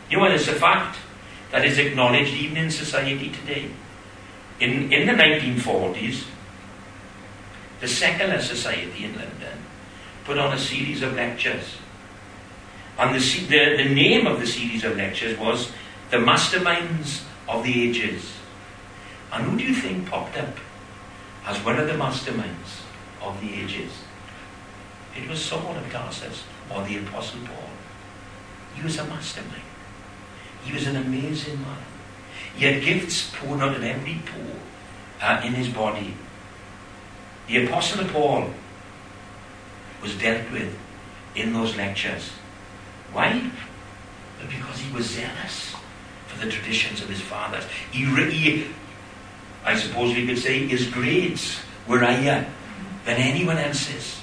You 0.10 0.18
know, 0.18 0.26
it's 0.26 0.48
a 0.48 0.54
fact 0.54 0.98
that 1.52 1.66
is 1.66 1.78
acknowledged 1.78 2.34
even 2.34 2.58
in 2.58 2.72
society 2.72 3.30
today. 3.30 3.70
In, 4.60 4.92
in 4.92 5.08
the 5.08 5.14
1940s, 5.14 6.24
the 7.80 7.88
Secular 7.88 8.42
Society 8.42 9.06
in 9.06 9.16
London 9.16 9.60
put 10.26 10.38
on 10.38 10.54
a 10.54 10.60
series 10.60 11.02
of 11.02 11.14
lectures. 11.14 11.78
And 12.98 13.16
the, 13.16 13.20
the, 13.20 13.84
the 13.84 13.94
name 13.94 14.26
of 14.26 14.40
the 14.40 14.48
series 14.48 14.84
of 14.84 14.98
lectures 14.98 15.38
was 15.38 15.72
The 16.10 16.18
Masterminds 16.18 17.24
of 17.48 17.64
the 17.64 17.90
Ages. 17.90 18.34
And 19.32 19.44
who 19.46 19.58
do 19.58 19.64
you 19.64 19.76
think 19.76 20.10
popped 20.10 20.38
up 20.38 20.56
as 21.46 21.64
one 21.64 21.78
of 21.78 21.88
the 21.88 21.94
masterminds 21.94 22.82
of 23.22 23.40
the 23.42 23.54
ages? 23.54 23.92
It 25.16 25.30
was 25.30 25.44
Saul 25.44 25.76
of 25.76 25.92
Tarsus 25.92 26.44
or 26.74 26.84
the 26.84 26.98
Apostle 26.98 27.42
Paul. 27.42 27.70
He 28.76 28.84
was 28.84 28.98
a 28.98 29.06
mastermind. 29.06 29.64
He 30.68 30.74
was 30.74 30.86
an 30.86 30.98
amazing 30.98 31.62
man. 31.62 31.78
He 32.58 32.66
had 32.66 32.84
gifts 32.84 33.32
poured 33.34 33.62
out 33.62 33.78
of 33.78 33.84
every 33.84 34.20
pore 34.26 34.60
uh, 35.22 35.42
in 35.46 35.54
his 35.54 35.70
body. 35.70 36.14
The 37.48 37.66
Apostle 37.66 38.06
Paul 38.10 38.50
was 40.02 40.14
dealt 40.18 40.52
with 40.52 40.78
in 41.36 41.54
those 41.54 41.78
lectures. 41.78 42.32
Why? 43.14 43.50
Because 44.42 44.80
he 44.80 44.94
was 44.94 45.06
zealous 45.06 45.74
for 46.28 46.46
the 46.46 46.52
traditions 46.52 47.02
of 47.02 47.08
his 47.08 47.22
fathers. 47.22 47.64
He, 47.92 48.04
he 48.04 48.68
I 49.64 49.76
suppose 49.76 50.14
we 50.14 50.28
could 50.28 50.38
say, 50.38 50.68
his 50.68 50.88
grades 50.88 51.62
were 51.88 52.00
higher 52.00 52.46
than 53.06 53.18
anyone 53.18 53.58
else's. 53.58 54.22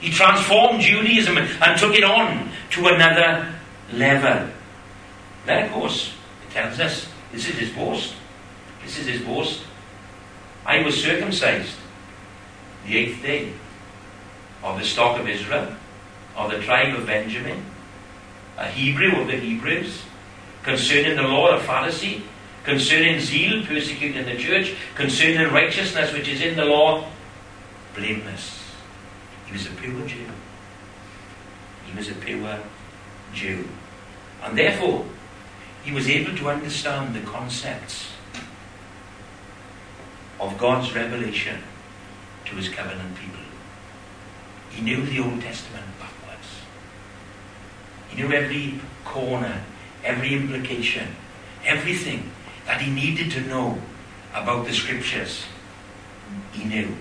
He 0.00 0.10
transformed 0.10 0.80
Judaism 0.80 1.36
and 1.36 1.78
took 1.78 1.94
it 1.94 2.04
on 2.04 2.48
to 2.70 2.86
another 2.86 3.54
level. 3.92 4.55
Then, 5.46 5.66
of 5.66 5.72
course, 5.72 6.12
it 6.46 6.52
tells 6.52 6.78
us 6.80 7.08
this 7.32 7.48
is 7.48 7.56
his 7.56 7.70
boast. 7.70 8.14
This 8.84 8.98
is 8.98 9.06
his 9.06 9.22
boast. 9.22 9.62
I 10.64 10.82
was 10.82 11.00
circumcised 11.00 11.76
the 12.84 12.98
eighth 12.98 13.22
day 13.22 13.52
of 14.62 14.78
the 14.78 14.84
stock 14.84 15.20
of 15.20 15.28
Israel, 15.28 15.72
of 16.36 16.50
the 16.50 16.60
tribe 16.60 16.94
of 16.96 17.06
Benjamin, 17.06 17.64
a 18.58 18.66
Hebrew 18.66 19.20
of 19.20 19.28
the 19.28 19.36
Hebrews, 19.36 20.02
concerning 20.64 21.16
the 21.16 21.22
law 21.22 21.50
of 21.50 21.62
Pharisee, 21.62 22.22
concerning 22.64 23.20
zeal, 23.20 23.64
persecuting 23.64 24.24
the 24.24 24.36
church, 24.36 24.74
concerning 24.96 25.52
righteousness 25.52 26.12
which 26.12 26.26
is 26.26 26.42
in 26.42 26.56
the 26.56 26.64
law, 26.64 27.08
blameless. 27.94 28.60
He 29.46 29.52
was 29.52 29.66
a 29.66 29.70
pure 29.70 30.06
Jew. 30.06 30.26
He 31.86 31.96
was 31.96 32.08
a 32.08 32.14
pure 32.14 32.58
Jew. 33.32 33.68
And 34.42 34.58
therefore, 34.58 35.06
he 35.86 35.92
was 35.92 36.08
able 36.08 36.36
to 36.36 36.48
understand 36.48 37.14
the 37.14 37.20
concepts 37.20 38.08
of 40.40 40.58
God's 40.58 40.92
revelation 40.92 41.62
to 42.44 42.56
his 42.56 42.68
covenant 42.68 43.16
people. 43.16 43.38
He 44.70 44.82
knew 44.82 45.06
the 45.06 45.20
Old 45.20 45.40
Testament 45.40 45.86
backwards. 46.00 46.48
He 48.08 48.20
knew 48.20 48.32
every 48.32 48.80
corner, 49.04 49.62
every 50.02 50.34
implication, 50.34 51.06
everything 51.64 52.32
that 52.66 52.80
he 52.80 52.92
needed 52.92 53.30
to 53.30 53.40
know 53.42 53.78
about 54.34 54.66
the 54.66 54.72
scriptures. 54.72 55.44
He 56.50 56.64
knew. 56.64 56.96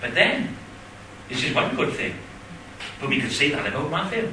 But 0.00 0.14
then, 0.14 0.56
this 1.28 1.42
is 1.42 1.52
one 1.52 1.74
good 1.74 1.94
thing. 1.94 2.14
But 3.00 3.08
we 3.08 3.20
could 3.20 3.32
say 3.32 3.50
that 3.50 3.66
about 3.66 3.90
Matthew. 3.90 4.30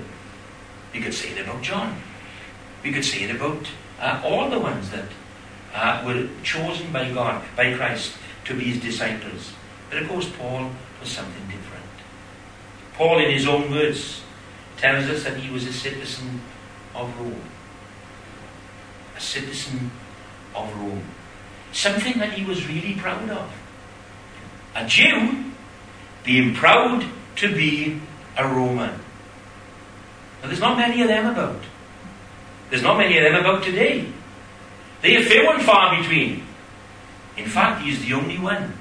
We 0.93 1.01
could 1.01 1.15
say 1.15 1.29
it 1.29 1.41
about 1.41 1.63
John. 1.63 1.99
We 2.85 2.91
could 2.91 3.03
say 3.03 3.23
it 3.23 3.35
about 3.35 3.67
uh, 3.99 4.21
all 4.23 4.47
the 4.47 4.59
ones 4.59 4.91
that 4.91 5.09
uh, 5.73 6.03
were 6.05 6.29
chosen 6.43 6.93
by 6.93 7.11
God, 7.11 7.43
by 7.57 7.73
Christ, 7.73 8.13
to 8.45 8.53
be 8.53 8.65
his 8.65 8.79
disciples. 8.79 9.53
But 9.89 10.03
of 10.03 10.07
course, 10.07 10.29
Paul 10.37 10.69
was 10.99 11.09
something 11.09 11.47
different. 11.47 11.83
Paul, 12.93 13.17
in 13.17 13.31
his 13.31 13.47
own 13.47 13.71
words, 13.71 14.21
tells 14.77 15.05
us 15.05 15.23
that 15.23 15.37
he 15.37 15.51
was 15.51 15.65
a 15.65 15.73
citizen 15.73 16.41
of 16.93 17.19
Rome. 17.19 17.41
A 19.17 19.19
citizen 19.19 19.89
of 20.53 20.71
Rome. 20.79 21.05
Something 21.71 22.19
that 22.19 22.33
he 22.33 22.45
was 22.45 22.67
really 22.67 22.93
proud 22.93 23.27
of. 23.31 23.51
A 24.75 24.85
Jew 24.85 25.45
being 26.23 26.53
proud 26.53 27.03
to 27.37 27.55
be 27.55 27.99
a 28.37 28.47
Roman. 28.47 28.91
Now, 30.41 30.47
there's 30.49 30.59
not 30.59 30.77
many 30.77 31.01
of 31.01 31.07
them 31.07 31.25
about. 31.25 31.63
There's 32.69 32.83
not 32.83 32.97
many 32.97 33.17
of 33.17 33.23
them 33.23 33.35
about 33.35 33.63
today. 33.63 34.07
They 35.01 35.15
are 35.17 35.23
few 35.23 35.49
and 35.49 35.61
far 35.61 36.01
between. 36.01 36.43
In 37.37 37.45
fact, 37.45 37.83
he 37.83 37.91
is 37.91 38.03
the 38.03 38.13
only 38.13 38.39
one 38.39 38.73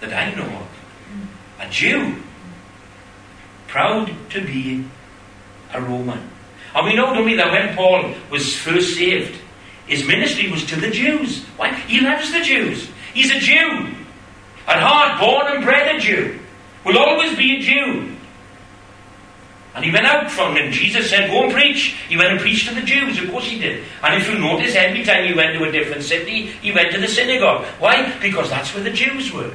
that 0.00 0.12
I 0.12 0.34
know 0.34 0.44
of. 0.44 0.68
A 1.60 1.70
Jew. 1.70 2.16
Proud 3.68 4.12
to 4.30 4.40
be 4.44 4.84
a 5.72 5.80
Roman. 5.80 6.28
And 6.74 6.86
we 6.86 6.94
know, 6.94 7.14
don't 7.14 7.24
we, 7.24 7.34
that 7.36 7.50
when 7.52 7.74
Paul 7.76 8.14
was 8.30 8.54
first 8.54 8.96
saved, 8.96 9.40
his 9.86 10.06
ministry 10.06 10.50
was 10.50 10.64
to 10.66 10.80
the 10.80 10.90
Jews. 10.90 11.44
Why? 11.56 11.72
He 11.74 12.00
loves 12.00 12.32
the 12.32 12.40
Jews. 12.40 12.88
He's 13.14 13.30
a 13.30 13.38
Jew. 13.38 13.94
At 14.66 14.80
heart, 14.80 15.20
born 15.20 15.56
and 15.56 15.64
bred 15.64 15.96
a 15.96 15.98
Jew. 15.98 16.38
Will 16.84 16.98
always 16.98 17.36
be 17.36 17.56
a 17.56 17.60
Jew. 17.60 18.11
And 19.74 19.84
he 19.84 19.90
went 19.90 20.04
out 20.04 20.30
from 20.30 20.54
them. 20.54 20.70
Jesus 20.70 21.08
said, 21.08 21.30
Go 21.30 21.44
and 21.44 21.52
preach. 21.52 21.96
He 22.08 22.16
went 22.16 22.30
and 22.30 22.40
preached 22.40 22.68
to 22.68 22.74
the 22.74 22.82
Jews. 22.82 23.18
Of 23.22 23.30
course 23.30 23.46
he 23.46 23.58
did. 23.58 23.84
And 24.02 24.20
if 24.20 24.28
you 24.28 24.38
notice, 24.38 24.74
every 24.74 25.02
time 25.02 25.26
he 25.26 25.34
went 25.34 25.56
to 25.56 25.64
a 25.64 25.72
different 25.72 26.02
city, 26.02 26.46
he 26.46 26.72
went 26.72 26.92
to 26.92 27.00
the 27.00 27.08
synagogue. 27.08 27.64
Why? 27.78 28.18
Because 28.20 28.50
that's 28.50 28.74
where 28.74 28.84
the 28.84 28.90
Jews 28.90 29.32
were. 29.32 29.52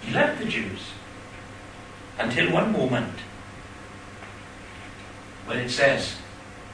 He 0.00 0.12
loved 0.12 0.40
the 0.40 0.46
Jews. 0.46 0.80
Until 2.18 2.52
one 2.52 2.72
moment, 2.72 3.14
when 5.46 5.58
it 5.58 5.70
says, 5.70 6.14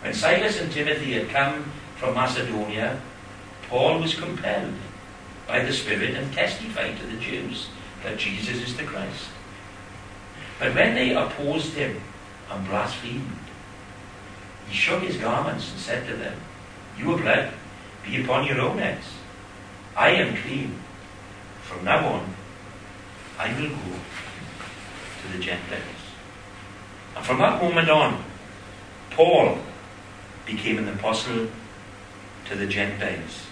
when 0.02 0.14
Silas 0.14 0.60
and 0.60 0.70
Timothy 0.70 1.14
had 1.14 1.28
come 1.28 1.72
from 1.96 2.14
Macedonia, 2.14 3.00
Paul 3.68 4.00
was 4.00 4.14
compelled 4.14 4.74
by 5.46 5.64
the 5.64 5.72
Spirit 5.72 6.14
and 6.14 6.32
testified 6.32 6.98
to 6.98 7.06
the 7.06 7.16
Jews 7.16 7.68
that 8.04 8.18
Jesus 8.18 8.62
is 8.62 8.76
the 8.76 8.84
Christ. 8.84 9.28
But 10.58 10.74
when 10.74 10.94
they 10.94 11.14
opposed 11.14 11.74
him 11.74 12.00
and 12.50 12.66
blasphemed, 12.66 13.38
he 14.68 14.74
shook 14.74 15.02
his 15.02 15.16
garments 15.16 15.70
and 15.70 15.80
said 15.80 16.06
to 16.08 16.16
them, 16.16 16.38
You 16.98 17.14
are 17.14 17.18
blood 17.18 17.52
be 18.04 18.22
upon 18.22 18.46
your 18.46 18.60
own 18.60 18.78
heads. 18.78 19.06
I 19.96 20.10
am 20.10 20.36
clean. 20.36 20.78
From 21.62 21.84
now 21.84 22.06
on, 22.06 22.34
I 23.38 23.52
will 23.60 23.68
go 23.68 23.94
to 25.22 25.36
the 25.36 25.42
Gentiles. 25.42 25.82
And 27.16 27.24
from 27.24 27.38
that 27.38 27.62
moment 27.62 27.90
on, 27.90 28.24
Paul 29.10 29.58
became 30.46 30.78
an 30.78 30.88
apostle 30.88 31.48
to 32.46 32.56
the 32.56 32.66
Gentiles. 32.66 33.46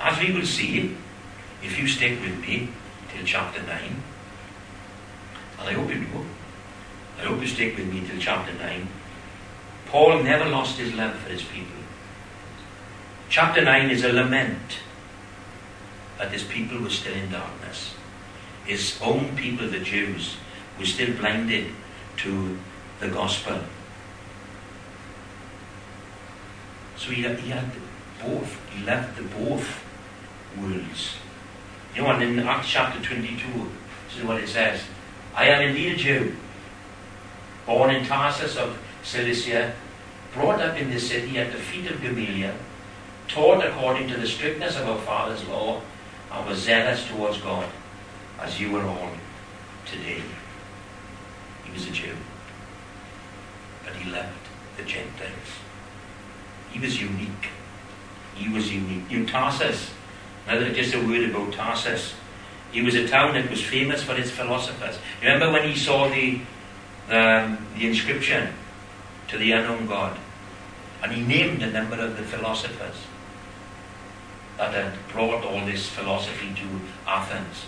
As 0.00 0.18
we 0.20 0.32
will 0.32 0.46
see, 0.46 0.96
if 1.62 1.78
you 1.78 1.88
stick 1.88 2.20
with 2.20 2.38
me 2.40 2.68
till 3.12 3.24
chapter 3.24 3.62
9, 3.62 4.02
I 5.60 5.72
hope 5.72 5.88
you 5.88 6.00
do, 6.00 6.26
I 7.18 7.22
hope 7.22 7.40
you 7.40 7.46
stick 7.46 7.76
with 7.76 7.92
me 7.92 8.06
till 8.06 8.18
chapter 8.18 8.52
9, 8.52 8.88
Paul 9.86 10.22
never 10.22 10.44
lost 10.46 10.78
his 10.78 10.92
love 10.94 11.14
for 11.16 11.30
his 11.30 11.42
people. 11.42 11.76
Chapter 13.28 13.62
9 13.64 13.90
is 13.90 14.04
a 14.04 14.12
lament 14.12 14.78
that 16.18 16.32
his 16.32 16.44
people 16.44 16.80
were 16.80 16.90
still 16.90 17.14
in 17.14 17.30
darkness. 17.30 17.94
His 18.64 18.98
own 19.02 19.36
people, 19.36 19.68
the 19.68 19.80
Jews, 19.80 20.36
were 20.78 20.86
still 20.86 21.14
blinded 21.16 21.72
to 22.18 22.58
the 23.00 23.08
gospel. 23.08 23.60
So 26.96 27.10
he, 27.10 27.22
he 27.22 27.50
had 27.50 27.70
both. 28.22 28.58
He 28.70 28.84
left 28.84 29.16
the 29.16 29.22
both 29.22 29.84
worlds. 30.58 31.16
You 31.94 32.02
know, 32.02 32.10
and 32.10 32.22
in 32.22 32.38
Acts 32.40 32.68
chapter 32.68 33.02
22, 33.02 33.70
this 34.08 34.18
is 34.18 34.24
what 34.24 34.40
it 34.40 34.48
says. 34.48 34.80
I 35.34 35.46
am 35.46 35.62
indeed 35.62 35.94
a 35.94 35.96
Jew, 35.96 36.36
born 37.66 37.90
in 37.90 38.06
Tarsus 38.06 38.56
of 38.56 38.78
Cilicia, 39.02 39.74
brought 40.32 40.60
up 40.60 40.76
in 40.76 40.90
this 40.90 41.08
city 41.08 41.38
at 41.38 41.50
the 41.50 41.58
feet 41.58 41.90
of 41.90 42.00
Gamaliel, 42.00 42.54
taught 43.26 43.64
according 43.64 44.08
to 44.08 44.16
the 44.16 44.28
strictness 44.28 44.76
of 44.76 44.88
our 44.88 44.98
father's 44.98 45.44
law, 45.48 45.80
and 46.30 46.46
was 46.46 46.58
zealous 46.58 47.06
towards 47.08 47.38
God, 47.38 47.68
as 48.40 48.60
you 48.60 48.76
are 48.76 48.86
all 48.86 49.10
today. 49.86 50.22
He 51.64 51.72
was 51.72 51.88
a 51.88 51.90
Jew, 51.90 52.14
but 53.84 53.94
he 53.94 54.10
loved 54.10 54.28
the 54.76 54.84
Gentiles. 54.84 55.58
He 56.70 56.78
was 56.78 57.00
unique. 57.00 57.48
He 58.36 58.48
was 58.48 58.72
unique. 58.72 59.10
You 59.10 59.26
Tarsus, 59.26 59.90
another 60.46 60.72
just 60.72 60.94
a 60.94 60.98
word 60.98 61.28
about 61.30 61.52
Tarsus. 61.52 62.14
He 62.74 62.82
was 62.82 62.96
a 62.96 63.06
town 63.06 63.34
that 63.34 63.48
was 63.48 63.62
famous 63.62 64.02
for 64.02 64.16
its 64.16 64.32
philosophers. 64.32 64.98
Remember 65.22 65.52
when 65.52 65.68
he 65.68 65.78
saw 65.78 66.08
the 66.08 66.40
um, 67.08 67.64
the 67.78 67.86
inscription 67.86 68.52
to 69.28 69.38
the 69.38 69.52
unknown 69.52 69.86
God, 69.86 70.18
and 71.00 71.12
he 71.12 71.22
named 71.22 71.62
a 71.62 71.70
number 71.70 71.94
of 71.94 72.16
the 72.16 72.24
philosophers 72.24 72.96
that 74.56 74.74
had 74.74 74.92
brought 75.12 75.44
all 75.44 75.64
this 75.64 75.88
philosophy 75.88 76.52
to 76.52 76.80
Athens. 77.08 77.66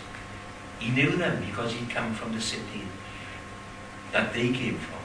He 0.80 0.90
knew 0.90 1.12
them 1.16 1.40
because 1.46 1.72
he'd 1.72 1.88
come 1.88 2.12
from 2.12 2.32
the 2.32 2.40
city 2.40 2.82
that 4.10 4.34
they 4.34 4.52
came 4.52 4.78
from. 4.78 4.98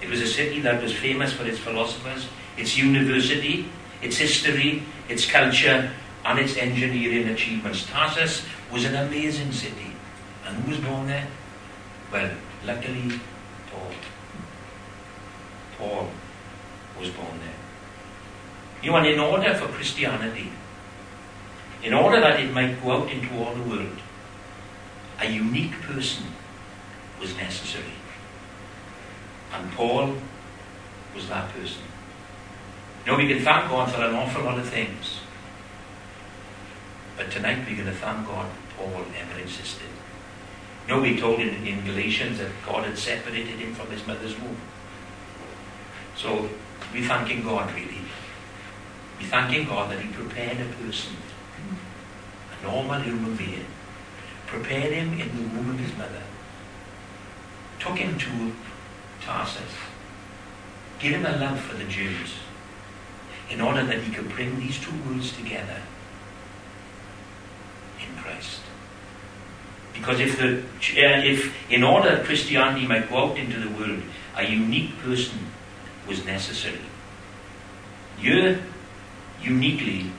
It 0.00 0.08
was 0.08 0.22
a 0.22 0.26
city 0.26 0.60
that 0.60 0.82
was 0.82 0.94
famous 0.94 1.34
for 1.34 1.44
its 1.44 1.58
philosophers, 1.58 2.28
its 2.56 2.78
university, 2.78 3.68
its 4.00 4.16
history, 4.16 4.84
its 5.06 5.30
culture, 5.30 5.90
and 6.24 6.38
its 6.38 6.56
engineering 6.56 7.28
achievements. 7.28 7.86
Tarsus 7.86 8.42
was 8.72 8.84
an 8.84 8.94
amazing 8.94 9.52
city. 9.52 9.92
And 10.46 10.56
who 10.56 10.70
was 10.70 10.80
born 10.80 11.06
there? 11.06 11.26
Well, 12.12 12.30
luckily, 12.64 13.20
Paul. 13.70 13.92
Paul 15.78 16.10
was 16.98 17.10
born 17.10 17.38
there. 17.40 17.58
You 18.82 18.94
and 18.94 19.06
in 19.06 19.18
order 19.18 19.54
for 19.54 19.66
Christianity, 19.68 20.50
in 21.82 21.92
order 21.92 22.20
that 22.20 22.40
it 22.40 22.52
might 22.52 22.82
go 22.82 22.92
out 22.92 23.10
into 23.10 23.34
all 23.38 23.54
the 23.54 23.62
world, 23.62 23.98
a 25.20 25.30
unique 25.30 25.80
person 25.82 26.24
was 27.20 27.36
necessary. 27.36 27.94
And 29.52 29.70
Paul 29.72 30.14
was 31.14 31.28
that 31.28 31.52
person. 31.52 31.82
You 33.04 33.12
know, 33.12 33.18
we 33.18 33.28
can 33.28 33.42
thank 33.42 33.70
God 33.70 33.90
for 33.90 34.02
an 34.02 34.14
awful 34.14 34.44
lot 34.44 34.58
of 34.58 34.68
things. 34.68 35.20
But 37.18 37.32
tonight 37.32 37.58
we're 37.66 37.74
going 37.74 37.88
to 37.88 37.92
thank 37.92 38.28
God 38.28 38.48
Paul 38.76 39.04
ever 39.20 39.40
insisted. 39.40 39.88
You 40.86 40.94
know, 40.94 41.02
we 41.02 41.18
told 41.18 41.40
in, 41.40 41.66
in 41.66 41.84
Galatians 41.84 42.38
that 42.38 42.52
God 42.64 42.84
had 42.84 42.96
separated 42.96 43.58
him 43.58 43.74
from 43.74 43.90
his 43.90 44.06
mother's 44.06 44.38
womb. 44.38 44.56
So 46.16 46.48
we're 46.92 47.08
thanking 47.08 47.42
God, 47.42 47.74
really. 47.74 48.02
We're 49.18 49.26
thanking 49.26 49.66
God 49.66 49.90
that 49.90 50.00
he 50.00 50.08
prepared 50.12 50.60
a 50.60 50.84
person, 50.84 51.16
a 52.56 52.64
normal 52.64 53.00
human 53.00 53.34
being, 53.34 53.66
prepared 54.46 54.92
him 54.92 55.12
in 55.14 55.28
the 55.36 55.56
womb 55.56 55.70
of 55.70 55.80
his 55.80 55.94
mother, 55.98 56.22
took 57.80 57.98
him 57.98 58.16
to 58.16 58.52
Tarsus, 59.22 59.74
gave 61.00 61.16
him 61.16 61.26
a 61.26 61.36
love 61.36 61.58
for 61.58 61.76
the 61.76 61.84
Jews, 61.84 62.34
in 63.50 63.60
order 63.60 63.84
that 63.84 64.02
he 64.02 64.14
could 64.14 64.28
bring 64.28 64.60
these 64.60 64.78
two 64.78 64.92
worlds 65.04 65.36
together 65.36 65.82
in 68.06 68.22
Christ. 68.22 68.60
Because 69.92 70.20
if 70.20 70.38
the 70.38 70.58
uh, 70.58 71.22
if 71.24 71.54
in 71.70 71.82
order 71.82 72.16
that 72.16 72.24
Christianity 72.24 72.86
might 72.86 73.10
go 73.10 73.30
out 73.30 73.38
into 73.38 73.58
the 73.58 73.70
world, 73.70 74.02
a 74.36 74.44
unique 74.44 74.96
person 74.98 75.38
was 76.06 76.24
necessary. 76.24 76.80
You 78.20 78.58
uniquely 79.40 80.10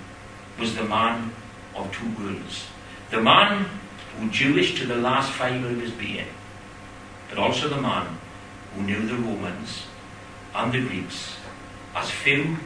was 0.59 0.75
the 0.75 0.83
man 0.83 1.31
of 1.75 1.91
two 1.91 2.09
worlds. 2.21 2.67
The 3.09 3.21
man 3.21 3.65
who 4.17 4.29
Jewish 4.29 4.77
to 4.79 4.85
the 4.85 4.95
last 4.95 5.31
fibre 5.31 5.69
of 5.69 5.81
his 5.81 5.91
being, 5.91 6.27
but 7.29 7.37
also 7.37 7.69
the 7.69 7.81
man 7.81 8.17
who 8.75 8.83
knew 8.83 9.05
the 9.07 9.15
Romans 9.15 9.83
and 10.53 10.71
the 10.71 10.81
Greeks 10.81 11.35
as 11.95 12.09
few, 12.11 12.57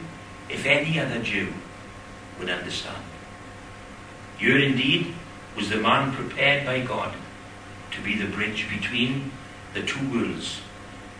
if 0.48 0.66
any 0.66 0.98
other 0.98 1.22
Jew, 1.22 1.52
would 2.38 2.50
understand. 2.50 3.02
You 4.38 4.56
indeed 4.56 5.14
was 5.56 5.70
the 5.70 5.76
man 5.76 6.12
prepared 6.12 6.66
by 6.66 6.80
God 6.80 7.14
to 7.92 8.00
be 8.02 8.16
the 8.16 8.26
bridge 8.26 8.68
between 8.68 9.30
the 9.72 9.82
two 9.82 10.10
worlds 10.10 10.60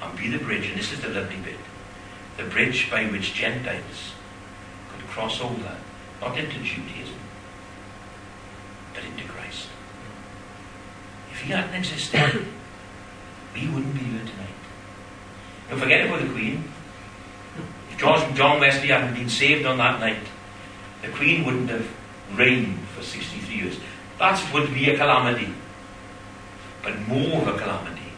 and 0.02 0.18
be 0.18 0.28
the 0.28 0.42
bridge, 0.42 0.66
and 0.66 0.78
this 0.78 0.92
is 0.92 1.00
the 1.00 1.08
lovely 1.08 1.36
bit, 1.36 1.58
the 2.36 2.44
bridge 2.44 2.90
by 2.90 3.04
which 3.04 3.34
Gentiles 3.34 4.12
could 4.90 5.06
cross 5.06 5.40
over, 5.40 5.76
not 6.20 6.36
into 6.36 6.58
Judaism, 6.58 7.18
but 8.92 9.04
into 9.04 9.24
Christ. 9.24 9.68
If 11.32 11.40
he 11.42 11.52
hadn't 11.52 11.74
existed, 11.74 12.46
we 13.54 13.68
wouldn't 13.68 13.94
be 13.94 14.00
here 14.00 14.20
tonight. 14.20 14.48
Don't 15.70 15.78
forget 15.78 16.06
about 16.06 16.20
the 16.20 16.28
Queen. 16.28 16.64
If 17.90 17.98
John 17.98 18.60
Wesley 18.60 18.88
hadn't 18.88 19.14
been 19.14 19.28
saved 19.28 19.64
on 19.66 19.78
that 19.78 20.00
night, 20.00 20.26
the 21.02 21.08
Queen 21.08 21.44
wouldn't 21.44 21.70
have 21.70 21.88
reigned 22.34 22.83
for 22.94 23.02
63 23.02 23.54
years. 23.54 23.76
That 24.18 24.40
would 24.52 24.72
be 24.72 24.90
a 24.90 24.96
calamity. 24.96 25.52
But 26.82 27.00
more 27.08 27.42
of 27.42 27.48
a 27.48 27.58
calamity 27.58 28.12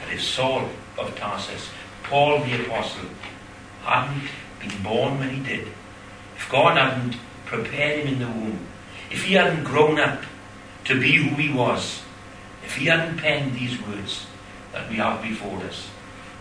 that 0.00 0.12
if 0.12 0.22
Saul 0.22 0.68
of 0.98 1.16
Tarsus, 1.16 1.70
Paul 2.02 2.40
the 2.40 2.64
Apostle, 2.64 3.08
hadn't 3.84 4.28
been 4.60 4.82
born 4.82 5.18
when 5.18 5.30
he 5.30 5.42
did, 5.42 5.68
if 6.36 6.48
God 6.50 6.76
hadn't 6.76 7.16
prepared 7.46 8.00
him 8.00 8.14
in 8.14 8.18
the 8.20 8.26
womb, 8.26 8.66
if 9.10 9.24
he 9.24 9.34
hadn't 9.34 9.64
grown 9.64 9.98
up 9.98 10.22
to 10.84 11.00
be 11.00 11.12
who 11.12 11.34
he 11.36 11.52
was, 11.52 12.02
if 12.64 12.76
he 12.76 12.86
hadn't 12.86 13.18
penned 13.18 13.54
these 13.54 13.80
words 13.82 14.26
that 14.72 14.88
we 14.88 14.96
have 14.96 15.22
before 15.22 15.58
us, 15.64 15.90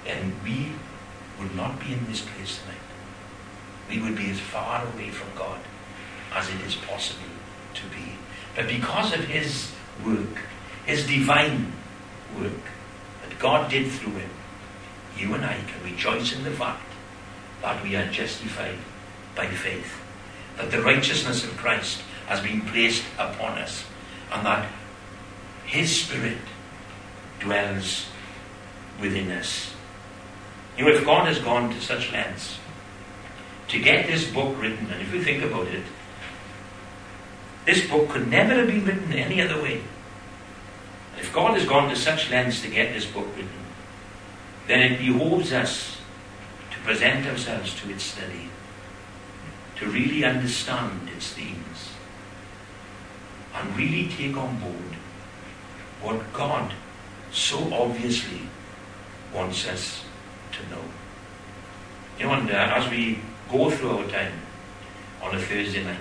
then 0.05 0.33
we 0.43 0.71
would 1.39 1.55
not 1.55 1.79
be 1.79 1.93
in 1.93 2.05
this 2.07 2.21
place 2.21 2.59
tonight. 2.59 2.77
We 3.89 4.01
would 4.01 4.15
be 4.15 4.29
as 4.29 4.39
far 4.39 4.85
away 4.85 5.09
from 5.09 5.27
God 5.37 5.59
as 6.33 6.49
it 6.49 6.61
is 6.61 6.75
possible 6.75 7.30
to 7.75 7.83
be. 7.89 8.13
But 8.55 8.67
because 8.67 9.13
of 9.13 9.25
his 9.25 9.71
work, 10.05 10.37
his 10.85 11.07
divine 11.07 11.71
work 12.37 12.63
that 13.27 13.39
God 13.39 13.69
did 13.69 13.91
through 13.91 14.13
him, 14.13 14.29
you 15.17 15.33
and 15.33 15.45
I 15.45 15.55
can 15.55 15.83
rejoice 15.83 16.35
in 16.35 16.43
the 16.43 16.51
fact 16.51 16.83
that 17.61 17.83
we 17.83 17.95
are 17.95 18.09
justified 18.11 18.77
by 19.35 19.47
faith, 19.47 20.01
that 20.57 20.71
the 20.71 20.81
righteousness 20.81 21.43
of 21.43 21.55
Christ 21.57 22.01
has 22.27 22.41
been 22.41 22.61
placed 22.61 23.03
upon 23.17 23.57
us, 23.57 23.85
and 24.31 24.45
that 24.45 24.69
his 25.65 26.03
Spirit 26.03 26.37
dwells 27.39 28.07
within 28.99 29.31
us. 29.31 29.73
You 30.77 30.85
know, 30.85 30.91
if 30.91 31.05
God 31.05 31.27
has 31.27 31.39
gone 31.39 31.69
to 31.73 31.81
such 31.81 32.11
lengths 32.11 32.57
to 33.67 33.79
get 33.79 34.07
this 34.07 34.29
book 34.29 34.59
written, 34.61 34.87
and 34.91 35.01
if 35.01 35.13
you 35.13 35.23
think 35.23 35.43
about 35.43 35.67
it, 35.67 35.83
this 37.65 37.87
book 37.89 38.09
could 38.09 38.27
never 38.27 38.55
have 38.55 38.67
been 38.67 38.85
written 38.85 39.13
any 39.13 39.41
other 39.41 39.61
way. 39.61 39.81
If 41.19 41.31
God 41.33 41.57
has 41.57 41.67
gone 41.67 41.89
to 41.89 41.95
such 41.95 42.31
lengths 42.31 42.61
to 42.61 42.69
get 42.69 42.93
this 42.93 43.05
book 43.05 43.27
written, 43.35 43.49
then 44.67 44.91
it 44.91 44.99
behoves 44.99 45.53
us 45.53 45.97
to 46.71 46.79
present 46.79 47.27
ourselves 47.27 47.79
to 47.81 47.89
its 47.91 48.03
study, 48.03 48.49
to 49.75 49.85
really 49.85 50.23
understand 50.23 51.09
its 51.15 51.33
themes, 51.33 51.91
and 53.53 53.77
really 53.77 54.09
take 54.09 54.35
on 54.37 54.59
board 54.59 54.95
what 56.01 56.33
God 56.33 56.73
so 57.31 57.73
obviously 57.73 58.41
wants 59.33 59.67
us 59.67 60.03
to 60.53 60.69
know. 60.69 60.83
You 62.19 62.25
know, 62.25 62.33
and 62.33 62.49
uh, 62.49 62.53
as 62.53 62.89
we 62.89 63.19
go 63.51 63.69
through 63.69 63.97
our 63.97 64.07
time 64.07 64.33
on 65.21 65.35
a 65.35 65.39
Thursday 65.39 65.83
night, 65.83 65.97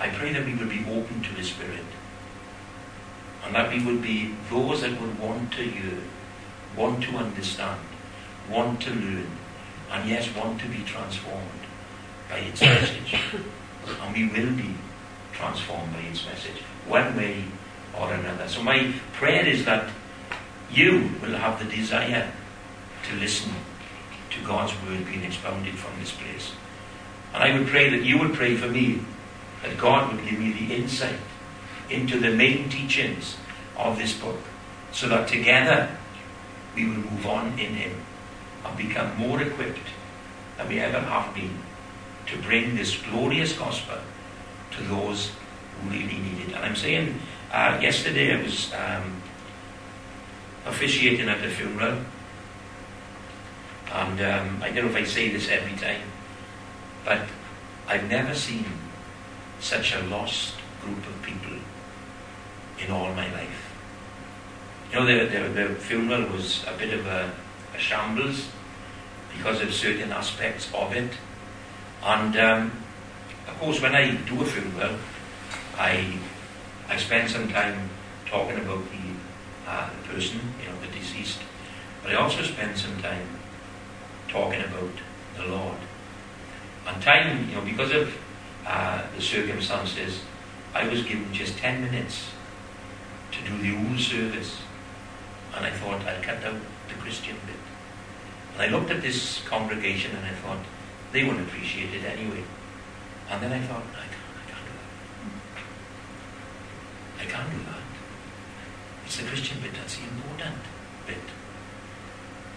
I 0.00 0.08
pray 0.08 0.32
that 0.32 0.44
we 0.44 0.54
would 0.54 0.70
be 0.70 0.84
open 0.88 1.22
to 1.22 1.28
His 1.30 1.50
Spirit 1.50 1.84
and 3.44 3.54
that 3.54 3.70
we 3.70 3.84
would 3.84 4.02
be 4.02 4.34
those 4.50 4.80
that 4.82 5.00
would 5.00 5.18
want 5.18 5.52
to 5.52 5.62
hear, 5.62 5.98
want 6.76 7.02
to 7.04 7.16
understand, 7.16 7.80
want 8.50 8.80
to 8.82 8.90
learn, 8.90 9.30
and 9.90 10.08
yes, 10.08 10.28
want 10.34 10.60
to 10.60 10.68
be 10.68 10.82
transformed 10.84 11.60
by 12.28 12.38
its 12.38 12.60
message. 12.60 13.16
And 14.02 14.14
we 14.14 14.28
will 14.28 14.52
be 14.56 14.74
transformed 15.32 15.92
by 15.92 16.00
its 16.00 16.24
message, 16.26 16.62
one 16.86 17.16
way 17.16 17.44
or 17.98 18.12
another. 18.12 18.46
So 18.48 18.62
my 18.62 18.92
prayer 19.12 19.46
is 19.46 19.64
that 19.64 19.90
you 20.70 21.10
will 21.20 21.34
have 21.34 21.58
the 21.58 21.76
desire 21.76 22.30
to 23.08 23.16
listen 23.16 23.52
to 24.30 24.46
God's 24.46 24.72
word 24.82 25.06
being 25.06 25.24
expounded 25.24 25.74
from 25.74 25.98
this 25.98 26.12
place. 26.12 26.52
And 27.34 27.42
I 27.42 27.58
would 27.58 27.68
pray 27.68 27.90
that 27.90 28.04
you 28.04 28.18
would 28.18 28.34
pray 28.34 28.56
for 28.56 28.68
me, 28.68 29.00
that 29.62 29.78
God 29.78 30.12
would 30.12 30.24
give 30.24 30.38
me 30.38 30.52
the 30.52 30.74
insight 30.74 31.18
into 31.88 32.18
the 32.18 32.30
main 32.30 32.68
teachings 32.68 33.36
of 33.76 33.98
this 33.98 34.18
book, 34.18 34.38
so 34.92 35.08
that 35.08 35.28
together 35.28 35.96
we 36.74 36.86
will 36.86 36.96
move 36.96 37.26
on 37.26 37.58
in 37.58 37.74
Him 37.74 37.92
and 38.64 38.76
become 38.76 39.16
more 39.16 39.40
equipped 39.42 39.88
than 40.56 40.68
we 40.68 40.80
ever 40.80 41.00
have 41.00 41.34
been 41.34 41.58
to 42.26 42.38
bring 42.42 42.76
this 42.76 42.96
glorious 43.10 43.52
gospel 43.54 43.98
to 44.70 44.82
those 44.84 45.32
who 45.82 45.90
really 45.90 46.18
need 46.18 46.48
it. 46.48 46.54
And 46.54 46.64
I'm 46.64 46.76
saying, 46.76 47.18
uh, 47.52 47.78
yesterday 47.82 48.38
I 48.38 48.42
was 48.42 48.72
um, 48.72 49.22
officiating 50.66 51.28
at 51.28 51.44
a 51.44 51.50
funeral, 51.50 51.98
and 53.92 54.20
um, 54.20 54.62
I 54.62 54.70
don't 54.70 54.84
know 54.84 54.90
if 54.90 54.96
I 54.96 55.04
say 55.04 55.30
this 55.30 55.48
every 55.48 55.76
time, 55.76 56.02
but 57.04 57.22
I've 57.88 58.08
never 58.08 58.34
seen 58.34 58.64
such 59.60 59.94
a 59.94 60.02
lost 60.04 60.54
group 60.82 61.06
of 61.06 61.22
people 61.22 61.56
in 62.78 62.90
all 62.90 63.12
my 63.14 63.30
life. 63.32 63.70
You 64.90 65.00
know, 65.00 65.06
the, 65.06 65.26
the, 65.26 65.48
the 65.48 65.74
funeral 65.74 66.32
was 66.32 66.64
a 66.66 66.76
bit 66.76 66.92
of 66.92 67.06
a, 67.06 67.32
a, 67.74 67.78
shambles 67.78 68.48
because 69.36 69.60
of 69.60 69.72
certain 69.72 70.10
aspects 70.10 70.68
of 70.74 70.92
it. 70.92 71.12
And 72.02 72.36
um, 72.36 72.72
of 73.46 73.58
course, 73.60 73.80
when 73.80 73.94
I 73.94 74.16
do 74.16 74.42
a 74.42 74.44
funeral, 74.44 74.96
I, 75.76 76.18
I 76.88 76.96
spend 76.96 77.30
some 77.30 77.48
time 77.48 77.90
talking 78.26 78.56
about 78.56 78.82
the, 78.90 79.70
uh, 79.70 79.90
the 79.90 80.08
person, 80.08 80.40
you 80.60 80.68
know, 80.68 80.80
the 80.80 80.98
deceased. 80.98 81.40
But 82.02 82.12
I 82.12 82.14
also 82.16 82.42
spend 82.42 82.76
some 82.76 83.00
time 83.02 83.28
talking 84.28 84.60
about 84.62 84.92
the 85.36 85.44
Lord. 85.44 85.76
And 86.86 87.02
time, 87.02 87.48
you 87.48 87.56
know, 87.56 87.62
because 87.62 87.92
of 87.92 88.12
uh, 88.70 89.02
the 89.16 89.20
circumstances, 89.20 90.20
I 90.74 90.86
was 90.86 91.02
given 91.02 91.32
just 91.32 91.58
10 91.58 91.82
minutes 91.82 92.30
to 93.32 93.42
do 93.42 93.58
the 93.58 93.74
whole 93.74 93.98
service. 93.98 94.58
And 95.56 95.66
I 95.66 95.70
thought 95.70 96.06
I'd 96.06 96.22
cut 96.22 96.44
out 96.44 96.60
the 96.88 96.94
Christian 96.94 97.34
bit. 97.46 97.56
And 98.54 98.62
I 98.62 98.68
looked 98.68 98.92
at 98.92 99.02
this 99.02 99.42
congregation 99.42 100.14
and 100.14 100.24
I 100.24 100.30
thought, 100.34 100.64
they 101.10 101.24
won't 101.24 101.40
appreciate 101.40 101.92
it 101.92 102.04
anyway. 102.04 102.44
And 103.28 103.42
then 103.42 103.52
I 103.52 103.60
thought, 103.66 103.82
I 103.82 104.06
can't, 104.06 104.36
I 104.38 104.44
can't 104.52 104.70
do 104.70 104.74
that. 107.18 107.22
I 107.22 107.24
can't 107.24 107.50
do 107.50 107.58
that. 107.70 107.82
It's 109.04 109.16
the 109.16 109.24
Christian 109.24 109.60
bit 109.60 109.74
that's 109.74 109.96
the 109.96 110.04
important 110.04 110.62
bit. 111.08 111.16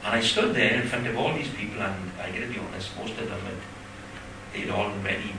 And 0.04 0.14
I 0.14 0.22
stood 0.22 0.54
there 0.54 0.80
in 0.80 0.88
front 0.88 1.08
of 1.08 1.18
all 1.18 1.34
these 1.34 1.50
people, 1.50 1.82
and 1.82 2.12
I 2.22 2.30
gotta 2.30 2.48
be 2.48 2.60
honest, 2.60 2.96
most 3.00 3.18
of 3.18 3.28
them 3.28 3.40
had 3.42 3.56
they'd 4.54 4.70
already 4.70 5.34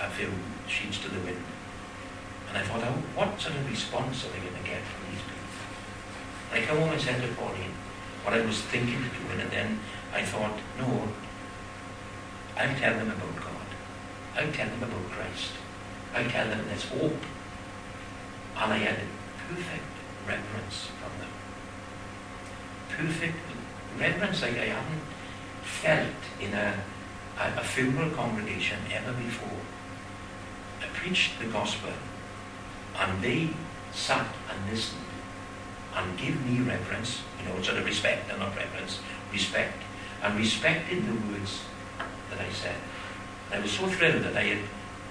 a 0.00 0.10
few 0.10 0.30
sheets 0.68 0.98
to 1.00 1.08
the 1.08 1.20
wind. 1.20 1.44
And 2.48 2.58
I 2.58 2.62
thought, 2.62 2.82
oh, 2.84 3.02
what 3.14 3.40
sort 3.40 3.56
of 3.56 3.68
response 3.68 4.24
are 4.24 4.28
they 4.28 4.38
going 4.38 4.62
to 4.62 4.68
get 4.68 4.80
from 4.82 5.12
these 5.12 5.22
people? 5.22 5.38
I 6.52 6.60
come 6.64 6.78
home 6.78 6.90
and 6.90 7.00
said 7.00 7.20
to 7.20 7.28
Pauline 7.34 7.74
what 8.24 8.34
I 8.34 8.40
was 8.44 8.60
thinking 8.62 8.96
of 8.96 9.12
doing, 9.12 9.40
and 9.40 9.50
then 9.50 9.80
I 10.14 10.22
thought, 10.22 10.58
no, 10.78 11.08
I'll 12.56 12.76
tell 12.76 12.94
them 12.94 13.10
about 13.10 13.36
God. 13.36 13.68
I'll 14.36 14.52
tell 14.52 14.68
them 14.68 14.82
about 14.82 15.10
Christ. 15.10 15.52
I'll 16.14 16.30
tell 16.30 16.48
them 16.48 16.64
there's 16.68 16.84
hope. 16.84 17.22
And 18.56 18.72
I 18.72 18.78
had 18.78 18.98
perfect 19.48 19.84
reverence 20.26 20.88
from 20.98 21.12
them. 21.20 21.30
Perfect 22.88 23.38
reverence 23.98 24.42
like 24.42 24.58
I 24.58 24.66
haven't 24.66 25.02
felt 25.62 26.22
in 26.40 26.54
a, 26.54 26.74
a, 27.38 27.60
a 27.60 27.64
funeral 27.64 28.10
congregation 28.10 28.78
ever 28.92 29.12
before. 29.12 29.58
I 30.80 30.86
preached 30.94 31.38
the 31.38 31.46
gospel 31.46 31.92
and 32.98 33.22
they 33.22 33.50
sat 33.92 34.26
and 34.50 34.70
listened 34.70 35.02
and 35.94 36.18
gave 36.18 36.44
me 36.46 36.60
reverence, 36.60 37.22
you 37.38 37.48
know, 37.48 37.60
sort 37.62 37.78
of 37.78 37.84
respect 37.84 38.30
and 38.30 38.38
not 38.38 38.56
reverence, 38.56 39.00
respect, 39.32 39.82
and 40.22 40.38
respected 40.38 41.06
the 41.06 41.32
words 41.32 41.62
that 42.30 42.40
I 42.40 42.50
said. 42.52 42.76
I 43.50 43.60
was 43.60 43.72
so 43.72 43.88
thrilled 43.88 44.22
that 44.24 44.36
I 44.36 44.42
had 44.42 44.58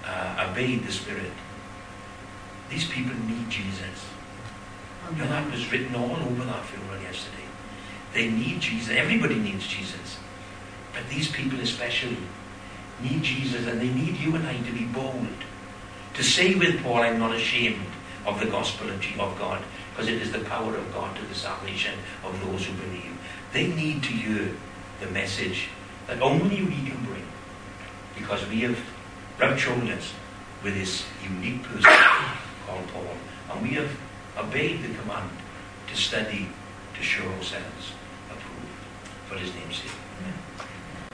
uh, 0.04 0.50
obeyed 0.50 0.84
the 0.84 0.92
Spirit. 0.92 1.32
These 2.70 2.88
people 2.88 3.14
need 3.26 3.50
Jesus. 3.50 4.06
And 5.06 5.18
that 5.20 5.50
was 5.50 5.70
written 5.72 5.94
all 5.94 6.16
over 6.16 6.44
that 6.44 6.64
funeral 6.64 7.00
yesterday. 7.02 7.48
They 8.12 8.30
need 8.30 8.60
Jesus. 8.60 8.90
Everybody 8.90 9.36
needs 9.36 9.66
Jesus. 9.66 10.18
But 10.92 11.08
these 11.08 11.30
people 11.30 11.60
especially 11.60 12.18
need 13.02 13.22
Jesus 13.22 13.66
and 13.66 13.80
they 13.80 13.88
need 13.88 14.16
you 14.16 14.34
and 14.34 14.46
I 14.46 14.56
to 14.58 14.72
be 14.72 14.84
bold 14.84 15.26
to 16.18 16.24
say 16.24 16.52
with 16.56 16.82
Paul, 16.82 16.96
I'm 16.96 17.20
not 17.20 17.32
ashamed 17.32 17.86
of 18.26 18.40
the 18.40 18.46
gospel 18.46 18.90
of 18.90 19.38
God, 19.38 19.62
because 19.90 20.08
it 20.08 20.20
is 20.20 20.32
the 20.32 20.40
power 20.40 20.74
of 20.74 20.92
God 20.92 21.14
to 21.16 21.24
the 21.24 21.34
salvation 21.34 21.96
of 22.24 22.44
those 22.44 22.66
who 22.66 22.72
believe. 22.72 23.16
They 23.52 23.68
need 23.68 24.02
to 24.02 24.08
hear 24.08 24.50
the 25.00 25.06
message 25.12 25.68
that 26.08 26.20
only 26.20 26.64
we 26.64 26.74
can 26.74 27.04
bring, 27.04 27.24
because 28.16 28.44
we 28.48 28.62
have 28.62 28.80
rubbed 29.38 29.60
shoulders 29.60 30.12
with 30.64 30.74
this 30.74 31.04
unique 31.22 31.62
person 31.62 31.92
called 32.66 32.88
Paul, 32.88 33.14
and 33.52 33.62
we 33.62 33.74
have 33.76 33.90
obeyed 34.36 34.82
the 34.82 34.92
command 34.98 35.30
to 35.86 35.96
study, 35.96 36.48
to 36.96 37.00
show 37.00 37.28
ourselves 37.28 37.92
approved 38.28 38.74
for 39.28 39.36
his 39.36 39.54
name's 39.54 39.76
sake. 39.76 39.97